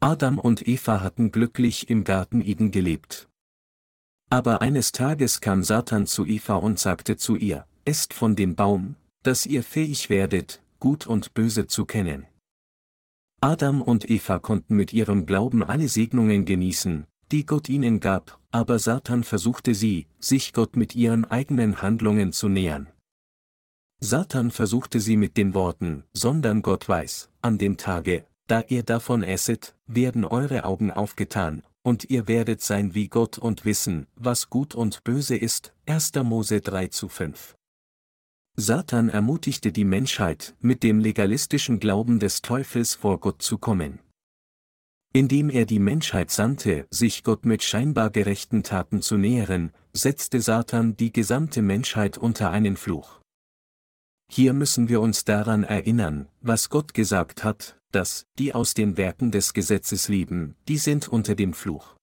Adam 0.00 0.38
und 0.38 0.68
Eva 0.68 1.00
hatten 1.00 1.32
glücklich 1.32 1.88
im 1.88 2.04
Garten 2.04 2.42
Eden 2.42 2.70
gelebt. 2.70 3.28
Aber 4.30 4.60
eines 4.60 4.92
Tages 4.92 5.40
kam 5.40 5.64
Satan 5.64 6.06
zu 6.06 6.26
Eva 6.26 6.56
und 6.56 6.78
sagte 6.78 7.16
zu 7.16 7.36
ihr, 7.36 7.66
Esst 7.86 8.12
von 8.12 8.36
dem 8.36 8.54
Baum, 8.54 8.96
dass 9.22 9.46
ihr 9.46 9.62
fähig 9.62 10.10
werdet, 10.10 10.62
Gut 10.78 11.06
und 11.06 11.34
Böse 11.34 11.66
zu 11.66 11.86
kennen. 11.86 12.27
Adam 13.40 13.82
und 13.82 14.10
Eva 14.10 14.40
konnten 14.40 14.74
mit 14.74 14.92
ihrem 14.92 15.24
Glauben 15.24 15.62
alle 15.62 15.88
Segnungen 15.88 16.44
genießen, 16.44 17.06
die 17.30 17.46
Gott 17.46 17.68
ihnen 17.68 18.00
gab, 18.00 18.40
aber 18.50 18.80
Satan 18.80 19.22
versuchte 19.22 19.74
sie, 19.74 20.08
sich 20.18 20.52
Gott 20.52 20.74
mit 20.74 20.96
ihren 20.96 21.24
eigenen 21.24 21.80
Handlungen 21.80 22.32
zu 22.32 22.48
nähern. 22.48 22.88
Satan 24.00 24.50
versuchte 24.50 24.98
sie 24.98 25.16
mit 25.16 25.36
den 25.36 25.54
Worten, 25.54 26.04
sondern 26.12 26.62
Gott 26.62 26.88
weiß, 26.88 27.30
an 27.40 27.58
dem 27.58 27.76
Tage, 27.76 28.24
da 28.48 28.62
ihr 28.66 28.82
davon 28.82 29.22
esset, 29.22 29.76
werden 29.86 30.24
eure 30.24 30.64
Augen 30.64 30.90
aufgetan, 30.90 31.62
und 31.82 32.10
ihr 32.10 32.26
werdet 32.26 32.60
sein 32.60 32.94
wie 32.94 33.08
Gott 33.08 33.38
und 33.38 33.64
wissen, 33.64 34.08
was 34.16 34.50
gut 34.50 34.74
und 34.74 35.04
böse 35.04 35.36
ist. 35.36 35.74
1. 35.86 36.12
Mose 36.24 36.60
3 36.60 36.88
zu 36.88 37.08
5. 37.08 37.57
Satan 38.60 39.08
ermutigte 39.08 39.70
die 39.70 39.84
Menschheit, 39.84 40.56
mit 40.58 40.82
dem 40.82 40.98
legalistischen 40.98 41.78
Glauben 41.78 42.18
des 42.18 42.42
Teufels 42.42 42.96
vor 42.96 43.20
Gott 43.20 43.40
zu 43.40 43.56
kommen. 43.56 44.00
Indem 45.12 45.48
er 45.48 45.64
die 45.64 45.78
Menschheit 45.78 46.32
sandte, 46.32 46.88
sich 46.90 47.22
Gott 47.22 47.46
mit 47.46 47.62
scheinbar 47.62 48.10
gerechten 48.10 48.64
Taten 48.64 49.00
zu 49.00 49.16
nähern, 49.16 49.70
setzte 49.92 50.40
Satan 50.40 50.96
die 50.96 51.12
gesamte 51.12 51.62
Menschheit 51.62 52.18
unter 52.18 52.50
einen 52.50 52.76
Fluch. 52.76 53.20
Hier 54.28 54.54
müssen 54.54 54.88
wir 54.88 55.00
uns 55.02 55.24
daran 55.24 55.62
erinnern, 55.62 56.26
was 56.40 56.68
Gott 56.68 56.94
gesagt 56.94 57.44
hat, 57.44 57.78
dass, 57.92 58.26
die 58.40 58.56
aus 58.56 58.74
den 58.74 58.96
Werken 58.96 59.30
des 59.30 59.54
Gesetzes 59.54 60.08
lieben, 60.08 60.56
die 60.66 60.78
sind 60.78 61.06
unter 61.06 61.36
dem 61.36 61.52
Fluch. 61.52 61.94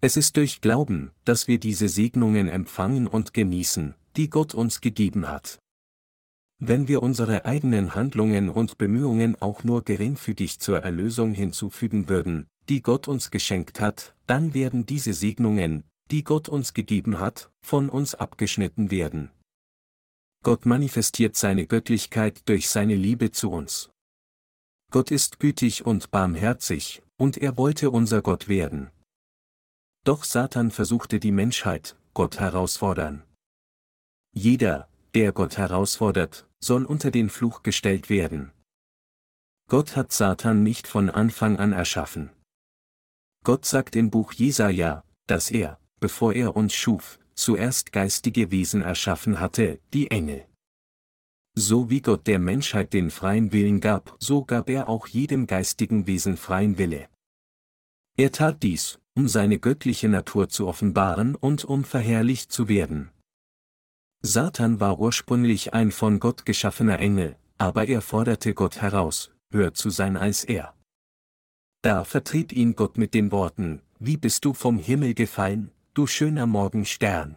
Es 0.00 0.16
ist 0.16 0.38
durch 0.38 0.62
Glauben, 0.62 1.10
dass 1.26 1.48
wir 1.48 1.60
diese 1.60 1.90
Segnungen 1.90 2.48
empfangen 2.48 3.06
und 3.06 3.34
genießen, 3.34 3.94
die 4.16 4.30
Gott 4.30 4.54
uns 4.54 4.80
gegeben 4.80 5.28
hat. 5.28 5.58
Wenn 6.58 6.88
wir 6.88 7.02
unsere 7.02 7.46
eigenen 7.46 7.94
Handlungen 7.94 8.50
und 8.50 8.76
Bemühungen 8.76 9.40
auch 9.40 9.64
nur 9.64 9.82
geringfügig 9.82 10.60
zur 10.60 10.80
Erlösung 10.80 11.32
hinzufügen 11.32 12.08
würden, 12.08 12.48
die 12.68 12.82
Gott 12.82 13.08
uns 13.08 13.30
geschenkt 13.30 13.80
hat, 13.80 14.14
dann 14.26 14.52
werden 14.52 14.84
diese 14.84 15.14
Segnungen, 15.14 15.84
die 16.10 16.22
Gott 16.22 16.48
uns 16.48 16.74
gegeben 16.74 17.18
hat, 17.18 17.50
von 17.62 17.88
uns 17.88 18.14
abgeschnitten 18.14 18.90
werden. 18.90 19.30
Gott 20.42 20.66
manifestiert 20.66 21.36
seine 21.36 21.66
Göttlichkeit 21.66 22.48
durch 22.48 22.68
seine 22.68 22.94
Liebe 22.94 23.30
zu 23.30 23.50
uns. 23.50 23.90
Gott 24.90 25.10
ist 25.10 25.38
gütig 25.38 25.86
und 25.86 26.10
barmherzig, 26.10 27.02
und 27.16 27.36
er 27.38 27.56
wollte 27.56 27.90
unser 27.90 28.22
Gott 28.22 28.48
werden. 28.48 28.90
Doch 30.04 30.24
Satan 30.24 30.70
versuchte 30.70 31.20
die 31.20 31.32
Menschheit, 31.32 31.96
Gott 32.14 32.40
herausfordern. 32.40 33.22
Jeder, 34.32 34.88
der 35.14 35.32
Gott 35.32 35.58
herausfordert, 35.58 36.46
soll 36.60 36.84
unter 36.84 37.10
den 37.10 37.30
Fluch 37.30 37.62
gestellt 37.62 38.08
werden. 38.10 38.52
Gott 39.68 39.96
hat 39.96 40.12
Satan 40.12 40.62
nicht 40.62 40.86
von 40.86 41.10
Anfang 41.10 41.58
an 41.58 41.72
erschaffen. 41.72 42.30
Gott 43.44 43.64
sagt 43.64 43.96
im 43.96 44.10
Buch 44.10 44.32
Jesaja, 44.32 45.04
dass 45.26 45.50
er, 45.50 45.78
bevor 46.00 46.34
er 46.34 46.56
uns 46.56 46.74
schuf, 46.74 47.18
zuerst 47.34 47.92
geistige 47.92 48.50
Wesen 48.50 48.82
erschaffen 48.82 49.40
hatte, 49.40 49.80
die 49.92 50.10
Engel. 50.10 50.46
So 51.54 51.90
wie 51.90 52.00
Gott 52.00 52.26
der 52.26 52.38
Menschheit 52.38 52.92
den 52.92 53.10
freien 53.10 53.52
Willen 53.52 53.80
gab, 53.80 54.16
so 54.18 54.44
gab 54.44 54.68
er 54.68 54.88
auch 54.88 55.06
jedem 55.06 55.46
geistigen 55.46 56.06
Wesen 56.06 56.36
freien 56.36 56.78
Wille. 56.78 57.08
Er 58.16 58.30
tat 58.32 58.62
dies, 58.62 58.98
um 59.14 59.28
seine 59.28 59.58
göttliche 59.58 60.08
Natur 60.08 60.48
zu 60.48 60.68
offenbaren 60.68 61.34
und 61.34 61.64
um 61.64 61.84
verherrlicht 61.84 62.52
zu 62.52 62.68
werden. 62.68 63.10
Satan 64.22 64.80
war 64.80 65.00
ursprünglich 65.00 65.72
ein 65.72 65.90
von 65.90 66.20
Gott 66.20 66.44
geschaffener 66.44 66.98
Engel, 66.98 67.36
aber 67.56 67.88
er 67.88 68.02
forderte 68.02 68.52
Gott 68.52 68.82
heraus, 68.82 69.30
höher 69.50 69.72
zu 69.72 69.88
sein 69.88 70.16
als 70.16 70.44
er. 70.44 70.74
Da 71.82 72.04
vertrieb 72.04 72.52
ihn 72.52 72.76
Gott 72.76 72.98
mit 72.98 73.14
den 73.14 73.32
Worten, 73.32 73.80
Wie 73.98 74.18
bist 74.18 74.44
du 74.44 74.52
vom 74.52 74.78
Himmel 74.78 75.14
gefallen, 75.14 75.70
du 75.94 76.06
schöner 76.06 76.46
Morgenstern. 76.46 77.36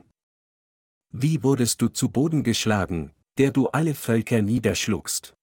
Wie 1.11 1.43
wurdest 1.43 1.81
du 1.81 1.87
zu 1.87 2.09
Boden 2.09 2.43
geschlagen, 2.43 3.11
der 3.37 3.51
du 3.51 3.67
alle 3.67 3.95
Völker 3.95 4.41
niederschlugst. 4.41 5.33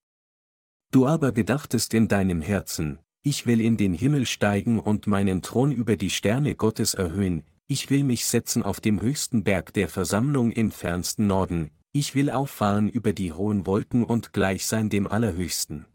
Du 0.91 1.07
aber 1.07 1.33
gedachtest 1.33 1.95
in 1.95 2.09
deinem 2.09 2.43
Herzen, 2.43 2.99
ich 3.23 3.47
will 3.47 3.61
in 3.61 3.77
den 3.77 3.95
Himmel 3.95 4.27
steigen 4.27 4.81
und 4.81 5.07
meinen 5.07 5.43
Thron 5.43 5.73
über 5.73 5.97
die 5.97 6.11
Sterne 6.11 6.55
Gottes 6.55 6.95
erhöhen, 6.95 7.45
ich 7.71 7.89
will 7.89 8.03
mich 8.03 8.27
setzen 8.27 8.65
auf 8.65 8.81
dem 8.81 9.01
höchsten 9.01 9.45
Berg 9.45 9.73
der 9.75 9.89
Versammlung 9.89 10.51
im 10.51 10.73
fernsten 10.73 11.29
Norden, 11.29 11.71
ich 11.93 12.17
will 12.17 12.29
auffahren 12.29 12.89
über 12.89 13.13
die 13.13 13.33
hohen 13.33 13.65
Wolken 13.65 14.03
und 14.03 14.33
gleich 14.33 14.67
sein 14.67 14.91
dem 14.91 15.07
Allerhöchsten. 15.07 15.87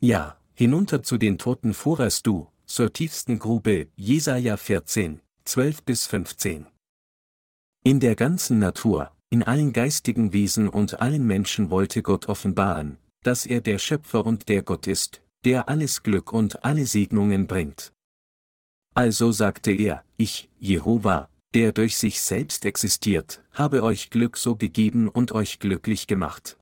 Ja, 0.00 0.38
hinunter 0.52 1.02
zu 1.02 1.16
den 1.16 1.38
Toten 1.38 1.72
fuhrest 1.72 2.26
du, 2.26 2.48
zur 2.66 2.92
tiefsten 2.92 3.38
Grube, 3.38 3.88
Jesaja 3.96 4.58
14, 4.58 5.22
12 5.46 5.82
bis 5.82 6.04
15. 6.04 6.66
In 7.82 7.98
der 7.98 8.14
ganzen 8.14 8.58
Natur, 8.58 9.12
in 9.30 9.44
allen 9.44 9.72
geistigen 9.72 10.34
Wesen 10.34 10.68
und 10.68 11.00
allen 11.00 11.26
Menschen 11.26 11.70
wollte 11.70 12.02
Gott 12.02 12.28
offenbaren, 12.28 12.98
dass 13.22 13.46
er 13.46 13.62
der 13.62 13.78
Schöpfer 13.78 14.26
und 14.26 14.50
der 14.50 14.62
Gott 14.62 14.86
ist, 14.86 15.22
der 15.46 15.70
alles 15.70 16.02
Glück 16.02 16.34
und 16.34 16.66
alle 16.66 16.84
Segnungen 16.84 17.46
bringt. 17.46 17.94
Also 18.96 19.30
sagte 19.30 19.72
er, 19.72 20.04
ich, 20.16 20.48
Jehova, 20.58 21.28
der 21.52 21.72
durch 21.72 21.98
sich 21.98 22.22
selbst 22.22 22.64
existiert, 22.64 23.42
habe 23.52 23.82
euch 23.82 24.08
Glück 24.08 24.38
so 24.38 24.56
gegeben 24.56 25.10
und 25.10 25.32
euch 25.32 25.58
glücklich 25.58 26.06
gemacht. 26.06 26.56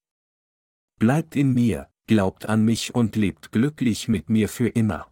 Bleibt 0.98 1.36
in 1.36 1.54
mir, 1.54 1.88
glaubt 2.08 2.46
an 2.46 2.64
mich 2.64 2.92
und 2.92 3.14
lebt 3.14 3.52
glücklich 3.52 4.08
mit 4.08 4.30
mir 4.30 4.48
für 4.48 4.66
immer. 4.66 5.08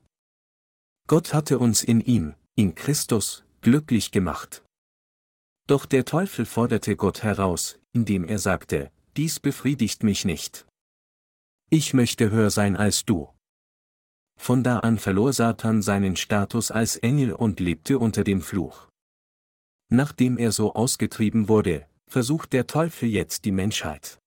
Gott 1.06 1.32
hatte 1.32 1.60
uns 1.60 1.84
in 1.84 2.00
ihm, 2.00 2.34
in 2.56 2.74
Christus, 2.74 3.44
glücklich 3.60 4.10
gemacht. 4.10 4.64
Doch 5.68 5.86
der 5.86 6.04
Teufel 6.04 6.44
forderte 6.44 6.96
Gott 6.96 7.22
heraus, 7.22 7.78
indem 7.92 8.24
er 8.24 8.40
sagte, 8.40 8.90
dies 9.16 9.38
befriedigt 9.38 10.02
mich 10.02 10.24
nicht. 10.24 10.66
Ich 11.70 11.94
möchte 11.94 12.32
höher 12.32 12.50
sein 12.50 12.76
als 12.76 13.04
du. 13.04 13.28
Von 14.42 14.64
da 14.64 14.80
an 14.80 14.98
verlor 14.98 15.32
Satan 15.32 15.82
seinen 15.82 16.16
Status 16.16 16.72
als 16.72 16.96
Engel 16.96 17.32
und 17.32 17.60
lebte 17.60 18.00
unter 18.00 18.24
dem 18.24 18.40
Fluch. 18.40 18.88
Nachdem 19.88 20.36
er 20.36 20.50
so 20.50 20.74
ausgetrieben 20.74 21.48
wurde, 21.48 21.86
versucht 22.10 22.52
der 22.52 22.66
Teufel 22.66 23.08
jetzt 23.08 23.44
die 23.44 23.52
Menschheit. 23.52 24.18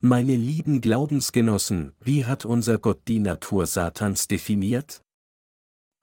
Meine 0.00 0.36
lieben 0.36 0.80
Glaubensgenossen, 0.80 1.96
wie 1.98 2.26
hat 2.26 2.44
unser 2.44 2.78
Gott 2.78 3.00
die 3.08 3.18
Natur 3.18 3.66
Satans 3.66 4.28
definiert? 4.28 5.02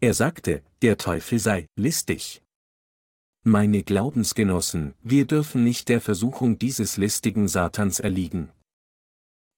Er 0.01 0.13
sagte, 0.13 0.61
der 0.81 0.97
Teufel 0.97 1.39
sei 1.39 1.67
listig. 1.77 2.41
Meine 3.45 3.83
Glaubensgenossen, 3.83 4.93
wir 5.01 5.25
dürfen 5.25 5.63
nicht 5.63 5.87
der 5.87 6.01
Versuchung 6.01 6.59
dieses 6.59 6.97
listigen 6.97 7.47
Satans 7.47 8.01
erliegen. 8.01 8.51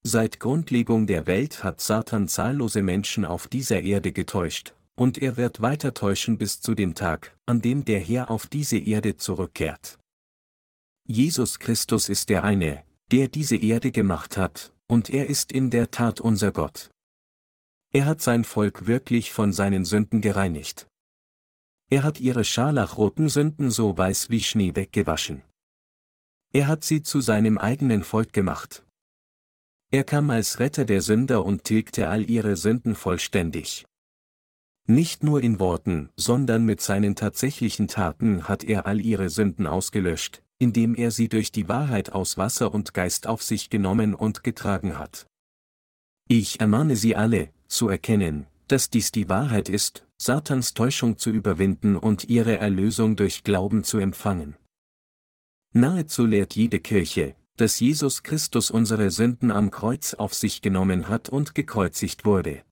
Seit 0.10 0.40
Grundlegung 0.40 1.06
der 1.06 1.28
Welt 1.28 1.66
hat 1.66 1.82
Satan 1.82 2.30
zahllose 2.30 2.82
Menschen 2.82 3.26
auf 3.26 3.50
dieser 3.50 3.82
Erde 3.82 4.14
getäuscht, 4.14 4.74
und 4.96 5.18
er 5.18 5.36
wird 5.36 5.62
weiter 5.62 5.94
täuschen 5.94 6.38
bis 6.38 6.62
zu 6.62 6.76
dem 6.76 6.96
Tag, 6.96 7.38
an 7.46 7.62
dem 7.62 7.84
der 7.84 8.00
Herr 8.00 8.32
auf 8.32 8.48
diese 8.48 8.78
Erde 8.78 9.18
zurückkehrt. 9.18 10.00
Jesus 11.06 11.60
Christus 11.60 12.08
ist 12.08 12.30
der 12.30 12.46
eine, 12.46 12.86
der 13.12 13.28
diese 13.28 13.58
Erde 13.58 13.92
gemacht 13.92 14.38
hat, 14.38 14.72
und 14.88 15.10
er 15.10 15.28
ist 15.28 15.52
in 15.52 15.72
der 15.72 15.92
Tat 15.92 16.22
unser 16.22 16.54
Gott. 16.54 16.90
Er 17.92 18.06
hat 18.06 18.22
sein 18.22 18.46
Volk 18.46 18.88
wirklich 18.88 19.34
von 19.34 19.52
seinen 19.52 19.84
Sünden 19.84 20.22
gereinigt. 20.22 20.88
Er 21.90 22.04
hat 22.04 22.22
ihre 22.22 22.46
scharlachroten 22.46 23.28
Sünden 23.28 23.72
so 23.72 23.98
weiß 23.98 24.30
wie 24.30 24.42
Schnee 24.42 24.74
weggewaschen. 24.74 25.42
Er 26.54 26.68
hat 26.68 26.86
sie 26.86 27.02
zu 27.02 27.20
seinem 27.20 27.58
eigenen 27.58 28.06
Volk 28.06 28.32
gemacht. 28.32 28.87
Er 29.90 30.04
kam 30.04 30.30
als 30.30 30.60
Retter 30.60 30.84
der 30.84 31.02
Sünder 31.02 31.46
und 31.46 31.64
tilgte 31.64 32.10
all 32.10 32.30
ihre 32.30 32.58
Sünden 32.58 32.94
vollständig. 32.94 33.86
Nicht 34.86 35.24
nur 35.24 35.42
in 35.42 35.60
Worten, 35.60 36.10
sondern 36.18 36.66
mit 36.66 36.82
seinen 36.82 37.16
tatsächlichen 37.16 37.88
Taten 37.88 38.48
hat 38.48 38.64
er 38.64 38.86
all 38.86 39.00
ihre 39.00 39.30
Sünden 39.30 39.66
ausgelöscht, 39.66 40.44
indem 40.60 40.96
er 40.96 41.12
sie 41.12 41.30
durch 41.30 41.52
die 41.52 41.70
Wahrheit 41.70 42.12
aus 42.12 42.38
Wasser 42.38 42.74
und 42.74 42.94
Geist 42.94 43.28
auf 43.28 43.44
sich 43.44 43.70
genommen 43.70 44.14
und 44.14 44.44
getragen 44.44 44.98
hat. 44.98 45.28
Ich 46.28 46.60
ermahne 46.60 46.98
Sie 46.98 47.16
alle, 47.16 47.50
zu 47.68 47.88
erkennen, 47.88 48.48
dass 48.68 48.90
dies 48.90 49.12
die 49.12 49.30
Wahrheit 49.30 49.70
ist, 49.70 50.06
Satans 50.18 50.74
Täuschung 50.74 51.18
zu 51.18 51.30
überwinden 51.30 51.96
und 51.96 52.28
ihre 52.28 52.58
Erlösung 52.58 53.16
durch 53.16 53.44
Glauben 53.44 53.86
zu 53.86 54.00
empfangen. 54.00 54.58
Nahezu 55.74 56.26
lehrt 56.26 56.56
jede 56.56 56.80
Kirche, 56.80 57.36
dass 57.58 57.80
Jesus 57.80 58.24
Christus 58.24 58.72
unsere 58.72 59.12
Sünden 59.12 59.52
am 59.52 59.72
Kreuz 59.72 60.14
auf 60.14 60.34
sich 60.34 60.62
genommen 60.62 61.10
hat 61.10 61.28
und 61.28 61.56
gekreuzigt 61.56 62.24
wurde. 62.24 62.64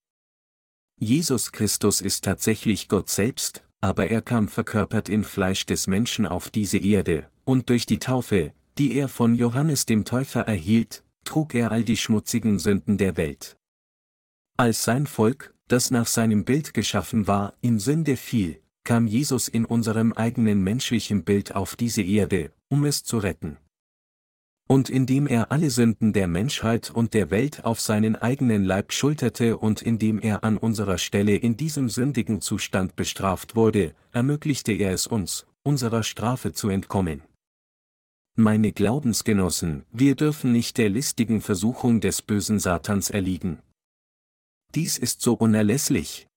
Jesus 0.97 1.51
Christus 1.51 2.01
ist 2.01 2.23
tatsächlich 2.23 2.87
Gott 2.87 3.09
selbst, 3.09 3.63
aber 3.81 4.07
er 4.09 4.21
kam 4.21 4.47
verkörpert 4.47 5.09
in 5.09 5.23
Fleisch 5.23 5.65
des 5.65 5.87
Menschen 5.87 6.25
auf 6.25 6.49
diese 6.49 6.77
Erde, 6.77 7.29
und 7.43 7.69
durch 7.69 7.85
die 7.85 7.99
Taufe, 7.99 8.53
die 8.77 8.95
er 8.95 9.09
von 9.09 9.35
Johannes 9.35 9.85
dem 9.85 10.05
Täufer 10.05 10.41
erhielt, 10.41 11.03
trug 11.25 11.53
er 11.55 11.71
all 11.71 11.83
die 11.83 11.97
schmutzigen 11.97 12.59
Sünden 12.59 12.97
der 12.97 13.17
Welt. 13.17 13.57
Als 14.57 14.83
sein 14.83 15.07
Volk, 15.07 15.53
das 15.67 15.91
nach 15.91 16.07
seinem 16.07 16.45
Bild 16.45 16.73
geschaffen 16.73 17.27
war, 17.27 17.55
in 17.61 17.79
Sünde 17.79 18.15
fiel, 18.15 18.61
kam 18.83 19.07
Jesus 19.07 19.47
in 19.47 19.65
unserem 19.65 20.13
eigenen 20.13 20.63
menschlichen 20.63 21.23
Bild 21.23 21.55
auf 21.55 21.75
diese 21.75 22.03
Erde, 22.03 22.53
um 22.69 22.85
es 22.85 23.03
zu 23.03 23.17
retten. 23.17 23.57
Und 24.67 24.89
indem 24.89 25.27
er 25.27 25.51
alle 25.51 25.69
Sünden 25.69 26.11
der 26.11 26.27
Menschheit 26.27 26.89
und 26.89 27.13
der 27.13 27.29
Welt 27.29 27.65
auf 27.65 27.79
seinen 27.79 28.15
eigenen 28.15 28.63
Leib 28.63 28.93
schulterte 28.93 29.57
und 29.57 29.83
indem 29.83 30.19
er 30.19 30.43
an 30.43 30.57
unserer 30.57 30.97
Stelle 30.97 31.35
in 31.35 31.55
diesem 31.55 31.87
sündigen 31.87 32.41
Zustand 32.41 32.95
bestraft 32.95 33.55
wurde, 33.55 33.93
ermöglichte 34.11 34.71
er 34.71 34.91
es 34.91 35.05
uns, 35.05 35.45
unserer 35.61 36.01
Strafe 36.01 36.51
zu 36.51 36.69
entkommen. 36.69 37.21
Meine 38.35 38.71
Glaubensgenossen, 38.71 39.85
wir 39.91 40.15
dürfen 40.15 40.51
nicht 40.51 40.77
der 40.77 40.89
listigen 40.89 41.41
Versuchung 41.41 42.01
des 42.01 42.21
bösen 42.21 42.59
Satans 42.59 43.09
erliegen. 43.09 43.59
Dies 44.73 44.97
ist 44.97 45.21
so 45.21 45.35
unerlässlich. 45.35 46.27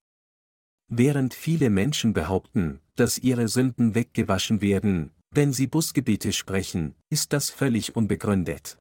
Während 0.87 1.35
viele 1.35 1.71
Menschen 1.71 2.13
behaupten, 2.13 2.81
dass 2.95 3.19
ihre 3.19 3.49
Sünden 3.49 3.95
weggewaschen 3.95 4.61
werden, 4.61 5.13
wenn 5.31 5.53
sie 5.53 5.67
Busgebete 5.67 6.33
sprechen, 6.33 6.95
ist 7.11 7.33
das 7.33 7.51
völlig 7.51 7.97
unbegründet. 7.97 8.79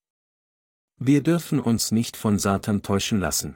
Wir 1.00 1.22
dürfen 1.22 1.60
uns 1.60 1.91
nicht 1.91 2.18
von 2.18 2.39
Satan 2.39 2.82
täuschen 2.82 3.20
lassen. 3.20 3.56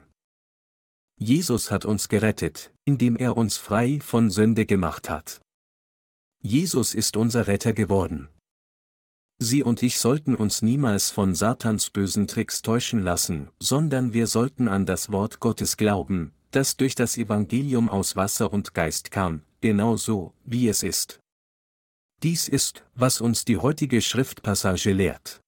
Jesus 1.18 1.70
hat 1.70 1.84
uns 1.84 2.08
gerettet, 2.08 2.72
indem 2.84 3.16
er 3.16 3.36
uns 3.36 3.56
frei 3.56 4.00
von 4.00 4.30
Sünde 4.30 4.66
gemacht 4.66 5.10
hat. 5.10 5.40
Jesus 6.40 6.94
ist 6.94 7.16
unser 7.16 7.46
Retter 7.46 7.72
geworden. 7.72 8.28
Sie 9.38 9.62
und 9.62 9.82
ich 9.82 9.98
sollten 9.98 10.34
uns 10.34 10.62
niemals 10.62 11.10
von 11.10 11.34
Satans 11.34 11.90
bösen 11.90 12.28
Tricks 12.28 12.62
täuschen 12.62 13.02
lassen, 13.02 13.50
sondern 13.60 14.12
wir 14.12 14.26
sollten 14.26 14.68
an 14.68 14.86
das 14.86 15.10
Wort 15.10 15.40
Gottes 15.40 15.76
glauben, 15.76 16.32
das 16.52 16.76
durch 16.76 16.94
das 16.94 17.16
Evangelium 17.16 17.88
aus 17.88 18.14
Wasser 18.14 18.52
und 18.52 18.74
Geist 18.74 19.10
kam, 19.10 19.42
genau 19.60 19.96
so, 19.96 20.32
wie 20.44 20.68
es 20.68 20.82
ist. 20.82 21.21
Dies 22.22 22.46
ist, 22.46 22.84
was 22.94 23.20
uns 23.20 23.44
die 23.44 23.56
heutige 23.56 24.00
Schriftpassage 24.00 24.92
lehrt. 24.92 25.41